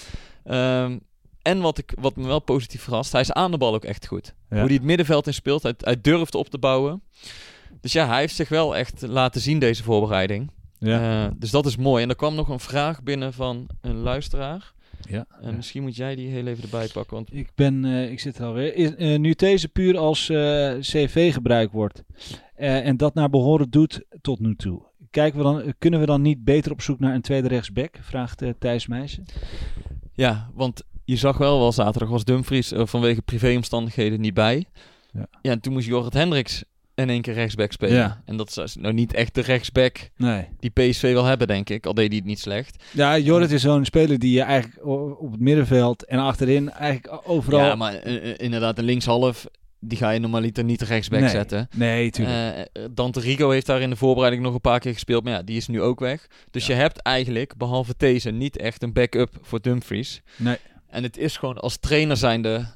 Ehm, 0.84 0.98
en 1.42 1.60
wat, 1.60 1.78
ik, 1.78 1.92
wat 2.00 2.16
me 2.16 2.26
wel 2.26 2.40
positief 2.40 2.82
verrast, 2.82 3.12
hij 3.12 3.20
is 3.20 3.32
aan 3.32 3.50
de 3.50 3.58
bal 3.58 3.74
ook 3.74 3.84
echt 3.84 4.06
goed. 4.06 4.26
Ja. 4.50 4.56
Hoe 4.56 4.66
hij 4.66 4.74
het 4.74 4.82
middenveld 4.84 5.26
in 5.26 5.34
speelt, 5.34 5.62
hij, 5.62 5.74
hij 5.78 6.00
durft 6.00 6.34
op 6.34 6.48
te 6.48 6.58
bouwen. 6.58 7.02
Dus 7.80 7.92
ja, 7.92 8.06
hij 8.06 8.20
heeft 8.20 8.34
zich 8.34 8.48
wel 8.48 8.76
echt 8.76 9.02
laten 9.06 9.40
zien 9.40 9.58
deze 9.58 9.82
voorbereiding. 9.82 10.50
Ja. 10.82 11.24
Eh, 11.26 11.32
dus 11.38 11.50
dat 11.50 11.66
is 11.66 11.76
mooi. 11.76 12.02
En 12.02 12.08
er 12.08 12.16
kwam 12.16 12.34
nog 12.34 12.48
een 12.48 12.60
vraag 12.60 13.02
binnen 13.02 13.32
van 13.32 13.66
een 13.80 13.96
luisteraar. 13.96 14.72
Ja. 15.08 15.26
En 15.40 15.56
misschien 15.56 15.82
moet 15.82 15.96
jij 15.96 16.14
die 16.14 16.28
heel 16.28 16.46
even 16.46 16.62
erbij 16.62 16.88
pakken. 16.92 17.14
Want 17.16 17.34
Ik, 17.34 17.48
ben, 17.54 17.84
eh, 17.84 18.10
ik 18.10 18.20
zit 18.20 18.38
er 18.38 18.44
alweer. 18.44 18.74
Is, 18.74 18.94
eh, 18.94 19.18
nu 19.18 19.32
deze 19.32 19.68
puur 19.68 19.98
als 19.98 20.28
eh, 20.28 20.72
CV 20.80 21.32
gebruikt 21.32 21.72
wordt 21.72 22.02
eh, 22.54 22.86
en 22.86 22.96
dat 22.96 23.14
naar 23.14 23.30
behoren 23.30 23.70
doet 23.70 24.02
tot 24.20 24.40
nu 24.40 24.56
toe. 24.56 24.82
Kijken 25.10 25.38
we 25.38 25.44
dan, 25.44 25.74
kunnen 25.78 26.00
we 26.00 26.06
dan 26.06 26.22
niet 26.22 26.44
beter 26.44 26.72
op 26.72 26.80
zoek 26.82 26.98
naar 27.00 27.14
een 27.14 27.20
tweede 27.20 27.48
rechtsback? 27.48 27.94
Vraagt 28.00 28.42
eh, 28.42 28.50
Thijs 28.58 28.86
Meijsen. 28.86 29.24
ja, 30.12 30.50
want 30.54 30.82
je 31.04 31.16
zag 31.16 31.38
wel 31.38 31.58
wel 31.58 31.72
zaterdag 31.72 32.08
was 32.08 32.24
Dumfries 32.24 32.72
vanwege 32.74 33.22
privéomstandigheden 33.22 34.20
niet 34.20 34.34
bij. 34.34 34.64
Ja. 35.12 35.26
ja, 35.42 35.50
en 35.50 35.60
toen 35.60 35.72
moest 35.72 35.86
Jorrit 35.86 36.12
Hendricks 36.14 36.64
in 36.94 37.10
één 37.10 37.22
keer 37.22 37.34
rechtsback 37.34 37.72
spelen. 37.72 37.96
Ja. 37.96 38.22
En 38.24 38.36
dat 38.36 38.58
is 38.58 38.76
nou 38.76 38.94
niet 38.94 39.14
echt 39.14 39.34
de 39.34 39.40
rechtsback 39.40 40.10
Nee. 40.16 40.48
die 40.58 40.70
PSV 40.70 41.12
wil 41.12 41.24
hebben, 41.24 41.46
denk 41.46 41.70
ik. 41.70 41.86
Al 41.86 41.94
deed 41.94 42.08
hij 42.08 42.16
het 42.16 42.26
niet 42.26 42.38
slecht. 42.38 42.84
Ja, 42.92 43.18
Jorrit 43.18 43.50
is 43.50 43.62
zo'n 43.62 43.84
speler 43.84 44.18
die 44.18 44.32
je 44.32 44.42
eigenlijk 44.42 44.86
op 45.20 45.30
het 45.30 45.40
middenveld 45.40 46.04
en 46.04 46.18
achterin 46.18 46.70
eigenlijk 46.70 47.20
overal... 47.24 47.60
Ja, 47.60 47.74
maar 47.74 47.94
eh, 47.94 48.30
eh, 48.30 48.34
inderdaad, 48.36 48.78
een 48.78 48.84
linkshalf, 48.84 49.46
die 49.80 49.98
ga 49.98 50.10
je 50.10 50.20
normaliter 50.20 50.64
niet 50.64 50.82
rechtsback 50.82 51.20
nee. 51.20 51.28
zetten. 51.28 51.68
Nee, 51.76 52.10
tuurlijk. 52.10 52.68
Eh, 52.72 52.84
Dante 52.90 53.20
Rigo 53.20 53.50
heeft 53.50 53.66
daar 53.66 53.80
in 53.80 53.90
de 53.90 53.96
voorbereiding 53.96 54.42
nog 54.42 54.54
een 54.54 54.60
paar 54.60 54.80
keer 54.80 54.92
gespeeld. 54.92 55.24
Maar 55.24 55.32
ja, 55.32 55.42
die 55.42 55.56
is 55.56 55.68
nu 55.68 55.80
ook 55.80 56.00
weg. 56.00 56.26
Dus 56.50 56.66
je 56.66 56.72
hebt 56.72 56.98
eigenlijk, 56.98 57.56
behalve 57.56 57.94
deze, 57.96 58.30
niet 58.30 58.56
echt 58.56 58.82
een 58.82 58.92
backup 58.92 59.38
voor 59.40 59.60
Dumfries. 59.60 60.22
nee. 60.36 60.56
En 60.88 61.02
het 61.02 61.16
is 61.16 61.36
gewoon 61.36 61.58
als 61.58 61.76
trainer 61.76 62.16
zijnde... 62.16 62.66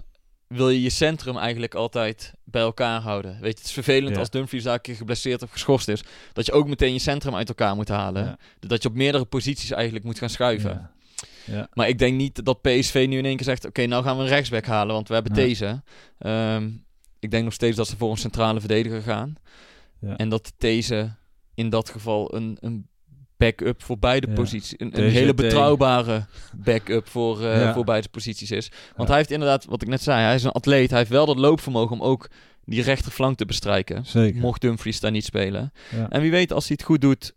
wil 0.49 0.71
je 0.71 0.83
je 0.83 0.91
centrum 0.91 1.37
eigenlijk 1.37 1.75
altijd 1.75 2.33
bij 2.45 2.63
elkaar 2.63 3.01
houden. 3.01 3.31
Weet 3.33 3.53
je, 3.53 3.59
het 3.59 3.65
is 3.67 3.73
vervelend 3.73 4.13
Ja. 4.15 4.19
als 4.19 4.31
Dumfries 4.31 4.63
daar 4.63 4.75
een 4.75 4.81
keer 4.81 4.97
geblesseerd 4.97 5.43
of 5.43 5.51
geschorst 5.51 5.89
is... 5.89 6.05
dat 6.33 6.47
je 6.47 6.53
ook 6.53 6.69
meteen 6.69 6.93
je 6.93 6.99
centrum 6.99 7.35
uit 7.35 7.49
elkaar 7.49 7.75
moet 7.75 7.89
halen. 7.89 8.25
Ja. 8.25 8.39
Dat 8.59 8.83
je 8.83 8.89
op 8.89 8.95
meerdere 8.95 9.25
posities 9.25 9.71
eigenlijk 9.71 10.05
moet 10.05 10.19
gaan 10.19 10.31
schuiven. 10.31 10.71
Ja. 10.71 10.95
Ja. 11.55 11.69
Maar 11.73 11.89
ik 11.89 11.99
denk 11.99 12.17
niet 12.17 12.45
dat 12.45 12.63
PSV 12.63 13.07
nu 13.09 13.19
in 13.19 13.25
één 13.25 13.37
keer 13.37 13.45
zegt... 13.45 13.65
oké, 13.65 13.87
nou 13.87 14.05
gaan 14.05 14.17
we 14.17 14.23
een 14.23 14.29
rechtsback 14.29 14.65
halen, 14.67 14.95
want 14.95 15.09
we 15.09 15.15
hebben 15.15 15.33
deze. 15.33 15.83
Ehm, 16.19 16.71
ik 17.19 17.31
denk 17.31 17.45
nog 17.45 17.53
steeds 17.53 17.77
dat 17.77 17.89
ze 17.89 17.97
voor 17.97 18.11
een 18.11 18.17
centrale 18.17 18.61
verdediger 18.61 19.03
gaan. 19.03 19.35
Ja. 20.01 20.17
En 20.17 20.29
dat 20.29 20.53
deze 20.59 21.15
in 21.55 21.71
dat 21.71 21.91
geval 21.91 22.35
een, 22.35 22.57
een 22.61 22.89
backup 23.37 23.83
voor 23.83 23.99
beide 23.99 24.27
Ja. 24.27 24.33
posities. 24.35 24.75
Een, 24.79 24.95
hele 25.11 25.35
betrouwbare 25.35 26.27
backup 26.57 27.09
voor, 27.09 27.45
eh, 27.45 27.61
Ja. 27.61 27.73
voor 27.75 27.85
beide 27.85 28.09
posities 28.09 28.51
is. 28.51 28.69
Want 28.69 28.97
Ja. 28.97 29.07
hij 29.07 29.17
heeft 29.17 29.31
inderdaad, 29.31 29.65
wat 29.65 29.83
ik 29.83 29.89
net 29.89 30.03
zei, 30.03 30.23
hij 30.23 30.35
is 30.35 30.43
een 30.45 30.51
atleet. 30.51 30.91
Hij 30.91 30.99
heeft 30.99 31.11
wel 31.11 31.27
dat 31.27 31.37
loopvermogen 31.39 31.93
om 32.01 32.03
ook 32.03 32.29
die 32.65 32.83
rechterflank 32.83 33.37
te 33.37 33.45
bestrijken. 33.47 34.07
Zeker. 34.07 34.41
Mocht 34.41 34.61
Dumfries 34.61 35.01
daar 35.01 35.11
niet 35.11 35.25
spelen. 35.25 35.73
En 36.09 36.21
wie 36.21 36.31
weet, 36.31 36.53
als 36.53 36.67
hij 36.69 36.77
het 36.79 36.87
goed 36.87 37.01
doet... 37.01 37.35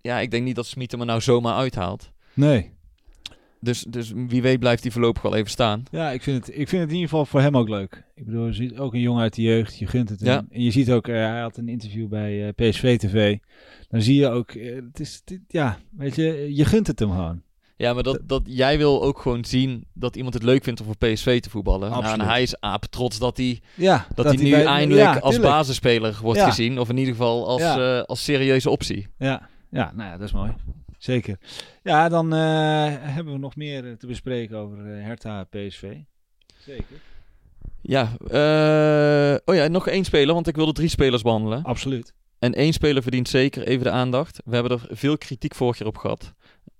Ja, 0.00 0.18
ik 0.20 0.30
denk 0.30 0.44
niet 0.44 0.54
dat 0.56 0.66
Smit 0.66 0.90
hem 0.90 1.00
er 1.00 1.06
nou 1.06 1.20
zomaar 1.20 1.54
uithaalt. 1.54 2.10
Nee. 2.34 2.72
Dus, 3.60 3.84
dus 3.88 4.12
wie 4.26 4.42
weet 4.42 4.58
blijft 4.58 4.82
hij 4.82 4.92
voorlopig 4.92 5.22
wel 5.22 5.34
even 5.34 5.50
staan. 5.50 5.82
Ja, 5.90 6.10
ik 6.10 6.22
vind, 6.22 6.46
het, 6.46 6.48
ik 6.58 6.68
vind 6.68 6.80
het 6.82 6.90
in 6.90 6.94
ieder 6.96 7.08
geval 7.10 7.26
voor 7.26 7.40
hem 7.40 7.56
ook 7.56 7.68
leuk. 7.68 8.04
Ik 8.14 8.24
bedoel, 8.24 8.46
je 8.46 8.52
ziet 8.52 8.78
ook 8.78 8.94
een 8.94 9.00
jongen 9.00 9.22
uit 9.22 9.34
de 9.34 9.42
jeugd, 9.42 9.78
je 9.78 9.86
gunt 9.86 10.08
het 10.08 10.20
hem. 10.20 10.28
Ja. 10.28 10.44
En 10.50 10.62
je 10.62 10.70
ziet 10.70 10.90
ook, 10.90 11.08
eh, 11.08 11.14
hij 11.14 11.40
had 11.40 11.56
een 11.56 11.68
interview 11.68 12.08
bij 12.08 12.46
eh, 12.46 12.68
PSV 12.70 12.98
TV. 12.98 13.36
Dan 13.88 14.02
zie 14.02 14.16
je 14.18 14.28
ook, 14.28 14.50
eh, 14.50 14.74
het 14.74 15.00
is, 15.00 15.22
dit- 15.24 15.40
ja, 15.48 15.78
weet 15.90 16.14
je, 16.16 16.50
je 16.54 16.64
gunt 16.64 16.86
het 16.86 16.98
hem 16.98 17.10
gewoon. 17.10 17.42
Ja, 17.76 17.94
maar 17.94 18.02
dat, 18.02 18.20
dat, 18.26 18.42
jij 18.44 18.78
wil 18.78 19.02
ook 19.02 19.18
gewoon 19.20 19.44
zien 19.44 19.84
dat 19.94 20.16
iemand 20.16 20.34
het 20.34 20.42
leuk 20.42 20.64
vindt 20.64 20.80
om 20.80 20.86
voor 20.86 20.96
PSV 20.96 21.40
te 21.40 21.50
voetballen. 21.50 21.90
Nou, 21.90 22.04
en 22.04 22.20
hij 22.20 22.42
is 22.42 22.60
aap 22.60 22.84
trots 22.84 23.18
dat 23.18 23.36
hij, 23.36 23.60
Ja, 23.74 24.06
dat 24.14 24.24
hij 24.24 24.36
nu 24.36 24.50
bij- 24.50 24.64
eindelijk 24.64 25.14
ja, 25.14 25.18
als 25.18 25.40
basisspeler 25.40 26.18
wordt 26.22 26.38
Ja. 26.38 26.46
gezien. 26.48 26.78
Of 26.78 26.88
in 26.88 26.96
ieder 26.96 27.12
geval 27.14 27.48
als, 27.48 27.62
als 28.06 28.24
serieuze 28.24 28.70
optie. 28.70 29.06
Ja, 29.18 29.48
ja, 29.70 29.92
nou 29.94 30.10
ja, 30.10 30.16
dat 30.16 30.26
is 30.26 30.32
mooi. 30.32 30.52
Zeker. 31.00 31.38
Ja, 31.82 32.08
dan 32.08 32.32
eh, 32.32 32.38
hebben 32.98 33.32
we 33.32 33.38
nog 33.38 33.56
meer 33.56 33.86
eh, 33.86 33.92
te 33.92 34.06
bespreken 34.06 34.56
over 34.56 34.78
eh, 34.78 35.04
Hertha 35.04 35.44
PSV. 35.44 35.96
Zeker. 36.58 37.00
Ja, 37.82 38.02
eh, 38.30 39.38
oh 39.44 39.54
ja, 39.54 39.68
nog 39.68 39.88
één 39.88 40.04
speler, 40.04 40.34
want 40.34 40.46
ik 40.46 40.56
wilde 40.56 40.72
drie 40.72 40.88
spelers 40.88 41.22
behandelen. 41.22 41.62
Absoluut. 41.62 42.14
En 42.38 42.54
één 42.54 42.72
speler 42.72 43.02
verdient 43.02 43.28
zeker 43.28 43.66
even 43.66 43.84
de 43.84 43.90
aandacht. 43.90 44.40
We 44.44 44.54
hebben 44.54 44.72
er 44.72 44.96
veel 44.96 45.18
kritiek 45.18 45.54
vorig 45.54 45.78
jaar 45.78 45.88
op 45.88 45.96
gehad. 45.96 46.34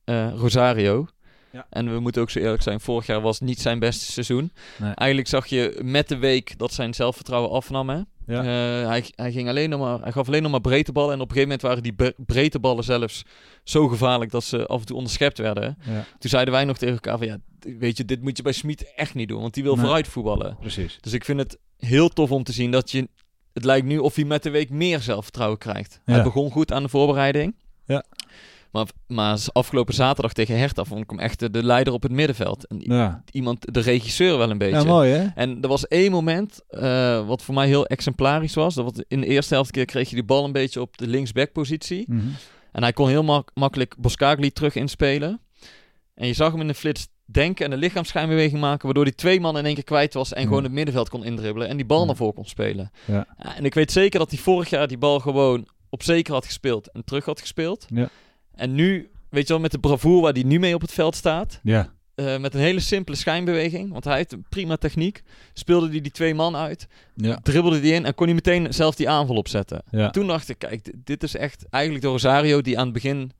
Eh, 0.04 0.32
Rosario. 0.36 1.06
Ja. 1.52 1.66
En 1.70 1.92
we 1.92 2.00
moeten 2.00 2.22
ook 2.22 2.30
zo 2.30 2.38
eerlijk 2.38 2.62
zijn, 2.62 2.80
vorig 2.80 3.06
jaar 3.06 3.20
was 3.20 3.40
niet 3.40 3.60
zijn 3.60 3.78
beste 3.78 4.12
seizoen. 4.12 4.52
Nee. 4.78 4.92
Eigenlijk 4.94 5.28
zag 5.28 5.46
je 5.46 5.80
met 5.82 6.08
de 6.08 6.18
week 6.18 6.58
dat 6.58 6.72
zijn 6.72 6.94
zelfvertrouwen 6.94 7.50
afnam. 7.50 7.88
Hè? 7.88 8.00
Ja. 8.30 8.38
Eh, 8.82 8.88
hij, 8.88 9.04
hij, 9.14 9.32
ging 9.32 9.48
alleen 9.48 9.70
nog 9.70 9.80
maar, 9.80 10.00
hij 10.00 10.12
gaf 10.12 10.26
alleen 10.26 10.42
nog 10.42 10.50
maar 10.50 10.60
breedte 10.60 10.92
ballen. 10.92 11.12
En 11.14 11.20
op 11.20 11.28
een 11.30 11.36
gegeven 11.36 11.48
moment 11.48 11.62
waren 11.62 11.82
die 11.82 11.92
bre- 11.92 12.24
breedte 12.26 12.58
ballen 12.60 12.84
zelfs 12.84 13.22
zo 13.64 13.88
gevaarlijk 13.88 14.30
dat 14.30 14.44
ze 14.44 14.66
af 14.66 14.80
en 14.80 14.86
toe 14.86 14.96
onderschept 14.96 15.38
werden. 15.38 15.78
Ja, 15.86 16.04
Toen 16.18 16.30
zeiden 16.30 16.54
wij 16.54 16.64
nog 16.64 16.78
tegen 16.78 16.94
elkaar 16.94 17.18
van 17.18 17.26
ja, 17.26 17.38
weet 17.78 17.96
je, 17.96 18.04
dit 18.04 18.22
moet 18.22 18.36
je 18.36 18.42
bij 18.42 18.52
Smit 18.52 18.92
echt 18.96 19.14
niet 19.14 19.28
doen. 19.28 19.40
Want 19.40 19.54
die 19.54 19.62
wil 19.62 19.74
Nee. 19.74 19.82
vooruit 19.84 20.08
voetballen. 20.08 20.56
precies. 20.60 20.98
Dus 21.00 21.12
ik 21.12 21.24
vind 21.24 21.38
het 21.38 21.58
heel 21.76 22.08
tof 22.08 22.30
om 22.30 22.42
te 22.42 22.52
zien 22.52 22.70
dat 22.70 22.90
je... 22.90 23.08
Het 23.52 23.64
lijkt 23.64 23.86
nu 23.86 23.98
of 23.98 24.14
hij 24.14 24.24
met 24.24 24.42
de 24.42 24.50
week 24.50 24.70
meer 24.70 25.00
zelfvertrouwen 25.00 25.58
krijgt. 25.58 26.00
Ja. 26.04 26.12
Hij 26.12 26.22
begon 26.22 26.50
goed 26.50 26.72
aan 26.72 26.82
de 26.82 26.88
voorbereiding. 26.88 27.54
Maar, 28.72 28.86
maar 29.06 29.38
afgelopen 29.52 29.94
zaterdag 29.94 30.32
tegen 30.32 30.58
Hertha 30.58 30.84
vond 30.84 31.02
ik 31.02 31.10
hem 31.10 31.18
echt 31.18 31.38
de, 31.38 31.50
de 31.50 31.64
leider 31.64 31.92
op 31.92 32.02
het 32.02 32.12
middenveld. 32.12 32.66
En 32.66 32.80
i- 32.80 32.94
Ja, 32.94 33.22
iemand, 33.30 33.74
de 33.74 33.80
regisseur 33.80 34.38
wel 34.38 34.50
een 34.50 34.58
beetje. 34.58 34.76
ja 34.76 34.84
mooi 34.84 35.10
hè? 35.10 35.26
En 35.34 35.58
er 35.62 35.68
was 35.68 35.86
één 35.88 36.10
moment 36.10 36.60
eh, 36.68 37.26
wat 37.26 37.42
voor 37.42 37.54
mij 37.54 37.66
heel 37.66 37.86
exemplarisch 37.86 38.54
was. 38.54 38.74
Dat 38.74 38.84
was 38.84 39.04
in 39.08 39.20
de 39.20 39.26
eerste 39.26 39.54
helft 39.54 39.70
keer 39.70 39.84
kreeg 39.84 40.08
je 40.08 40.14
die 40.14 40.24
bal 40.24 40.44
een 40.44 40.52
beetje 40.52 40.80
op 40.80 40.96
de 40.98 41.06
linksback-positie. 41.06 42.04
Mhm. 42.08 42.26
En 42.72 42.82
hij 42.82 42.92
kon 42.92 43.08
heel 43.08 43.22
mak- 43.22 43.50
makkelijk 43.54 43.94
Boskagli 43.98 44.50
terug 44.52 44.74
inspelen. 44.74 45.40
En 46.14 46.26
je 46.26 46.32
zag 46.34 46.50
hem 46.52 46.60
in 46.60 46.66
de 46.66 46.74
flits 46.74 47.08
denken 47.24 47.64
en 47.64 47.72
een 47.72 47.78
lichaamsschijnbeweging 47.78 48.60
maken... 48.60 48.84
waardoor 48.84 49.04
hij 49.04 49.12
twee 49.12 49.40
man 49.40 49.58
in 49.58 49.64
één 49.64 49.74
keer 49.74 49.84
kwijt 49.84 50.14
was... 50.14 50.32
en 50.32 50.40
Ja. 50.42 50.46
gewoon 50.48 50.62
het 50.62 50.72
middenveld 50.72 51.08
kon 51.08 51.24
indribbelen... 51.24 51.68
en 51.68 51.76
die 51.76 51.86
bal 51.86 52.00
Ja. 52.00 52.06
naar 52.06 52.16
voren 52.16 52.34
kon 52.34 52.44
spelen. 52.46 52.90
Ja, 53.04 53.26
En 53.36 53.64
ik 53.64 53.74
weet 53.74 53.92
zeker 53.92 54.18
dat 54.18 54.30
hij 54.30 54.38
vorig 54.38 54.70
jaar 54.70 54.88
die 54.88 54.98
bal 54.98 55.20
gewoon 55.20 55.66
op 55.90 56.02
zeker 56.02 56.32
had 56.34 56.44
gespeeld... 56.46 56.90
en 56.92 57.04
terug 57.04 57.24
had 57.24 57.40
gespeeld. 57.40 57.86
Ja. 57.94 58.08
En 58.60 58.74
nu, 58.74 59.10
weet 59.28 59.46
je 59.46 59.52
wel, 59.52 59.62
met 59.62 59.70
de 59.70 59.78
bravoure 59.78 60.20
waar 60.22 60.32
hij 60.32 60.42
nu 60.42 60.58
mee 60.58 60.74
op 60.74 60.80
het 60.80 60.92
veld 60.92 61.16
staat... 61.16 61.60
Ja, 61.62 61.92
eh, 62.14 62.38
met 62.38 62.54
een 62.54 62.60
hele 62.60 62.80
simpele 62.80 63.16
schijnbeweging... 63.16 63.92
want 63.92 64.04
hij 64.04 64.16
heeft 64.16 64.32
een 64.32 64.46
prima 64.48 64.76
techniek... 64.76 65.22
speelde 65.52 65.88
hij 65.88 66.00
die 66.00 66.10
twee 66.12 66.34
man 66.34 66.56
uit... 66.56 66.86
ja, 67.14 67.38
dribbelde 67.42 67.80
die 67.80 67.92
in... 67.92 68.04
en 68.04 68.14
kon 68.14 68.26
hij 68.26 68.34
meteen 68.34 68.74
zelf 68.74 68.94
die 68.94 69.08
aanval 69.08 69.36
opzetten. 69.36 69.82
ja. 69.90 70.10
Toen 70.10 70.26
dacht 70.26 70.48
ik, 70.48 70.58
kijk, 70.58 70.84
dit- 70.84 70.94
dit 71.04 71.22
is 71.22 71.36
echt 71.36 71.64
eigenlijk 71.70 72.04
de 72.04 72.10
Rosario 72.10 72.60
die 72.60 72.78
aan 72.78 72.84
het 72.84 72.92
begin 72.92 73.32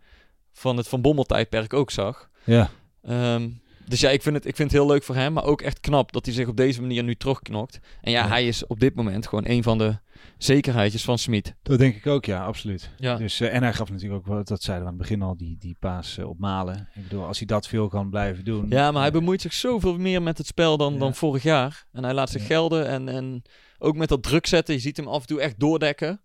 van 0.53 0.77
het 0.77 0.89
Van 0.89 1.01
Bommel 1.01 1.25
tijdperk 1.25 1.73
ook 1.75 1.91
zag. 1.91 2.31
ja. 2.45 2.71
Ehm, 3.03 3.49
dus 3.91 4.01
ja, 4.01 4.11
ik 4.11 4.23
vind, 4.23 4.37
het, 4.37 4.47
ik 4.47 4.57
vind 4.57 4.71
het 4.71 4.81
heel 4.81 4.89
leuk 4.91 5.03
voor 5.03 5.15
hem, 5.15 5.33
maar 5.33 5.45
ook 5.45 5.63
echt 5.63 5.81
knap 5.81 6.13
dat 6.13 6.25
hij 6.25 6.35
zich 6.35 6.49
op 6.49 6.57
deze 6.57 6.81
manier 6.81 7.03
nu 7.03 7.15
terugknokt. 7.15 7.79
En 8.01 8.11
ja, 8.13 8.23
Ja. 8.23 8.29
hij 8.29 8.47
is 8.47 8.67
op 8.67 8.81
dit 8.81 8.95
moment 8.95 9.27
gewoon 9.27 9.45
een 9.47 9.63
van 9.63 9.79
de 9.79 9.99
zekerheidjes 10.39 11.05
van 11.05 11.19
Smit. 11.19 11.55
Dat 11.63 11.79
denk 11.79 11.95
ik 11.97 12.07
ook, 12.07 12.25
ja, 12.25 12.45
absoluut. 12.45 12.91
Ja. 12.99 13.17
Dus, 13.17 13.41
eh, 13.41 13.55
en 13.55 13.63
hij 13.63 13.73
gaf 13.73 13.91
natuurlijk 13.91 14.29
ook, 14.29 14.47
dat 14.47 14.63
zeiden 14.63 14.87
we 14.87 14.93
aan 14.93 14.99
het 14.99 15.09
begin 15.09 15.23
al, 15.23 15.37
die, 15.37 15.57
die 15.59 15.77
paas 15.81 16.19
eh, 16.19 16.29
op 16.29 16.39
Malen. 16.39 16.89
Ik 16.95 17.03
bedoel, 17.03 17.25
als 17.27 17.39
hij 17.39 17.47
dat 17.47 17.67
veel 17.69 17.89
kan 17.89 18.11
blijven 18.11 18.45
doen. 18.45 18.67
ja, 18.69 18.91
maar 18.91 19.01
hij 19.03 19.11
eh, 19.11 19.19
bemoeit 19.19 19.41
zich 19.41 19.53
zoveel 19.53 19.99
meer 19.99 20.23
met 20.23 20.39
het 20.39 20.47
spel 20.47 20.77
dan, 20.77 20.93
Ja. 20.93 20.99
dan 20.99 21.15
vorig 21.15 21.43
jaar. 21.43 21.87
En 21.93 22.05
hij 22.05 22.15
laat 22.15 22.31
zich 22.31 22.47
gelden 22.47 22.87
en, 22.89 23.09
en 23.09 23.43
ook 23.79 23.97
met 23.97 24.09
dat 24.09 24.23
druk 24.23 24.47
zetten. 24.47 24.75
Je 24.75 24.81
ziet 24.81 24.97
hem 24.97 25.07
af 25.09 25.21
en 25.21 25.27
toe 25.27 25.41
echt 25.41 25.61
doordekken 25.61 26.21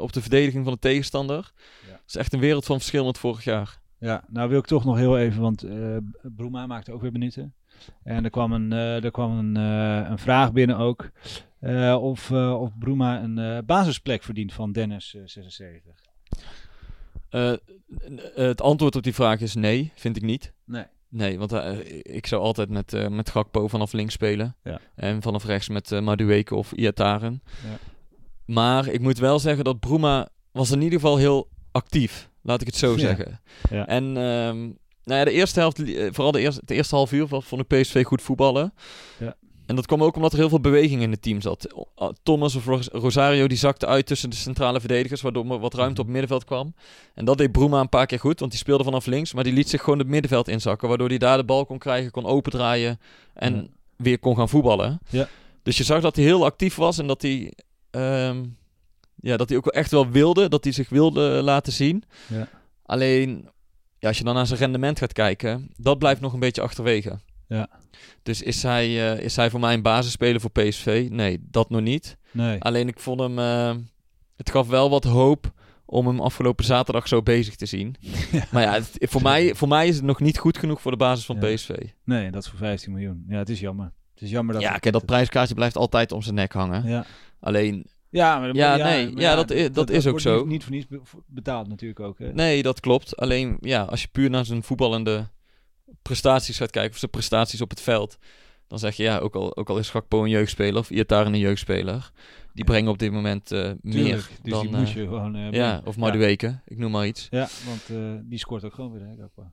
op 0.00 0.12
de 0.12 0.20
verdediging 0.20 0.64
van 0.64 0.72
de 0.72 0.78
tegenstander. 0.78 1.52
Ja. 1.86 1.92
Het 1.92 2.02
is 2.06 2.16
echt 2.16 2.32
een 2.32 2.40
wereld 2.40 2.64
van 2.64 2.78
verschil 2.78 3.04
met 3.04 3.18
vorig 3.18 3.44
jaar. 3.44 3.78
Ja, 3.98 4.24
nou 4.28 4.48
wil 4.48 4.58
ik 4.58 4.66
toch 4.66 4.84
nog 4.84 4.96
heel 4.96 5.18
even, 5.18 5.42
want 5.42 5.62
eh 5.62 5.96
Broema 6.22 6.66
maakte 6.66 6.92
ook 6.92 7.00
weer 7.00 7.12
minuten. 7.12 7.54
En 8.02 8.24
er 8.24 8.30
kwam 8.30 8.52
een, 8.52 8.72
eh, 8.72 9.04
er 9.04 9.10
kwam 9.10 9.38
een, 9.38 9.56
eh, 9.56 10.10
een 10.10 10.18
vraag 10.18 10.52
binnen 10.52 10.76
ook. 10.76 11.10
of, 12.00 12.30
of 12.32 12.78
Broema 12.78 13.22
een 13.22 13.66
basisplek 13.66 14.22
verdient 14.22 14.52
van 14.52 14.72
Dennis 14.72 15.14
eh, 15.14 15.22
76. 15.24 15.92
Eh, 17.28 17.52
het 18.34 18.60
antwoord 18.60 18.96
op 18.96 19.02
die 19.02 19.14
vraag 19.14 19.40
is 19.40 19.54
nee, 19.54 19.92
vind 19.94 20.16
ik 20.16 20.22
niet. 20.22 20.52
Nee. 20.64 20.84
Nee, 21.08 21.38
want 21.38 21.52
ik 22.02 22.26
zou 22.26 22.42
altijd 22.42 22.68
met, 22.68 23.10
met 23.10 23.30
Gakpo 23.30 23.68
vanaf 23.68 23.92
links 23.92 24.12
spelen. 24.12 24.56
Ja. 24.62 24.80
En 24.94 25.22
vanaf 25.22 25.44
rechts 25.44 25.68
met 25.68 26.00
Madueke 26.00 26.54
of 26.54 26.72
Iataren. 26.72 27.42
Ja. 27.64 27.78
Maar 28.44 28.86
ik 28.86 29.00
moet 29.00 29.18
wel 29.18 29.38
zeggen 29.38 29.64
dat 29.64 29.80
Bruma 29.80 30.28
was 30.52 30.70
in 30.70 30.82
ieder 30.82 31.00
geval 31.00 31.16
heel 31.16 31.48
actief. 31.72 32.30
Laat 32.42 32.60
ik 32.60 32.66
het 32.66 32.76
zo 32.76 32.96
zeggen. 32.96 33.40
Ja. 33.70 33.86
En 33.86 34.04
ehm, 34.04 34.58
nou 35.04 35.18
ja, 35.18 35.24
de 35.24 35.30
eerste 35.30 35.60
helft, 35.60 35.82
eh, 35.82 36.08
vooral 36.12 36.32
de 36.32 36.40
eerste, 36.40 36.60
de 36.64 36.74
eerste 36.74 36.94
half 36.94 37.12
uur 37.12 37.26
vond 37.28 37.60
ik 37.60 37.66
PSV 37.66 38.04
goed 38.04 38.22
voetballen. 38.22 38.72
Ja. 39.18 39.36
En 39.66 39.76
dat 39.76 39.86
kwam 39.86 40.02
ook 40.02 40.16
omdat 40.16 40.32
er 40.32 40.38
heel 40.38 40.48
veel 40.48 40.60
beweging 40.60 41.02
in 41.02 41.10
het 41.10 41.22
team 41.22 41.40
zat. 41.40 41.66
Thomas 42.22 42.54
of 42.54 42.66
Ros- 42.66 42.88
Rosario 42.92 43.46
die 43.46 43.58
zakte 43.58 43.86
uit 43.86 44.06
tussen 44.06 44.30
de 44.30 44.36
centrale 44.36 44.80
verdedigers, 44.80 45.20
waardoor 45.20 45.50
er 45.50 45.58
wat 45.58 45.74
ruimte 45.74 46.00
op 46.00 46.06
het 46.06 46.12
middenveld 46.16 46.44
kwam. 46.44 46.74
En 47.14 47.24
dat 47.24 47.38
deed 47.38 47.52
Bruma 47.52 47.80
een 47.80 47.88
paar 47.88 48.06
keer 48.06 48.18
goed, 48.20 48.38
want 48.40 48.50
die 48.50 48.60
speelde 48.60 48.84
vanaf 48.84 49.06
links, 49.06 49.32
maar 49.34 49.44
die 49.44 49.52
liet 49.52 49.68
zich 49.68 49.82
gewoon 49.82 49.98
het 49.98 50.08
middenveld 50.08 50.48
inzakken, 50.48 50.88
waardoor 50.88 51.08
hij 51.08 51.18
daar 51.18 51.36
de 51.36 51.44
bal 51.44 51.66
kon 51.66 51.78
krijgen, 51.78 52.10
kon 52.10 52.26
opendraaien 52.26 53.00
en 53.34 53.54
Ja. 53.54 53.64
weer 53.96 54.18
kon 54.18 54.36
gaan 54.36 54.48
voetballen. 54.48 54.98
Ja. 55.10 55.28
Dus 55.62 55.76
je 55.76 55.84
zag 55.84 56.00
dat 56.00 56.16
hij 56.16 56.24
heel 56.24 56.44
actief 56.44 56.74
was 56.74 56.98
en 56.98 57.06
dat 57.06 57.22
hij, 57.22 57.52
ehm, 57.90 58.44
ja, 59.20 59.36
dat 59.36 59.48
hij 59.48 59.58
ook 59.58 59.64
wel 59.64 59.72
echt 59.82 59.90
wel 59.90 60.08
wilde, 60.10 60.48
dat 60.48 60.64
hij 60.64 60.72
zich 60.72 60.88
wilde 60.88 61.20
laten 61.20 61.72
zien. 61.72 62.02
Ja. 62.26 62.48
Alleen, 62.82 63.48
ja, 63.98 64.08
als 64.08 64.18
je 64.18 64.24
dan 64.24 64.34
naar 64.34 64.46
zijn 64.46 64.58
rendement 64.58 64.98
gaat 64.98 65.12
kijken, 65.12 65.70
dat 65.76 65.98
blijft 65.98 66.20
nog 66.20 66.32
een 66.32 66.40
beetje 66.40 66.62
achterwege. 66.62 67.18
Ja. 67.48 67.68
Dus 68.22 68.42
is 68.42 68.62
hij, 68.62 69.12
eh, 69.12 69.24
is 69.24 69.36
hij 69.36 69.50
voor 69.50 69.60
mij 69.60 69.74
een 69.74 69.82
basisspeler 69.82 70.40
voor 70.40 70.50
PSV? 70.50 71.06
Nee, 71.10 71.38
dat 71.50 71.70
nog 71.70 71.80
niet. 71.80 72.16
Nee. 72.30 72.60
Alleen 72.62 72.88
ik 72.88 73.00
vond 73.00 73.20
hem, 73.20 73.38
eh, 73.38 73.74
het 74.36 74.50
gaf 74.50 74.66
wel 74.68 74.90
wat 74.90 75.04
hoop 75.04 75.52
om 75.84 76.06
hem 76.06 76.20
afgelopen 76.20 76.64
zaterdag 76.64 77.08
zo 77.08 77.22
bezig 77.22 77.56
te 77.56 77.66
zien. 77.66 77.94
Maar 78.52 78.62
ja, 78.62 78.72
het- 78.72 78.96
voor, 79.00 79.22
mij, 79.22 79.54
voor 79.54 79.68
mij 79.68 79.88
is 79.88 79.96
het 79.96 80.04
nog 80.04 80.20
niet 80.20 80.38
goed 80.38 80.58
genoeg 80.58 80.80
voor 80.80 80.90
de 80.90 80.96
basis 80.96 81.24
van 81.24 81.36
Ja. 81.40 81.54
PSV. 81.54 81.70
nee, 82.04 82.30
dat 82.30 82.42
is 82.42 82.48
voor 82.48 82.58
15 82.58 82.92
miljoen. 82.92 83.24
Ja, 83.28 83.38
het 83.38 83.48
is 83.48 83.60
jammer. 83.60 83.92
Het 84.14 84.22
is 84.22 84.30
jammer 84.30 84.54
dat... 84.54 84.62
Ja, 84.62 84.78
kijk, 84.78 84.94
dat 84.94 85.04
prijskaartje 85.04 85.54
blijft 85.54 85.76
altijd 85.76 86.12
om 86.12 86.22
zijn 86.22 86.34
nek 86.34 86.52
hangen. 86.52 86.86
Ja. 86.88 87.04
Alleen, 87.40 87.86
Ja, 88.10 88.38
maar, 88.38 88.54
Ja, 88.54 88.76
nee, 88.76 89.12
maar 89.12 89.22
ja, 89.22 89.34
dat 89.34 89.74
dat 89.74 89.90
is 89.90 90.06
ook 90.06 90.20
zo. 90.20 90.36
Niet, 90.38 90.46
niet 90.46 90.62
voor 90.64 90.72
niets 90.72 90.86
be- 90.86 91.00
betaald 91.26 91.68
natuurlijk 91.68 92.00
ook. 92.00 92.18
Hè? 92.18 92.32
nee, 92.32 92.62
dat 92.62 92.80
klopt. 92.80 93.16
Alleen, 93.16 93.56
ja, 93.60 93.82
als 93.82 94.02
je 94.02 94.08
puur 94.12 94.30
naar 94.30 94.44
zijn 94.44 94.62
voetballende 94.62 95.28
prestaties 96.02 96.56
gaat 96.56 96.70
kijken, 96.70 96.92
of 96.92 96.98
zijn 96.98 97.10
prestaties 97.10 97.60
op 97.60 97.70
het 97.70 97.80
veld, 97.80 98.18
dan 98.66 98.78
zeg 98.78 98.94
je, 98.96 99.02
ja, 99.02 99.18
ook 99.18 99.34
al, 99.34 99.56
ook 99.56 99.68
al 99.68 99.78
is 99.78 99.90
Gakpo 99.90 100.22
een 100.22 100.30
jeugdspeler 100.30 100.80
of 100.80 100.90
Iataren 100.90 101.32
een 101.32 101.38
jeugdspeler, 101.38 102.10
die 102.52 102.64
brengen 102.64 102.90
op 102.90 102.98
dit 102.98 103.12
moment 103.12 103.52
eh, 103.52 103.70
meer 103.80 104.28
dus 104.42 104.52
dan... 104.52 104.66
die 104.66 104.76
moet 104.76 104.90
je 104.90 105.00
gewoon... 105.02 105.34
eh, 105.36 105.50
ja, 105.50 105.80
of 105.84 105.96
Madueke, 105.96 106.60
ik 106.66 106.78
noem 106.78 106.90
maar 106.90 107.06
iets. 107.06 107.26
Ja, 107.30 107.48
want 107.66 108.00
die 108.24 108.38
scoort 108.38 108.64
ook 108.64 108.74
gewoon 108.74 108.92
weer, 108.92 109.06
hè, 109.06 109.16
Gakpo. 109.16 109.50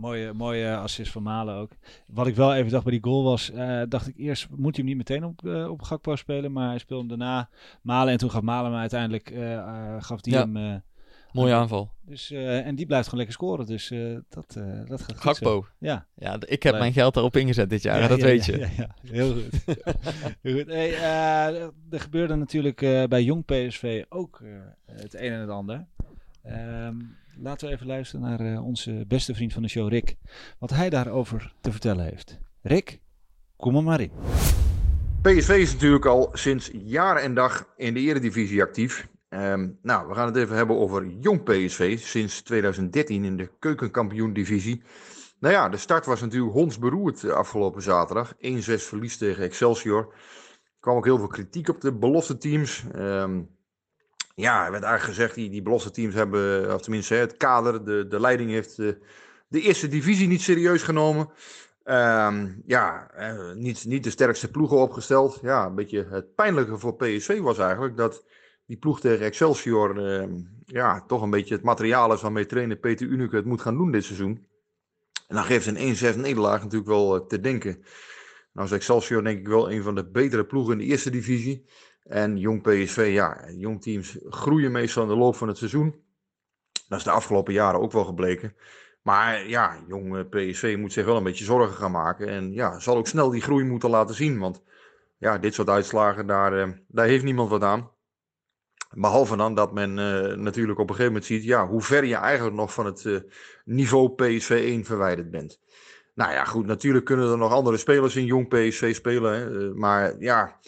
Mooie, 0.00 0.32
mooie 0.32 0.76
assist 0.76 1.12
van 1.12 1.22
Malen 1.22 1.54
ook. 1.54 1.70
Wat 2.06 2.26
ik 2.26 2.34
wel 2.34 2.54
even 2.54 2.70
dacht 2.70 2.82
bij 2.84 2.92
die 2.92 3.02
goal 3.02 3.22
was, 3.24 3.50
eh, 3.50 3.82
dacht 3.88 4.08
ik 4.08 4.16
eerst, 4.16 4.48
moet 4.50 4.76
hij 4.76 4.84
hem 4.84 4.84
niet 4.84 4.96
meteen 5.08 5.24
op, 5.24 5.46
eh, 5.46 5.70
op 5.70 5.82
Gakpo 5.82 6.16
spelen, 6.16 6.52
maar 6.52 6.68
hij 6.68 6.78
speelde 6.78 7.08
hem 7.08 7.18
daarna 7.18 7.48
Malen 7.82 8.12
en 8.12 8.18
toen 8.18 8.30
gaf 8.30 8.42
Malen 8.42 8.70
hem 8.70 8.80
uiteindelijk, 8.80 9.30
eh, 9.30 9.96
gaf 9.98 10.20
die 10.20 10.32
Ja. 10.32 10.48
hem... 10.50 10.82
Mooie 11.32 11.54
aanval. 11.54 11.90
dus, 12.02 12.30
en 12.30 12.74
die 12.74 12.86
blijft 12.86 13.04
gewoon 13.08 13.24
lekker 13.24 13.36
scoren, 13.44 13.66
dus 13.66 13.88
dat, 14.28 14.52
dat 14.88 15.00
gaat 15.02 15.12
goed. 15.12 15.20
Gakpo. 15.20 15.66
Ja. 15.78 16.06
Ja, 16.14 16.38
d- 16.38 16.50
ik 16.50 16.62
heb 16.62 16.72
Leuk. 16.72 16.80
mijn 16.80 16.92
geld 16.92 17.14
daarop 17.14 17.36
ingezet 17.36 17.70
dit 17.70 17.82
jaar, 17.82 18.00
Ja, 18.00 18.08
dat 18.08 18.18
ja, 18.18 18.24
weet 18.24 18.44
ja, 18.46 18.54
je. 18.54 18.60
Ja, 18.60 18.68
ja, 18.76 18.94
heel 19.10 19.32
goed. 19.32 19.64
heel 20.42 20.56
goed. 20.58 20.66
Hey, 20.66 20.94
er 21.90 22.00
gebeurde 22.00 22.34
natuurlijk 22.34 22.78
bij 23.08 23.22
Jong 23.22 23.44
PSV 23.44 24.04
ook 24.08 24.42
het 24.86 25.14
een 25.14 25.32
en 25.32 25.40
het 25.40 25.50
ander. 25.50 25.86
Ehm, 26.42 26.96
laten 27.42 27.68
we 27.68 27.74
even 27.74 27.86
luisteren 27.86 28.28
naar 28.28 28.40
eh, 28.40 28.64
onze 28.66 29.04
beste 29.08 29.34
vriend 29.34 29.52
van 29.52 29.62
de 29.62 29.68
show, 29.68 29.88
Rick. 29.88 30.16
Wat 30.58 30.70
hij 30.70 30.90
daarover 30.90 31.54
te 31.60 31.70
vertellen 31.70 32.04
heeft. 32.04 32.38
Rick, 32.62 33.00
kom 33.56 33.76
er 33.76 33.82
maar 33.82 34.00
in. 34.00 34.10
PSV 35.22 35.48
is 35.48 35.72
natuurlijk 35.72 36.06
al 36.06 36.28
sinds 36.32 36.70
jaar 36.72 37.16
en 37.16 37.34
dag 37.34 37.68
in 37.76 37.94
de 37.94 38.00
Eredivisie 38.00 38.62
actief. 38.62 39.08
Ehm, 39.28 39.68
nou, 39.82 40.08
we 40.08 40.14
gaan 40.14 40.26
het 40.26 40.36
even 40.36 40.56
hebben 40.56 40.78
over 40.78 41.06
jong 41.06 41.42
PSV 41.42 41.98
sinds 41.98 42.42
2013 42.42 43.24
in 43.24 43.36
de 43.36 43.50
keukenkampioen-divisie. 43.58 44.82
Nou 45.38 45.54
ja, 45.54 45.68
de 45.68 45.76
start 45.76 46.06
was 46.06 46.20
natuurlijk 46.20 46.52
hondsberoerd 46.52 47.20
de 47.20 47.32
afgelopen 47.32 47.82
zaterdag. 47.82 48.34
1-6 48.38 48.38
verlies 48.84 49.16
tegen 49.16 49.44
Excelsior. 49.44 49.98
Er 50.00 50.80
kwam 50.80 50.96
ook 50.96 51.04
heel 51.04 51.18
veel 51.18 51.26
kritiek 51.26 51.68
op 51.68 51.80
de 51.80 51.92
belofte 51.92 52.38
teams. 52.38 52.84
Ehm, 52.94 53.40
ja, 54.40 54.64
er 54.64 54.70
werd 54.70 54.82
eigenlijk 54.82 55.14
gezegd, 55.14 55.34
die, 55.34 55.50
die 55.50 55.62
belofte 55.62 55.90
teams 55.90 56.14
hebben, 56.14 56.74
of 56.74 56.82
tenminste 56.82 57.14
het 57.14 57.36
kader, 57.36 57.84
de, 57.84 58.06
de 58.08 58.20
leiding 58.20 58.50
heeft 58.50 58.76
de, 58.76 58.98
de 59.48 59.60
eerste 59.60 59.88
divisie 59.88 60.28
niet 60.28 60.42
serieus 60.42 60.82
genomen. 60.82 61.30
Ehm, 61.84 62.48
ja, 62.66 63.10
eh, 63.10 63.52
niet, 63.52 63.84
niet 63.84 64.04
de 64.04 64.10
sterkste 64.10 64.50
ploegen 64.50 64.76
opgesteld. 64.76 65.38
Ja, 65.42 65.66
een 65.66 65.74
beetje 65.74 66.06
het 66.10 66.34
pijnlijke 66.34 66.78
voor 66.78 66.96
PSV 66.96 67.40
was 67.40 67.58
eigenlijk 67.58 67.96
dat 67.96 68.24
die 68.66 68.76
ploeg 68.76 69.00
tegen 69.00 69.26
Excelsior 69.26 70.06
ehm, 70.06 70.32
ja, 70.64 71.04
toch 71.06 71.22
een 71.22 71.30
beetje 71.30 71.54
het 71.54 71.64
materiaal 71.64 72.12
is 72.12 72.20
waarmee 72.20 72.46
trainer 72.46 72.76
Peter 72.76 73.06
Unike 73.06 73.36
het 73.36 73.44
moet 73.44 73.60
gaan 73.60 73.76
doen 73.76 73.90
dit 73.90 74.04
seizoen. 74.04 74.46
En 75.28 75.36
dan 75.36 75.44
geeft 75.44 75.66
een 75.66 75.96
1-6 76.14 76.16
nederlaag 76.16 76.62
natuurlijk 76.62 76.90
wel 76.90 77.16
eh, 77.16 77.26
te 77.26 77.40
denken. 77.40 77.84
Nou 78.52 78.66
is 78.66 78.72
Excelsior 78.72 79.24
denk 79.24 79.38
ik 79.38 79.48
wel 79.48 79.72
een 79.72 79.82
van 79.82 79.94
de 79.94 80.10
betere 80.10 80.44
ploegen 80.44 80.72
in 80.72 80.78
de 80.78 80.84
eerste 80.84 81.10
divisie. 81.10 81.64
En 82.10 82.38
jong 82.38 82.62
PSV, 82.62 83.10
ja, 83.12 83.44
jong 83.56 83.82
teams 83.82 84.18
groeien 84.28 84.72
meestal 84.72 85.02
in 85.02 85.08
de 85.08 85.16
loop 85.16 85.36
van 85.36 85.48
het 85.48 85.56
seizoen. 85.56 85.94
Dat 86.88 86.98
is 86.98 87.04
de 87.04 87.10
afgelopen 87.10 87.52
jaren 87.52 87.80
ook 87.80 87.92
wel 87.92 88.04
gebleken. 88.04 88.54
Maar 89.02 89.48
ja, 89.48 89.76
jong 89.88 90.16
eh, 90.16 90.24
PSV 90.28 90.76
moet 90.78 90.92
zich 90.92 91.04
wel 91.04 91.16
een 91.16 91.22
beetje 91.22 91.44
zorgen 91.44 91.76
gaan 91.76 91.90
maken. 91.90 92.28
En 92.28 92.52
ja, 92.52 92.78
zal 92.78 92.96
ook 92.96 93.06
snel 93.06 93.30
die 93.30 93.40
groei 93.40 93.64
moeten 93.64 93.90
laten 93.90 94.14
zien. 94.14 94.38
Want 94.38 94.62
ja, 95.18 95.38
dit 95.38 95.54
soort 95.54 95.68
uitslagen, 95.68 96.26
daar, 96.26 96.58
eh, 96.58 96.68
daar 96.88 97.06
heeft 97.06 97.24
niemand 97.24 97.50
wat 97.50 97.62
aan. 97.62 97.90
Behalve 98.94 99.36
dan 99.36 99.54
dat 99.54 99.72
men 99.72 99.90
uh, 99.90 100.36
natuurlijk 100.36 100.78
op 100.78 100.88
een 100.88 100.94
gegeven 100.94 101.12
moment 101.12 101.24
ziet 101.24 101.44
ja, 101.44 101.66
hoe 101.66 101.82
ver 101.82 102.04
je 102.04 102.14
eigenlijk 102.14 102.56
nog 102.56 102.72
van 102.72 102.86
het 102.86 103.24
niveau 103.64 104.14
PSV 104.14 104.50
1 104.50 104.84
verwijderd 104.84 105.30
bent. 105.30 105.60
Nou 106.14 106.32
ja, 106.32 106.44
goed, 106.44 106.66
natuurlijk 106.66 107.04
kunnen 107.04 107.30
er 107.30 107.38
nog 107.38 107.52
andere 107.52 107.76
spelers 107.76 108.16
in 108.16 108.24
jong 108.24 108.48
PSV 108.48 108.94
spelen. 108.94 109.34
Hè, 109.34 109.74
maar 109.74 110.14
ja, 110.18 110.60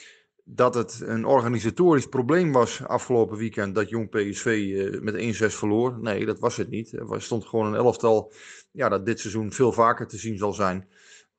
dat 0.44 0.74
het 0.74 1.00
een 1.04 1.24
organisatorisch 1.24 2.06
probleem 2.06 2.52
was 2.52 2.84
afgelopen 2.84 3.36
weekend 3.36 3.74
dat 3.74 3.88
jong 3.88 4.10
PSV 4.10 4.46
uh, 4.46 5.00
met 5.00 5.52
1-6 5.52 5.56
verloor. 5.56 5.98
Nee, 6.00 6.26
dat 6.26 6.38
was 6.38 6.56
het 6.56 6.68
niet. 6.68 6.92
Er 6.92 7.22
stond 7.22 7.46
gewoon 7.46 7.66
een 7.66 7.74
elftal 7.74 8.32
ja, 8.70 8.88
dat 8.88 9.06
dit 9.06 9.20
seizoen 9.20 9.52
veel 9.52 9.72
vaker 9.72 10.06
te 10.06 10.18
zien 10.18 10.38
zal 10.38 10.52
zijn. 10.52 10.76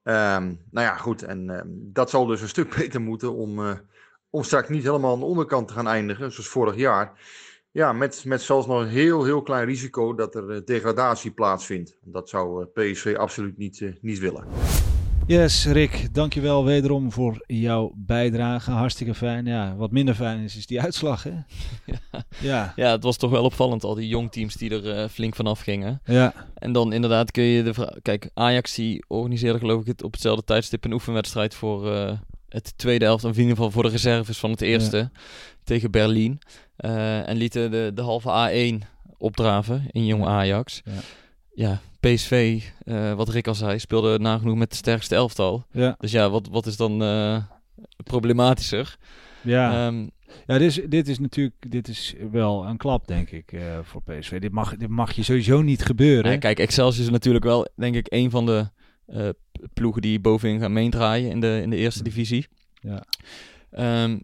Um, 0.03 0.61
nou 0.71 0.87
ja, 0.87 0.95
goed. 0.95 1.23
En 1.23 1.49
um, 1.49 1.89
dat 1.93 2.09
zal 2.09 2.25
dus 2.25 2.41
een 2.41 2.47
stuk 2.47 2.75
beter 2.77 3.01
moeten 3.01 3.33
om, 3.33 3.59
uh, 3.59 3.73
om 4.29 4.43
straks 4.43 4.69
niet 4.69 4.83
helemaal 4.83 5.13
aan 5.13 5.19
de 5.19 5.25
onderkant 5.25 5.67
te 5.67 5.73
gaan 5.73 5.87
eindigen, 5.87 6.31
zoals 6.31 6.49
vorig 6.49 6.75
jaar. 6.75 7.19
Ja, 7.71 7.93
met, 7.93 8.25
met 8.25 8.41
zelfs 8.41 8.67
nog 8.67 8.81
een 8.81 8.87
heel, 8.87 9.23
heel 9.23 9.41
klein 9.41 9.65
risico 9.65 10.15
dat 10.15 10.35
er 10.35 10.49
uh, 10.49 10.61
degradatie 10.65 11.31
plaatsvindt. 11.31 11.97
Dat 12.01 12.29
zou 12.29 12.65
PSV 12.65 13.15
absoluut 13.17 13.57
niet, 13.57 13.93
niet 14.01 14.19
willen. 14.19 14.45
Yes, 15.27 15.65
Rick, 15.65 16.13
dankjewel 16.13 16.65
wederom 16.65 17.11
voor 17.11 17.43
jouw 17.47 17.93
bijdrage. 17.95 18.71
Hartstikke 18.71 19.13
fijn. 19.13 19.45
Ja, 19.45 19.75
wat 19.75 19.91
minder 19.91 20.15
fijn 20.15 20.39
is, 20.39 20.55
is 20.55 20.65
die 20.65 20.81
uitslag, 20.81 21.23
hè? 21.23 21.31
Ja. 21.85 22.23
Ja. 22.39 22.73
ja, 22.75 22.91
het 22.91 23.03
was 23.03 23.17
toch 23.17 23.31
wel 23.31 23.43
opvallend, 23.43 23.83
al 23.83 23.95
die 23.95 24.07
jongteams 24.07 24.55
die 24.55 24.69
er 24.69 25.03
uh, 25.03 25.09
flink 25.09 25.35
vanaf 25.35 25.59
gingen. 25.59 26.01
Ja. 26.05 26.33
En 26.55 26.71
dan 26.71 26.93
inderdaad 26.93 27.31
kun 27.31 27.43
je 27.43 27.63
de 27.63 27.73
vraag... 27.73 27.93
Kijk, 28.01 28.29
Ajax 28.33 28.75
die 28.75 29.05
organiseerde 29.07 29.59
geloof 29.59 29.81
ik 29.81 29.87
het 29.87 30.03
op 30.03 30.11
hetzelfde 30.11 30.43
tijdstip 30.43 30.85
een 30.85 30.93
oefenwedstrijd 30.93 31.55
voor 31.55 31.87
uh, 31.87 32.11
het 32.49 32.77
tweede 32.77 33.05
helft. 33.05 33.23
Of 33.23 33.31
in 33.31 33.39
ieder 33.41 33.55
geval 33.55 33.71
voor 33.71 33.83
de 33.83 33.89
reserves 33.89 34.37
van 34.37 34.51
het 34.51 34.61
eerste 34.61 34.97
ja. 34.97 35.11
tegen 35.63 35.91
Berlin. 35.91 36.39
Uh, 36.77 37.29
en 37.29 37.37
lieten 37.37 37.71
de, 37.71 37.91
de 37.93 38.01
halve 38.01 38.49
A1 38.49 38.87
opdraven 39.17 39.85
in 39.91 40.05
jong 40.05 40.25
Ajax. 40.25 40.81
Ja. 40.85 40.91
ja, 41.53 41.81
PSV, 42.07 42.63
uh, 42.85 43.13
wat 43.13 43.29
Rick 43.29 43.47
al 43.47 43.55
zei, 43.55 43.79
speelde 43.79 44.19
nagenoeg 44.19 44.57
met 44.57 44.69
de 44.69 44.75
sterkste 44.75 45.15
elftal. 45.15 45.65
Ja. 45.71 45.95
Dus 45.99 46.11
ja, 46.11 46.29
wat, 46.29 46.47
wat 46.47 46.65
is 46.65 46.77
dan 46.77 47.03
uh, 47.03 47.37
problematischer? 48.03 48.97
Ja, 49.41 49.87
um, 49.87 50.11
ja 50.45 50.57
dit, 50.57 50.67
is, 50.67 50.81
dit 50.89 51.07
is 51.07 51.19
natuurlijk 51.19 51.55
dit 51.71 51.87
is 51.87 52.13
wel 52.31 52.65
een 52.65 52.77
klap, 52.77 53.07
denk 53.07 53.29
ik, 53.29 53.51
uh, 53.51 53.61
voor 53.81 54.01
PSV. 54.01 54.39
Dit 54.39 54.51
mag, 54.51 54.75
dit 54.77 54.89
mag 54.89 55.11
je 55.11 55.23
sowieso 55.23 55.61
niet 55.61 55.85
gebeuren. 55.85 56.39
Kijk, 56.39 56.59
Excelsior 56.59 57.05
is 57.05 57.11
natuurlijk 57.11 57.45
wel, 57.45 57.67
denk 57.75 57.95
ik, 57.95 58.07
een 58.09 58.29
van 58.29 58.45
de 58.45 58.67
ploegen 59.73 60.01
die 60.01 60.19
bovenin 60.19 60.59
gaan 60.59 60.73
meendraaien 60.73 61.29
in 61.29 61.39
de, 61.39 61.59
in 61.61 61.69
de 61.69 61.75
eerste 61.75 62.03
divisie. 62.03 62.47
Ja. 62.73 63.03
Um, 64.03 64.23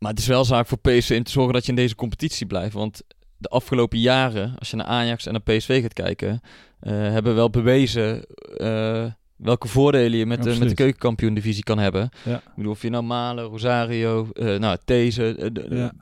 maar 0.00 0.10
het 0.10 0.20
is 0.20 0.26
wel 0.26 0.44
zaak 0.44 0.66
voor 0.66 0.78
PSV 0.78 1.14
om 1.16 1.22
te 1.22 1.30
zorgen 1.30 1.52
dat 1.52 1.64
je 1.64 1.70
in 1.70 1.76
deze 1.76 1.94
competitie 1.94 2.46
blijft. 2.46 2.74
Want 2.74 3.02
de 3.40 3.48
afgelopen 3.48 3.98
jaren, 3.98 4.54
als 4.58 4.70
je 4.70 4.76
naar 4.76 4.86
Ajax 4.86 5.26
en 5.26 5.32
naar 5.32 5.56
PSV 5.56 5.82
gaat 5.82 5.92
kijken, 5.92 6.40
uh, 6.82 6.92
hebben 6.92 7.34
wel 7.34 7.50
bewezen 7.50 8.24
uh, 8.56 9.04
welke 9.36 9.68
voordelen 9.68 10.18
je 10.18 10.26
met, 10.26 10.42
de, 10.42 10.58
met 10.58 10.68
de 10.68 10.74
keukenkampioen-divisie 10.74 11.62
kan 11.64 11.78
hebben. 11.78 12.10
Ja. 12.24 12.36
Ik 12.36 12.54
bedoel, 12.56 12.72
of 12.72 12.82
je 12.82 12.90
nou 12.90 13.04
Malen, 13.04 13.44
Rosario, 13.44 14.28
uh, 14.32 14.58
nou, 14.58 14.76
These, 14.84 15.52
ja. 15.70 15.92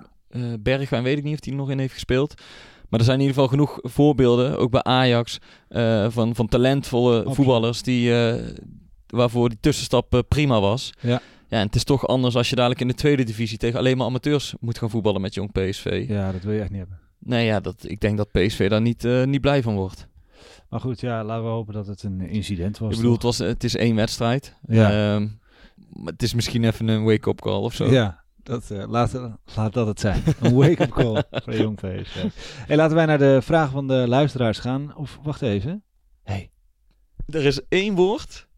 Bergwijn, 0.61 1.03
weet 1.03 1.19
ik 1.19 1.25
niet 1.25 1.39
of 1.39 1.45
hij 1.45 1.53
er 1.53 1.59
nog 1.59 1.71
in 1.71 1.79
heeft 1.79 1.93
gespeeld. 1.93 2.35
Maar 2.89 3.01
er 3.01 3.07
zijn 3.07 3.21
in 3.21 3.27
ieder 3.27 3.43
geval 3.43 3.57
genoeg 3.57 3.79
voorbeelden, 3.83 4.59
ook 4.59 4.71
bij 4.71 4.83
Ajax, 4.83 5.39
van, 6.09 6.35
van 6.35 6.49
talentvolle 6.49 7.15
Absoluut. 7.15 7.37
voetballers 7.37 7.83
die, 7.83 8.13
waarvoor 9.07 9.49
die 9.49 9.59
tussenstap 9.61 10.23
prima 10.29 10.61
was. 10.61 10.93
Ja. 11.01 11.21
Ja, 11.49 11.59
en 11.59 11.67
het 11.67 11.75
is 11.75 11.85
toch 11.85 12.07
anders 12.07 12.37
als 12.37 12.49
je 12.51 12.57
dadelijk 12.57 12.81
in 12.81 12.89
de 12.89 12.95
tweede 12.95 13.25
divisie 13.25 13.59
tegen 13.59 13.79
alleen 13.79 13.97
maar 13.97 14.07
amateurs 14.07 14.55
moet 14.61 14.79
gaan 14.79 14.91
voetballen 14.91 15.21
met 15.21 15.35
jong 15.35 15.53
PSV. 15.53 16.05
Ja, 16.09 16.33
dat 16.33 16.43
wil 16.43 16.53
je 16.53 16.61
echt 16.61 16.71
niet 16.71 16.79
hebben. 16.79 16.99
Nee, 17.19 17.47
ja, 17.47 17.61
dat, 17.61 17.77
ik 17.89 18.01
denk 18.01 18.17
dat 18.17 18.31
PSV 18.31 18.69
daar 18.69 18.81
niet, 18.81 19.05
uh, 19.05 19.25
niet 19.25 19.41
blij 19.41 19.63
van 19.63 19.75
wordt. 19.75 20.09
Maar 20.69 20.81
goed, 20.81 21.01
ja, 21.01 21.25
laten 21.25 21.45
we 21.45 21.51
hopen 21.51 21.75
dat 21.75 21.87
het 21.87 22.03
een 22.03 22.21
incident 22.21 22.79
was. 22.79 22.91
Ik 22.91 22.97
bedoel, 22.97 23.13
het, 23.13 23.23
was, 23.23 23.39
het 23.39 23.65
is 23.65 23.77
één 23.77 23.95
wedstrijd. 23.97 24.55
Ja. 24.67 25.17
Uh, 25.19 25.27
het 26.05 26.23
is 26.23 26.35
misschien 26.35 26.65
even 26.65 26.89
een 26.89 27.05
wake-up 27.05 27.41
call 27.41 27.63
of 27.63 27.75
zo. 27.75 27.91
Ja, 27.91 28.25
dat, 28.43 28.71
uh, 28.73 28.85
laat, 28.89 29.13
laat 29.55 29.73
dat 29.73 29.87
het 29.87 30.01
zijn. 30.01 30.23
Een 30.41 30.55
wake-up 30.55 30.91
call 30.91 31.23
voor 31.45 31.57
jong 31.57 31.77
PSV. 31.77 32.25
Hey, 32.67 32.77
laten 32.77 32.97
wij 32.97 33.07
naar 33.07 33.19
de 33.19 33.39
vraag 33.43 33.71
van 33.71 33.87
de 33.87 34.09
luisteraars 34.09 34.59
gaan. 34.59 34.97
Of 34.97 35.19
wacht 35.23 35.43
even. 35.43 35.83
Hey. 36.23 36.51
Er 37.27 37.45
is 37.45 37.61
één 37.69 37.95
woord 37.95 38.49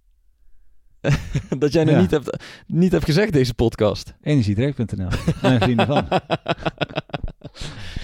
dat 1.58 1.72
jij 1.72 1.84
nog 1.84 1.94
Ja. 1.94 2.00
niet, 2.00 2.10
hebt, 2.10 2.36
niet 2.66 2.92
hebt 2.92 3.04
gezegd 3.04 3.32
deze 3.32 3.54
podcast. 3.54 4.14
Energiedirect.nl. 4.22 5.08
Mijn 5.42 5.60
vrienden 5.60 5.86
van. 5.86 6.08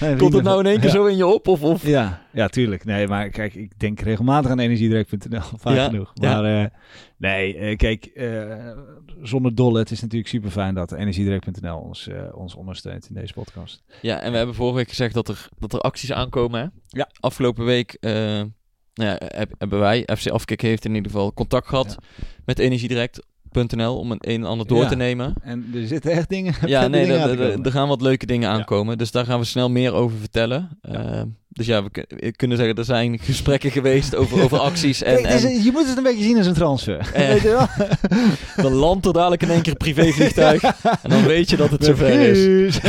Mijn 0.00 0.18
Komt 0.18 0.32
het 0.32 0.42
nou 0.42 0.60
in 0.60 0.66
één 0.66 0.80
keer 0.80 0.90
zo 0.90 1.04
in 1.06 1.16
je 1.16 1.26
op? 1.26 1.48
Of, 1.48 1.62
of? 1.62 1.86
Ja. 1.86 2.22
ja, 2.32 2.48
tuurlijk. 2.48 2.84
Nee, 2.84 3.08
maar 3.08 3.28
kijk, 3.28 3.54
ik 3.54 3.78
denk 3.78 4.00
regelmatig 4.00 4.50
aan 4.50 4.58
energiedirect.nl. 4.58 5.40
Vaak 5.56 5.74
Ja, 5.74 5.84
genoeg. 5.88 6.12
Maar 6.20 6.44
eh, 6.44 6.66
nee, 7.16 7.56
eh, 7.56 7.76
kijk, 7.76 8.04
eh, 8.04 8.70
zonder 9.22 9.54
dolle, 9.54 9.78
het 9.78 9.90
is 9.90 10.00
natuurlijk 10.00 10.28
super 10.30 10.50
fijn 10.50 10.74
dat 10.74 10.92
energiedirect.nl 10.92 11.78
ons, 11.78 12.08
ons 12.32 12.54
ondersteunt 12.54 13.08
in 13.08 13.14
deze 13.14 13.32
podcast. 13.32 13.82
Ja, 14.02 14.20
en 14.20 14.30
we 14.30 14.36
hebben 14.36 14.54
vorige 14.54 14.76
week 14.76 14.88
gezegd 14.88 15.14
dat 15.14 15.28
er, 15.28 15.48
dat 15.58 15.72
er 15.72 15.80
acties 15.80 16.12
aankomen. 16.12 16.60
Hè? 16.60 16.66
Ja. 16.88 17.08
Afgelopen 17.20 17.64
week 17.64 17.96
nou 18.00 18.50
ja, 18.94 19.16
heb- 19.24 19.54
hebben 19.58 19.78
wij, 19.78 20.08
FC 20.16 20.28
Afkik 20.28 20.60
heeft 20.60 20.84
in 20.84 20.94
ieder 20.94 21.10
geval 21.10 21.32
contact 21.34 21.68
gehad 21.68 21.96
met 22.44 22.58
energiedirect.nl 23.52 23.98
om 23.98 24.10
een 24.10 24.18
een 24.20 24.40
en 24.40 24.46
ander 24.48 24.66
door 24.66 24.82
Ja. 24.82 24.88
te 24.88 24.96
nemen. 24.96 25.34
En 25.42 25.64
er 25.74 25.86
zitten 25.86 26.10
echt 26.10 26.28
dingen. 26.28 26.54
Ja, 26.66 26.86
nee, 26.88 27.06
dingen 27.06 27.20
er- 27.20 27.40
er- 27.40 27.60
er 27.62 27.70
gaan 27.70 27.88
wat 27.88 28.00
leuke 28.02 28.26
dingen 28.26 28.48
aankomen. 28.50 28.98
Dus 28.98 29.10
daar 29.10 29.24
gaan 29.26 29.38
we 29.38 29.44
snel 29.44 29.70
meer 29.70 29.92
over 29.92 30.18
vertellen. 30.18 30.78
Uh, 30.90 31.22
dus 31.56 31.66
ja, 31.66 31.82
we 31.82 32.04
we 32.08 32.32
kunnen 32.32 32.56
zeggen, 32.56 32.76
er 32.76 32.84
zijn 32.84 33.18
gesprekken 33.18 33.70
geweest 33.70 34.14
over, 34.14 34.42
over 34.42 34.58
acties. 34.58 35.02
En, 35.02 35.14
Kijk, 35.22 35.42
en 35.42 35.62
je 35.62 35.70
moet 35.72 35.86
het 35.88 35.96
een 35.96 36.02
beetje 36.02 36.22
zien 36.22 36.36
als 36.36 36.46
een 36.46 36.54
transfer. 36.54 37.10
Eh. 37.12 37.28
Weet 37.28 37.42
je 37.42 37.48
wel? 37.48 37.66
dan 38.64 38.72
landt 38.72 39.06
er 39.06 39.12
dadelijk 39.12 39.42
in 39.42 39.50
één 39.50 39.62
keer 39.62 39.72
een 39.72 39.78
privévliegtuig. 39.78 40.62
en 41.02 41.10
dan 41.10 41.24
weet 41.24 41.50
je 41.50 41.56
dat 41.56 41.70
het 41.70 41.84
zover 41.84 42.20
is. 42.20 42.78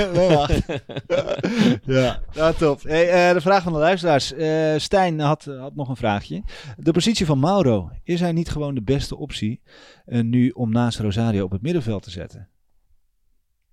Ja, 1.86 2.22
ja, 2.32 2.54
top. 2.54 2.84
Hey, 2.84 3.28
eh, 3.28 3.34
de 3.34 3.42
vraag 3.42 3.64
van 3.64 3.74
de 3.74 3.80
luisteraars. 3.80 4.34
Eh, 4.34 4.74
Stijn 4.78 5.20
had, 5.20 5.44
had 5.60 5.76
nog 5.76 5.90
een 5.90 5.96
vraagje. 5.96 6.44
De 6.78 6.92
positie 6.92 7.26
van 7.26 7.40
Mauro, 7.40 7.90
is 8.04 8.20
hij 8.20 8.32
niet 8.32 8.50
gewoon 8.50 8.76
de 8.76 8.82
beste 8.82 9.18
optie 9.18 9.62
eh, 10.06 10.22
nu 10.22 10.50
om 10.50 10.72
naast 10.72 11.00
Rosario 11.00 11.44
op 11.44 11.52
het 11.52 11.62
middenveld 11.62 12.04
te 12.04 12.12
zetten? 12.12 12.48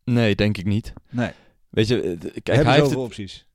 Nee, 0.05 0.35
denk 0.35 0.57
ik 0.59 0.65
niet. 0.65 0.93
Nee, 1.11 1.31
Weet 1.71 1.89
je, 1.89 2.01
eh, 2.01 2.43
kijk, 2.43 2.63
hij 2.65 2.75
heeft 2.75 2.89
het- 2.89 2.99
opties. 2.99 3.47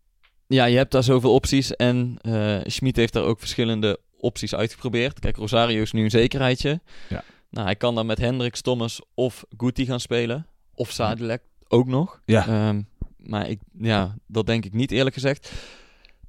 Ja, 0.51 0.65
je 0.65 0.77
hebt 0.77 0.91
daar 0.91 1.03
zoveel 1.03 1.33
opties. 1.33 1.75
En 1.75 2.17
eh 2.21 2.57
Schmid 2.63 2.95
heeft 2.95 3.13
daar 3.13 3.23
ook 3.23 3.39
verschillende 3.39 3.99
opties 4.19 4.55
uitgeprobeerd. 4.55 5.19
Kijk, 5.19 5.35
Rosario 5.35 5.81
is 5.81 5.91
nu 5.91 6.03
een 6.03 6.09
zekerheidje. 6.09 6.79
Ja. 7.09 7.23
Nou, 7.49 7.65
hij 7.65 7.75
kan 7.75 7.95
dan 7.95 8.05
met 8.05 8.17
Hendricks, 8.17 8.61
Thomas 8.61 9.01
of 9.13 9.45
Guti 9.57 9.85
gaan 9.85 9.99
spelen. 9.99 10.45
Of 10.75 10.91
Sadilek 10.91 11.41
ook 11.67 11.87
nog. 11.87 12.21
Ja. 12.25 12.47
Ehm, 12.47 12.81
maar 13.17 13.49
ik, 13.49 13.59
ja, 13.79 14.15
dat 14.27 14.45
denk 14.45 14.65
ik 14.65 14.73
niet 14.73 14.91
eerlijk 14.91 15.13
gezegd. 15.15 15.51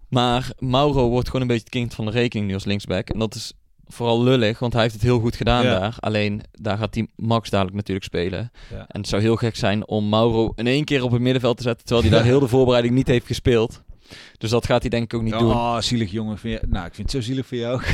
Maar 0.08 0.50
Mauro 0.58 1.08
wordt 1.08 1.26
gewoon 1.26 1.42
een 1.42 1.46
beetje 1.48 1.62
het 1.64 1.72
kind 1.72 1.94
van 1.94 2.04
de 2.04 2.10
rekening 2.10 2.48
nu 2.48 2.54
als 2.54 2.64
linksback. 2.64 3.10
En 3.10 3.18
dat 3.18 3.34
is 3.34 3.52
vooral 3.86 4.22
lullig, 4.22 4.58
want 4.58 4.72
hij 4.72 4.82
heeft 4.82 4.94
het 4.94 5.02
heel 5.02 5.20
goed 5.20 5.36
gedaan 5.36 5.64
Ja. 5.64 5.78
daar. 5.78 5.96
Alleen, 6.00 6.42
daar 6.52 6.78
gaat 6.78 6.92
die 6.92 7.08
Max 7.16 7.50
dadelijk 7.50 7.76
natuurlijk 7.76 8.06
spelen. 8.06 8.50
Ja. 8.70 8.84
En 8.88 9.00
het 9.00 9.08
zou 9.08 9.22
heel 9.22 9.36
gek 9.36 9.56
zijn 9.56 9.86
om 9.88 10.08
Mauro 10.08 10.52
in 10.56 10.66
één 10.66 10.84
keer 10.84 11.02
op 11.02 11.10
het 11.10 11.20
middenveld 11.20 11.56
te 11.56 11.62
zetten, 11.62 11.86
terwijl 11.86 12.08
hij 12.08 12.16
daar 12.18 12.26
heel 12.28 12.40
de 12.40 12.48
voorbereiding 12.48 12.94
niet 12.94 13.06
heeft 13.06 13.26
gespeeld. 13.26 13.82
Dus 14.38 14.50
dat 14.50 14.66
gaat 14.66 14.80
hij 14.80 14.90
denk 14.90 15.04
ik 15.04 15.14
ook 15.14 15.22
niet 15.22 15.38
doen. 15.38 15.50
Oh, 15.50 15.80
zielig 15.80 16.10
jongen. 16.10 16.38
Nou, 16.42 16.86
ik 16.86 16.94
vind 16.94 16.96
het 16.96 17.10
zo 17.10 17.20
zielig 17.20 17.46
voor 17.46 17.56
jou. 17.56 17.82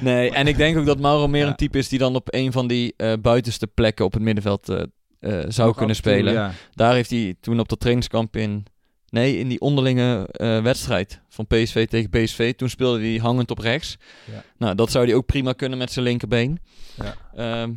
Nee, 0.00 0.30
en 0.30 0.46
ik 0.46 0.56
denk 0.56 0.78
ook 0.78 0.86
dat 0.86 1.00
Mauro 1.00 1.28
meer 1.28 1.46
een 1.46 1.54
type 1.54 1.78
is 1.78 1.88
die 1.88 1.98
dan 1.98 2.14
op 2.14 2.34
een 2.34 2.52
van 2.52 2.66
die 2.66 2.94
eh, 2.96 3.12
buitenste 3.22 3.66
plekken 3.66 4.04
op 4.04 4.12
het 4.12 4.22
middenveld 4.22 4.68
eh, 4.68 4.82
eh, 5.20 5.44
zou 5.48 5.70
kunnen 5.70 5.96
toe, 5.96 6.12
spelen. 6.12 6.32
Ja. 6.32 6.52
Daar 6.74 6.94
heeft 6.94 7.10
hij 7.10 7.34
toen 7.40 7.60
op 7.60 7.68
dat 7.68 7.80
trainingskamp 7.80 8.36
in... 8.36 8.66
Nee, 9.08 9.38
in 9.38 9.48
die 9.48 9.60
onderlinge 9.60 10.28
wedstrijd 10.62 11.20
van 11.28 11.46
PSV 11.46 11.86
tegen 11.86 12.10
PSV. 12.10 12.54
Toen 12.54 12.68
speelde 12.68 13.00
hij 13.00 13.16
hangend 13.16 13.50
op 13.50 13.58
rechts. 13.58 13.96
Ja. 14.32 14.44
Nou, 14.58 14.74
dat 14.74 14.90
zou 14.90 15.04
hij 15.06 15.14
ook 15.14 15.26
prima 15.26 15.52
kunnen 15.52 15.78
met 15.78 15.92
zijn 15.92 16.04
linkerbeen. 16.04 16.58
Ja. 16.94 17.16
Ehm, 17.34 17.72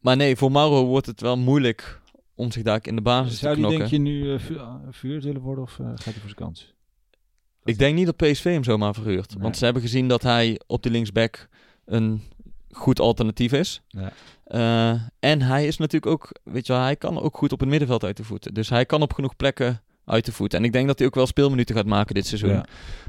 maar 0.00 0.16
nee, 0.16 0.36
voor 0.36 0.52
Mauro 0.52 0.84
wordt 0.84 1.06
het 1.06 1.20
wel 1.20 1.36
moeilijk 1.36 2.00
om 2.34 2.50
zich 2.50 2.62
daar 2.62 2.80
in 2.82 2.96
de 2.96 3.02
basis 3.02 3.38
Zou 3.38 3.54
te 3.54 3.60
knokken. 3.60 3.78
denk 3.78 3.90
je 3.90 3.98
nu 3.98 4.32
uh, 4.32 4.38
vu 4.38 4.58
vuur 4.90 5.20
willen 5.20 5.40
worden 5.40 5.64
of 5.64 5.72
gaat 5.72 6.04
hij 6.04 6.12
voor 6.12 6.20
zijn 6.20 6.34
kans? 6.34 6.74
Ik 7.66 7.78
denk 7.78 7.94
niet 7.96 8.06
dat 8.06 8.16
PSV 8.16 8.44
hem 8.44 8.64
zomaar 8.64 8.94
verhuurt. 8.94 9.34
Nee. 9.34 9.42
Want 9.42 9.56
ze 9.56 9.64
hebben 9.64 9.82
gezien 9.82 10.08
dat 10.08 10.22
hij 10.22 10.60
op 10.66 10.82
de 10.82 10.90
linksback 10.90 11.48
een 11.84 12.22
goed 12.70 13.00
alternatief 13.00 13.52
is. 13.52 13.82
Ja. 13.88 14.12
Uh, 14.48 15.00
en 15.18 15.42
hij 15.42 15.66
is 15.66 15.76
natuurlijk 15.76 16.12
ook, 16.12 16.32
weet 16.44 16.66
je 16.66 16.72
wel, 16.72 16.82
hij 16.82 16.96
kan 16.96 17.20
ook 17.20 17.36
goed 17.36 17.52
op 17.52 17.60
het 17.60 17.68
middenveld 17.68 18.04
uit 18.04 18.16
de 18.16 18.24
voeten. 18.24 18.54
Dus 18.54 18.68
hij 18.68 18.86
kan 18.86 19.02
op 19.02 19.12
genoeg 19.12 19.36
plekken 19.36 19.80
uit 20.04 20.24
de 20.24 20.32
voeten. 20.32 20.58
En 20.58 20.64
ik 20.64 20.72
denk 20.72 20.86
dat 20.86 20.98
hij 20.98 21.06
ook 21.06 21.14
wel 21.14 21.26
speelminuten 21.26 21.74
gaat 21.74 21.86
maken 21.86 22.14
dit 22.14 22.26
seizoen. 22.26 22.50
Ja. 22.50 22.64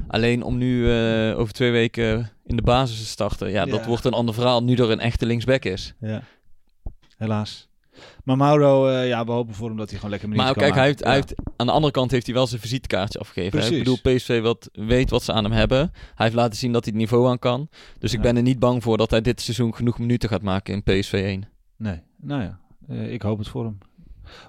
Alleen 0.06 0.42
om 0.42 0.58
nu 0.58 0.86
uh, 0.86 1.38
over 1.38 1.52
twee 1.52 1.70
weken 1.70 2.30
in 2.44 2.56
de 2.56 2.62
basis 2.62 2.98
te 2.98 3.06
starten, 3.06 3.50
ja, 3.50 3.64
Ja. 3.64 3.70
dat 3.72 3.86
wordt 3.86 4.04
een 4.04 4.12
ander 4.12 4.34
verhaal 4.34 4.62
nu 4.64 4.74
er 4.74 4.90
een 4.90 5.00
echte 5.00 5.26
linksback 5.26 5.64
is. 5.64 5.94
Ja, 6.00 6.22
helaas. 7.16 7.68
Maar 8.28 8.36
Mauro, 8.36 8.88
uh, 8.88 9.08
ja, 9.08 9.24
we 9.24 9.32
hopen 9.32 9.54
voor 9.54 9.68
hem 9.68 9.76
dat 9.76 9.86
hij 9.88 9.94
gewoon 9.96 10.10
lekker 10.10 10.28
minuten 10.28 10.52
Maar 10.52 10.62
kan 10.62 10.64
kijk, 10.72 10.78
hij 10.78 10.86
heeft, 10.86 11.04
hij 11.04 11.14
heeft, 11.14 11.34
aan 11.56 11.66
de 11.66 11.72
andere 11.72 11.92
kant 11.92 12.10
heeft 12.10 12.26
hij 12.26 12.34
wel 12.34 12.46
zijn 12.46 12.60
visitekaartje 12.60 13.18
afgegeven. 13.18 13.50
Precies. 13.50 13.76
Ik 13.76 13.78
bedoel, 13.78 14.14
PSV 14.14 14.40
wat, 14.42 14.68
weet 14.72 15.10
wat 15.10 15.22
ze 15.22 15.32
aan 15.32 15.44
hem 15.44 15.52
hebben. 15.52 15.78
Hij 16.14 16.26
heeft 16.26 16.34
laten 16.34 16.58
zien 16.58 16.72
dat 16.72 16.84
hij 16.84 16.92
het 16.92 17.02
niveau 17.02 17.28
aan 17.28 17.38
kan. 17.38 17.68
Dus 17.98 18.10
ik 18.12 18.16
Ja. 18.16 18.22
ben 18.24 18.36
er 18.36 18.42
niet 18.42 18.58
bang 18.58 18.82
voor 18.82 18.96
dat 18.96 19.10
hij 19.10 19.20
dit 19.20 19.40
seizoen 19.40 19.74
genoeg 19.74 19.98
minuten 19.98 20.28
gaat 20.28 20.42
maken 20.42 20.74
in 20.74 20.82
PSV 20.82 21.12
1. 21.12 21.48
Nee, 21.76 22.00
nou 22.16 22.42
ja, 22.42 22.60
uh, 22.88 23.12
ik 23.12 23.22
hoop 23.22 23.38
het 23.38 23.48
voor 23.48 23.64
hem. 23.64 23.78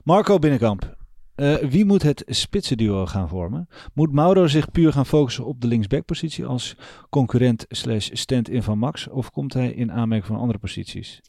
Marco 0.03 0.39
Binnenkamp. 0.39 0.97
Uh, 1.35 1.55
wie 1.55 1.85
moet 1.85 2.03
het 2.03 2.23
spitsenduo 2.27 3.05
gaan 3.05 3.29
vormen? 3.29 3.67
Moet 3.93 4.11
Mauro 4.11 4.47
zich 4.47 4.71
puur 4.71 4.91
gaan 4.93 5.05
focussen 5.05 5.45
op 5.45 5.61
de 5.61 5.67
linksbackpositie 5.67 6.45
als 6.45 6.75
concurrent 7.09 7.65
slash 7.69 8.09
stand-in 8.11 8.63
van 8.63 8.77
Max? 8.77 9.07
Of 9.07 9.31
komt 9.31 9.53
hij 9.53 9.71
in 9.71 9.91
aanmerking 9.91 10.27
van 10.27 10.39
andere 10.39 10.59
posities? 10.59 11.21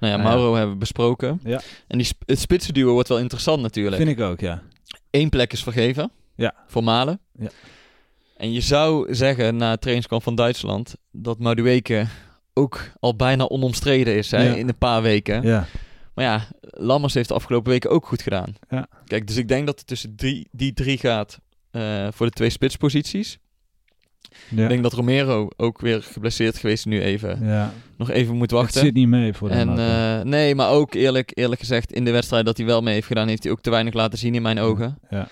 Nou 0.00 0.12
ja, 0.12 0.18
Nou 0.18 0.28
ja. 0.30 0.36
Mauro 0.36 0.54
hebben 0.54 0.72
we 0.72 0.78
besproken. 0.80 1.40
Ja. 1.44 1.60
En 1.86 1.98
die, 1.98 2.08
het 2.26 2.38
spitsenduo 2.38 2.92
wordt 2.92 3.08
wel 3.08 3.18
interessant 3.18 3.62
natuurlijk. 3.62 3.96
Vind 3.96 4.18
ik 4.18 4.20
ook, 4.20 4.40
ja. 4.40 4.62
Eén 5.10 5.28
plek 5.28 5.52
is 5.52 5.62
vergeven. 5.62 6.10
Ja. 6.36 6.54
Voor 6.66 6.84
Malen. 6.84 7.20
Ja. 7.38 7.48
En 8.36 8.52
je 8.52 8.60
zou 8.60 9.14
zeggen 9.14 9.56
na 9.56 9.70
het 9.70 9.80
trainingskamp 9.80 10.22
van 10.22 10.34
Duitsland 10.34 10.94
dat 11.12 11.38
Madueke 11.38 12.06
ook 12.54 12.80
al 13.00 13.16
bijna 13.16 13.44
onomstreden 13.48 14.14
is 14.16 14.30
hè, 14.30 14.42
Ja. 14.42 14.54
in 14.54 14.68
een 14.68 14.78
paar 14.78 15.02
weken. 15.02 15.42
Ja, 15.42 15.66
Maar 16.14 16.24
ja, 16.24 16.46
Lammers 16.60 17.14
heeft 17.14 17.28
de 17.28 17.34
afgelopen 17.34 17.70
weken 17.70 17.90
ook 17.90 18.06
goed 18.06 18.22
gedaan. 18.22 18.54
Ja. 18.70 18.86
Kijk, 19.06 19.26
dus 19.26 19.36
ik 19.36 19.48
denk 19.48 19.66
dat 19.66 19.78
het 19.78 19.86
tussen 19.86 20.16
drie, 20.16 20.48
die 20.52 20.72
drie 20.72 20.98
gaat 20.98 21.38
eh, 21.70 22.08
voor 22.10 22.26
de 22.26 22.32
twee 22.32 22.50
spitsposities. 22.50 23.38
Ja. 24.48 24.62
Ik 24.62 24.68
denk 24.68 24.82
dat 24.82 24.92
Romero 24.92 25.48
ook 25.56 25.80
weer 25.80 26.02
geblesseerd 26.02 26.58
geweest 26.58 26.86
nu 26.86 27.00
even. 27.02 27.44
ja. 27.46 27.72
Nog 27.96 28.10
even 28.10 28.32
moet 28.34 28.50
Het 28.50 28.60
wachten. 28.60 28.80
zit 28.80 28.94
niet 28.94 29.08
mee 29.08 29.32
voor 29.32 29.50
hem. 29.50 29.68
En 29.68 29.78
eh, 30.18 30.24
nee, 30.24 30.54
maar 30.54 30.70
ook 30.70 30.94
eerlijk, 30.94 31.30
eerlijk 31.34 31.60
gezegd, 31.60 31.92
in 31.92 32.04
de 32.04 32.10
wedstrijd 32.10 32.44
dat 32.46 32.56
hij 32.56 32.66
wel 32.66 32.82
mee 32.82 32.94
heeft 32.94 33.06
gedaan, 33.06 33.28
heeft 33.28 33.42
hij 33.42 33.52
ook 33.52 33.60
te 33.60 33.70
weinig 33.70 33.94
laten 33.94 34.18
zien 34.18 34.34
in 34.34 34.42
mijn 34.42 34.58
ogen. 34.58 34.98
ja. 35.10 35.28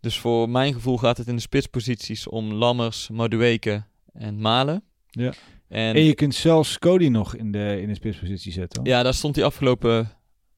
Dus 0.00 0.18
voor 0.18 0.48
mijn 0.50 0.72
gevoel 0.74 0.98
gaat 0.98 1.16
het 1.16 1.26
in 1.26 1.34
de 1.34 1.40
spitsposities 1.42 2.28
om 2.28 2.52
Lammers, 2.52 3.08
Madueke 3.12 3.82
en 4.12 4.40
Malen. 4.40 4.82
Ja. 5.10 5.32
En, 5.68 5.94
En 5.94 6.04
je 6.04 6.14
kunt 6.14 6.34
zelfs 6.34 6.78
Cody 6.78 7.08
nog 7.08 7.36
in 7.36 7.52
de, 7.52 7.80
in 7.80 7.88
de 7.88 7.94
spitspositie 7.94 8.52
zetten. 8.52 8.78
hoor. 8.82 8.88
ja, 8.90 9.02
daar 9.02 9.14
stond 9.14 9.36
hij 9.36 9.44
afgelopen 9.44 10.10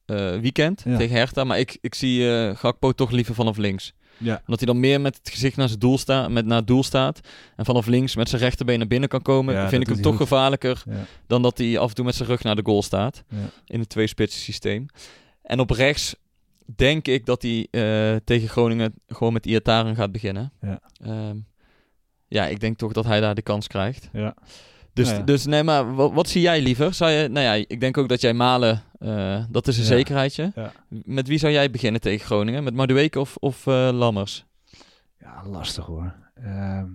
eh, 0.05 0.37
weekend 0.39 0.81
Ja. 0.85 0.97
tegen 0.97 1.15
Hertha. 1.15 1.43
Maar 1.43 1.59
ik, 1.59 1.77
ik 1.81 1.95
zie 1.95 2.31
eh 2.31 2.55
Gakpo 2.55 2.91
toch 2.91 3.11
liever 3.11 3.35
vanaf 3.35 3.57
links. 3.57 3.93
Ja. 4.21 4.35
Omdat 4.39 4.59
hij 4.59 4.67
dan 4.67 4.79
meer 4.79 5.01
met 5.01 5.17
het 5.17 5.29
gezicht 5.29 5.57
naar, 5.57 5.67
zijn 5.67 5.79
doel 5.79 5.97
sta, 5.97 6.27
met, 6.27 6.45
naar 6.45 6.57
het 6.57 6.67
doel 6.67 6.83
staat. 6.83 7.19
En 7.55 7.65
vanaf 7.65 7.85
links 7.85 8.15
met 8.15 8.29
zijn 8.29 8.41
rechterbeen 8.41 8.77
naar 8.79 8.87
binnen 8.87 9.09
kan 9.09 9.21
komen. 9.21 9.53
Ja, 9.53 9.69
vind 9.69 9.81
ik 9.81 9.87
hem 9.87 10.01
toch 10.01 10.17
goed. 10.17 10.21
gevaarlijker 10.21 10.83
Ja. 10.89 11.05
dan 11.27 11.41
dat 11.41 11.57
hij 11.57 11.77
af 11.77 11.89
en 11.89 11.95
toe 11.95 12.05
met 12.05 12.15
zijn 12.15 12.29
rug 12.29 12.43
naar 12.43 12.55
de 12.55 12.65
goal 12.65 12.81
staat. 12.81 13.23
In 13.65 13.79
het 13.79 13.89
twee-spitsen 13.89 14.41
systeem. 14.41 14.85
En 15.41 15.59
op 15.59 15.69
rechts 15.69 16.15
denk 16.75 17.07
ik 17.07 17.25
dat 17.25 17.41
hij 17.41 17.67
eh, 17.71 18.15
tegen 18.23 18.49
Groningen 18.49 18.93
gewoon 19.07 19.33
met 19.33 19.45
Iataren 19.45 19.95
gaat 19.95 20.11
beginnen. 20.11 20.51
Ja. 20.61 20.79
Ehm, 21.03 21.37
ja, 22.27 22.47
ik 22.47 22.59
denk 22.59 22.77
toch 22.77 22.91
dat 22.91 23.05
hij 23.05 23.19
daar 23.19 23.35
de 23.35 23.41
kans 23.41 23.67
krijgt. 23.67 24.09
Ja. 24.13 24.35
Dus, 24.93 25.05
Nou 25.05 25.19
ja. 25.19 25.25
dus 25.25 25.45
nee, 25.45 25.63
maar 25.63 25.95
wat, 25.95 26.13
wat 26.13 26.29
zie 26.29 26.41
jij 26.41 26.61
liever? 26.61 26.93
Zou 26.93 27.11
je, 27.11 27.27
nou 27.27 27.45
ja, 27.45 27.53
ik 27.67 27.79
denk 27.79 27.97
ook 27.97 28.09
dat 28.09 28.21
jij 28.21 28.33
Malen, 28.33 28.83
eh, 29.01 29.43
dat 29.49 29.67
is 29.67 29.75
een 29.77 29.83
Ja. 29.83 29.87
zekerheidje. 29.89 30.51
Ja. 30.55 30.71
Met 30.87 31.27
wie 31.27 31.37
zou 31.37 31.53
jij 31.53 31.71
beginnen 31.71 32.01
tegen 32.01 32.25
Groningen? 32.25 32.63
Met 32.63 32.73
Madueke 32.73 33.19
of, 33.19 33.35
of 33.39 33.67
eh, 33.67 33.89
Lammers? 33.93 34.45
Ja, 35.19 35.43
lastig 35.47 35.85
hoor. 35.85 36.13
Ehm, 36.35 36.85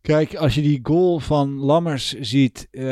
kijk, 0.00 0.34
als 0.34 0.54
je 0.54 0.62
die 0.62 0.80
goal 0.82 1.18
van 1.18 1.54
Lammers 1.58 2.12
ziet 2.12 2.68
eh, 2.70 2.82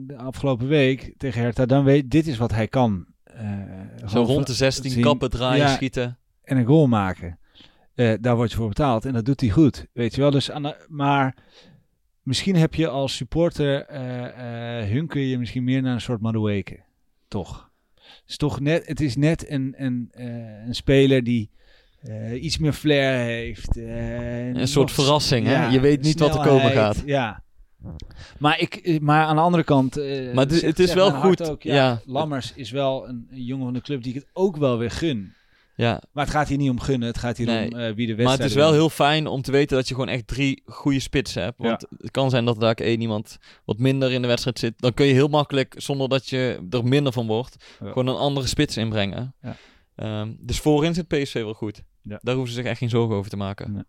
de 0.00 0.14
afgelopen 0.16 0.68
week 0.68 1.14
tegen 1.16 1.40
Hertha, 1.40 1.66
dan 1.66 1.84
weet 1.84 2.10
dit 2.10 2.26
is 2.26 2.36
wat 2.38 2.50
hij 2.52 2.68
kan. 2.68 3.06
Zo 4.06 4.22
rond 4.22 4.46
de 4.46 4.54
16 4.54 4.90
zien. 4.90 5.02
kappen, 5.02 5.30
draaien, 5.30 5.66
Ja. 5.66 5.74
schieten. 5.74 6.18
en 6.42 6.56
een 6.56 6.64
goal 6.66 6.86
maken. 6.86 7.38
Daar 8.20 8.36
word 8.36 8.50
je 8.50 8.56
voor 8.56 8.68
betaald 8.68 9.04
en 9.04 9.12
dat 9.12 9.24
doet 9.24 9.40
hij 9.40 9.50
goed, 9.50 9.86
weet 9.92 10.14
je 10.14 10.20
wel. 10.20 10.30
Dus 10.30 10.50
aan 10.50 10.62
de- 10.62 10.84
maar 10.88 11.36
misschien 12.22 12.56
heb 12.56 12.74
je 12.74 12.88
als 12.88 13.16
supporter 13.16 13.84
eh, 13.86 14.80
eh, 14.82 14.88
hunker 14.90 15.20
je 15.20 15.38
misschien 15.38 15.64
meer 15.64 15.82
naar 15.82 15.94
een 15.94 16.00
soort 16.00 16.20
Madueke, 16.20 16.80
toch? 17.28 17.70
Het 17.94 18.22
is 18.28 18.36
toch 18.36 18.60
net, 18.60 18.86
het 18.86 19.00
is 19.00 19.16
net 19.16 19.50
een, 19.50 19.74
een, 19.76 20.08
eh, 20.10 20.66
een 20.66 20.74
speler 20.74 21.24
die 21.24 21.50
iets 22.40 22.58
meer 22.58 22.72
flair 22.72 23.24
heeft. 23.24 23.76
Een 23.76 24.68
soort 24.68 24.86
nog- 24.86 24.94
verrassing, 24.96 25.46
hè? 25.46 25.66
Je 25.66 25.80
weet 25.80 26.02
niet 26.02 26.18
wat 26.18 26.34
er 26.34 26.40
komen 26.46 26.70
gaat. 26.70 27.02
Ja. 27.06 27.42
Maar, 28.38 28.60
ik, 28.60 29.00
maar 29.00 29.24
aan 29.24 29.36
de 29.36 29.42
andere 29.42 29.64
kant. 29.64 29.96
Maar 29.96 30.44
het 30.44 30.52
is- 30.52 30.62
het 30.62 30.78
is 30.78 30.94
wel 30.94 31.10
goed, 31.10 31.48
Ook, 31.50 31.62
ja, 31.62 31.74
ja. 31.74 32.00
Lammers 32.06 32.52
is 32.54 32.70
wel 32.70 33.08
een, 33.08 33.26
een 33.30 33.44
jongen 33.44 33.64
van 33.64 33.74
de 33.74 33.80
club 33.80 34.02
die 34.02 34.14
ik 34.14 34.20
het 34.20 34.30
ook 34.32 34.56
wel 34.56 34.78
weer 34.78 34.90
gun. 34.90 35.34
Ja, 35.80 36.02
Maar 36.12 36.24
het 36.24 36.34
gaat 36.34 36.48
hier 36.48 36.58
niet 36.58 36.70
om 36.70 36.80
gunnen, 36.80 37.08
het 37.08 37.18
gaat 37.18 37.36
hier 37.36 37.46
Nee. 37.46 37.70
om 37.72 37.78
eh, 37.78 37.92
wie 37.94 38.06
de 38.06 38.14
wedstrijd 38.14 38.16
maar 38.24 38.36
het 38.38 38.46
is 38.46 38.54
wel 38.54 38.72
heel 38.72 38.90
fijn 38.90 39.26
om 39.26 39.42
te 39.42 39.52
weten 39.52 39.76
dat 39.76 39.88
je 39.88 39.94
gewoon 39.94 40.08
echt 40.08 40.26
drie 40.26 40.62
goede 40.66 41.00
spitsen 41.00 41.42
hebt. 41.42 41.58
Want 41.58 41.86
het 41.98 42.10
kan 42.10 42.30
zijn 42.30 42.44
dat 42.44 42.60
daar 42.60 42.74
één 42.74 43.00
iemand 43.00 43.38
wat 43.64 43.78
minder 43.78 44.12
in 44.12 44.22
de 44.22 44.28
wedstrijd 44.28 44.58
zit. 44.58 44.74
Dan 44.76 44.94
kun 44.94 45.06
je 45.06 45.12
heel 45.12 45.28
makkelijk, 45.28 45.74
zonder 45.76 46.08
dat 46.08 46.28
je 46.28 46.66
er 46.70 46.84
minder 46.84 47.12
van 47.12 47.26
wordt, 47.26 47.56
Ja. 47.80 47.86
gewoon 47.88 48.06
een 48.06 48.16
andere 48.16 48.46
spits 48.46 48.76
inbrengen. 48.76 49.34
Ja. 49.42 49.56
Ehm, 49.94 50.32
dus 50.38 50.58
voorin 50.60 50.94
zit 50.94 51.08
PSV 51.08 51.34
wel 51.34 51.54
goed. 51.54 51.82
Daar 52.02 52.34
hoeven 52.34 52.48
ze 52.54 52.60
zich 52.60 52.64
echt 52.70 52.78
geen 52.78 52.88
zorgen 52.88 53.16
over 53.16 53.30
te 53.30 53.36
maken. 53.36 53.86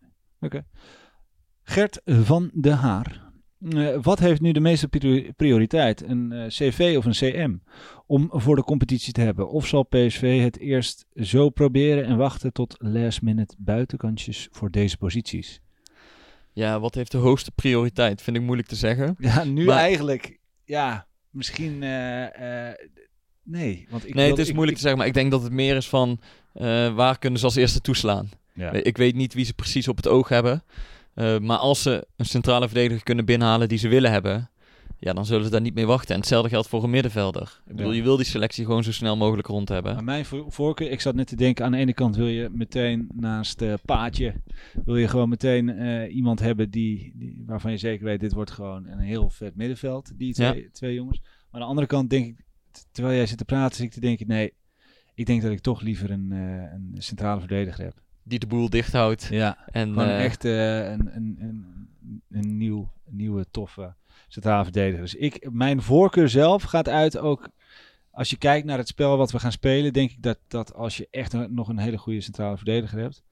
Gert 1.63 2.01
van 2.05 2.49
de 2.53 2.71
Haar. 2.71 3.30
Eh, 3.70 3.97
wat 4.01 4.20
heeft 4.20 4.41
nu 4.41 4.51
de 4.51 4.59
meeste 4.59 4.88
priori- 4.88 5.32
prioriteit? 5.36 6.03
Een 6.03 6.32
eh, 6.32 6.47
CV 6.47 6.93
of 6.97 7.05
een 7.05 7.12
CM? 7.12 7.55
Om 8.07 8.30
voor 8.34 8.55
de 8.55 8.64
competitie 8.64 9.14
te 9.14 9.22
hebben? 9.22 9.49
Of 9.49 9.68
zal 9.68 9.84
PSV 9.84 10.41
het 10.41 10.59
eerst 10.59 11.05
zo 11.16 11.49
proberen 11.49 12.05
en 12.05 12.18
wachten 12.18 12.53
tot 12.53 12.76
last 12.80 13.22
minute 13.22 13.55
buitenkantjes 13.57 14.47
voor 14.51 14.72
deze 14.72 14.97
posities? 14.97 15.62
Ja, 16.53 16.80
wat 16.80 16.95
heeft 16.95 17.12
de 17.12 17.18
hoogste 17.18 17.51
prioriteit? 17.51 18.22
Vind 18.22 18.38
ik 18.38 18.43
moeilijk 18.43 18.68
te 18.68 18.76
zeggen. 18.76 19.16
Ja, 19.20 19.43
nu 19.43 19.66
Maar- 19.66 19.78
eigenlijk. 19.78 20.39
Ja, 20.66 21.07
misschien. 21.30 21.84
eh, 21.84 22.70
nee, 23.43 23.88
want 23.89 24.07
ik 24.07 24.14
nee, 24.14 24.24
wil- 24.26 24.34
het 24.36 24.41
is 24.43 24.47
ik- 24.49 24.55
moeilijk 24.55 24.78
ik- 24.78 24.84
te 24.84 24.88
zeggen. 24.89 24.97
Maar 24.97 25.07
ik 25.07 25.14
denk 25.14 25.32
dat 25.32 25.43
het 25.43 25.51
meer 25.51 25.76
is 25.76 25.89
van 25.89 26.20
waar 26.95 27.18
kunnen 27.20 27.39
ze 27.39 27.45
als 27.45 27.55
eerste 27.55 27.82
toeslaan. 27.82 28.30
Ja. 28.53 28.72
Ik 28.72 28.97
weet 28.97 29.16
niet 29.16 29.34
wie 29.34 29.45
ze 29.45 29.53
precies 29.53 29.88
op 29.88 29.95
het 29.97 30.07
oog 30.07 30.30
hebben. 30.30 30.64
Eh, 31.14 31.39
maar 31.39 31.57
als 31.57 31.82
ze 31.82 32.07
een 32.16 32.26
centrale 32.26 32.68
verdediger 32.68 33.03
kunnen 33.03 33.26
binnenhalen 33.26 33.70
die 33.70 33.78
ze 33.78 33.88
willen 33.88 34.12
hebben, 34.12 34.49
ja, 34.99 35.14
dan 35.14 35.26
zullen 35.26 35.43
ze 35.45 35.51
daar 35.51 35.62
niet 35.62 35.74
mee 35.74 35.86
wachten. 35.86 36.14
En 36.14 36.20
hetzelfde 36.20 36.49
geldt 36.49 36.68
voor 36.68 36.84
een 36.84 36.89
middenvelder. 36.89 37.62
Ik 37.68 37.76
bedoel, 37.76 37.91
Ja. 37.91 37.97
je 37.97 38.03
wil 38.03 38.16
die 38.18 38.26
selectie 38.26 38.66
gewoon 38.66 38.84
zo 38.84 38.91
snel 38.91 39.18
mogelijk 39.18 39.47
rond 39.47 39.70
hebben. 39.70 40.03
Mijn 40.03 40.26
vo- 40.26 40.49
voorkeur, 40.49 40.91
ik 40.91 41.01
zat 41.01 41.16
net 41.16 41.28
te 41.28 41.36
denken, 41.36 41.66
aan 41.66 41.72
de 41.72 41.78
ene 41.78 41.93
kant 41.93 42.16
wil 42.16 42.28
je 42.28 42.49
meteen 42.51 43.09
naast 43.14 43.62
eh 43.62 43.74
Paatje, 43.86 44.34
wil 44.86 44.97
je 44.97 45.07
gewoon 45.07 45.30
meteen 45.30 45.70
eh, 45.70 46.16
iemand 46.16 46.39
hebben 46.39 46.70
die, 46.72 47.12
die, 47.16 47.43
waarvan 47.45 47.72
je 47.72 47.78
zeker 47.78 48.05
weet, 48.05 48.20
dit 48.20 48.34
wordt 48.34 48.51
gewoon 48.51 48.86
een 48.88 48.99
heel 48.99 49.30
vet 49.30 49.55
middenveld, 49.55 50.12
die 50.18 50.34
twee, 50.34 50.70
twee 50.72 50.93
jongens. 50.93 51.20
Maar 51.22 51.30
aan 51.51 51.59
de 51.59 51.66
andere 51.66 51.88
kant 51.88 52.09
denk 52.09 52.26
ik, 52.28 52.45
terwijl 52.91 53.16
jij 53.16 53.26
zit 53.26 53.38
te 53.38 53.45
praten, 53.45 53.76
zit 53.76 53.86
ik 53.86 53.91
te 53.91 53.99
denken, 53.99 54.28
nee, 54.28 54.53
ik 55.14 55.26
denk 55.26 55.41
dat 55.41 55.51
ik 55.51 55.59
toch 55.59 55.82
liever 55.82 56.12
een, 56.12 56.32
een 56.32 56.95
centrale 56.97 57.39
verdediger 57.39 57.84
heb. 57.84 58.01
Die 58.24 58.39
de 58.39 58.47
boel 58.47 58.69
dicht 58.69 58.93
houdt. 58.93 59.28
Ja, 59.32 59.57
En 59.72 59.88
gewoon 59.88 60.07
eh, 60.07 60.24
echt 60.24 60.45
eh, 60.45 60.89
een, 60.89 61.09
een, 61.15 61.38
een, 61.39 61.89
een 62.30 62.57
nieuw, 62.57 62.91
nieuwe, 63.05 63.45
toffe 63.51 63.93
centrale 64.28 64.63
verdediger. 64.63 65.01
Dus 65.01 65.15
ik, 65.15 65.47
mijn 65.51 65.82
voorkeur 65.82 66.30
zelf 66.30 66.63
gaat 66.63 66.89
uit 66.89 67.17
ook... 67.17 67.49
Als 68.13 68.30
je 68.30 68.38
kijkt 68.38 68.65
naar 68.65 68.78
het 68.78 68.88
spel 68.88 69.17
wat 69.17 69.32
we 69.32 69.39
gaan 69.39 69.51
spelen, 69.51 69.93
denk 69.93 70.11
ik 70.11 70.24
dat, 70.24 70.38
dat 70.47 70.74
als 70.74 70.97
je 70.97 71.07
echt 71.11 71.49
nog 71.49 71.67
een 71.67 71.78
hele 71.78 71.97
goede 71.97 72.22
centrale 72.22 72.57
verdediger 72.57 72.99
hebt, 72.99 73.24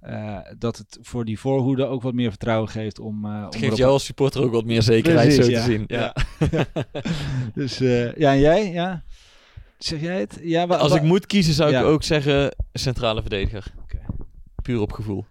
eh, 0.00 0.38
dat 0.58 0.76
het 0.76 0.98
voor 1.02 1.24
die 1.24 1.38
voorhoede 1.38 1.86
ook 1.86 2.02
wat 2.02 2.14
meer 2.14 2.28
vertrouwen 2.28 2.68
geeft 2.68 2.98
om. 2.98 3.24
om 3.24 3.44
het 3.44 3.56
geeft 3.56 3.76
jou 3.76 3.92
als 3.92 4.04
supporter 4.04 4.42
ook 4.42 4.52
wat 4.52 4.64
meer 4.64 4.82
zekerheid 4.82 5.34
Precies, 5.34 5.44
zo 5.44 5.50
ja. 5.50 5.64
te 5.64 5.70
zien. 5.70 5.84
Ja. 5.86 6.14
Dus 7.54 7.80
eh, 7.80 8.14
ja, 8.14 8.32
en 8.32 8.38
jij? 8.38 8.72
Ja? 8.72 9.02
Zeg 9.78 10.00
jij 10.00 10.20
het? 10.20 10.38
Ja, 10.42 10.64
Als 10.64 10.94
ik 10.94 11.02
moet 11.02 11.26
kiezen 11.26 11.54
zou 11.54 11.70
Ja. 11.70 11.80
ik 11.80 11.86
ook 11.86 12.02
zeggen 12.02 12.56
centrale 12.72 13.20
verdediger. 13.20 13.64
Puur 14.66 14.80
op 14.80 14.92
gevoel. 14.92 15.24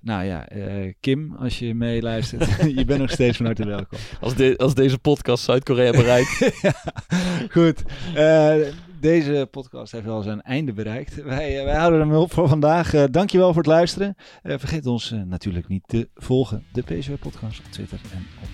Nou 0.00 0.24
ja, 0.24 0.48
eh, 0.48 0.92
Kim, 1.00 1.34
als 1.38 1.58
je 1.58 1.74
meeluistert, 1.74 2.56
je 2.78 2.84
bent 2.84 3.00
nog 3.00 3.10
steeds 3.10 3.36
van 3.36 3.46
harte 3.46 3.66
welkom. 3.66 3.98
Als, 4.20 4.34
de, 4.34 4.54
als 4.56 4.74
deze 4.74 4.98
podcast 4.98 5.44
Zuid-Korea 5.44 5.90
bereikt. 5.90 6.50
Goed, 7.54 7.82
eh, 8.14 8.54
deze 9.00 9.48
podcast 9.50 9.92
heeft 9.92 10.04
wel 10.04 10.22
zijn 10.22 10.42
einde 10.42 10.72
bereikt. 10.72 11.22
Wij, 11.22 11.58
eh, 11.58 11.64
wij 11.64 11.76
houden 11.76 12.00
hem 12.00 12.14
op 12.14 12.32
voor 12.32 12.48
vandaag. 12.48 12.90
Dankjewel 13.10 13.48
voor 13.48 13.62
het 13.62 13.70
luisteren. 13.70 14.14
Vergeet 14.42 14.86
ons 14.86 15.14
natuurlijk 15.24 15.68
niet 15.68 15.84
te 15.86 16.08
volgen. 16.14 16.64
De 16.72 16.82
PSV 16.82 17.18
Podcast 17.18 17.58
op 17.58 17.72
Twitter 17.72 18.00
en 18.12 18.26
op 18.42 18.48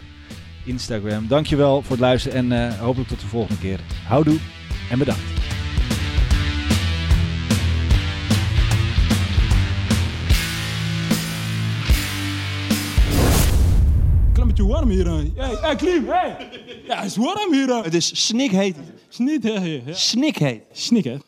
Instagram. 0.64 1.28
Dankjewel 1.28 1.82
voor 1.82 1.90
het 1.90 2.00
luisteren 2.00 2.52
en 2.52 2.78
hopelijk 2.78 3.08
tot 3.08 3.20
de 3.20 3.26
volgende 3.26 3.60
keer. 3.60 3.80
Houdoe 4.06 4.38
en 4.90 4.98
bedankt. 4.98 5.59
Beetje 14.66 14.72
warm 14.72 14.88
hier. 14.90 15.06
hè. 15.06 15.56
Hey, 15.60 15.76
Klim, 15.76 16.08
hey. 16.08 16.36
Ja, 16.86 16.96
het 16.96 17.04
is 17.06 17.16
warm 17.16 17.52
hier. 17.52 17.82
Het 17.84 17.94
is 17.94 18.26
snikheet. 18.26 18.76
Snikheet. 19.08 19.82
Snikheet. 19.96 20.62
Snikheet. 20.72 21.22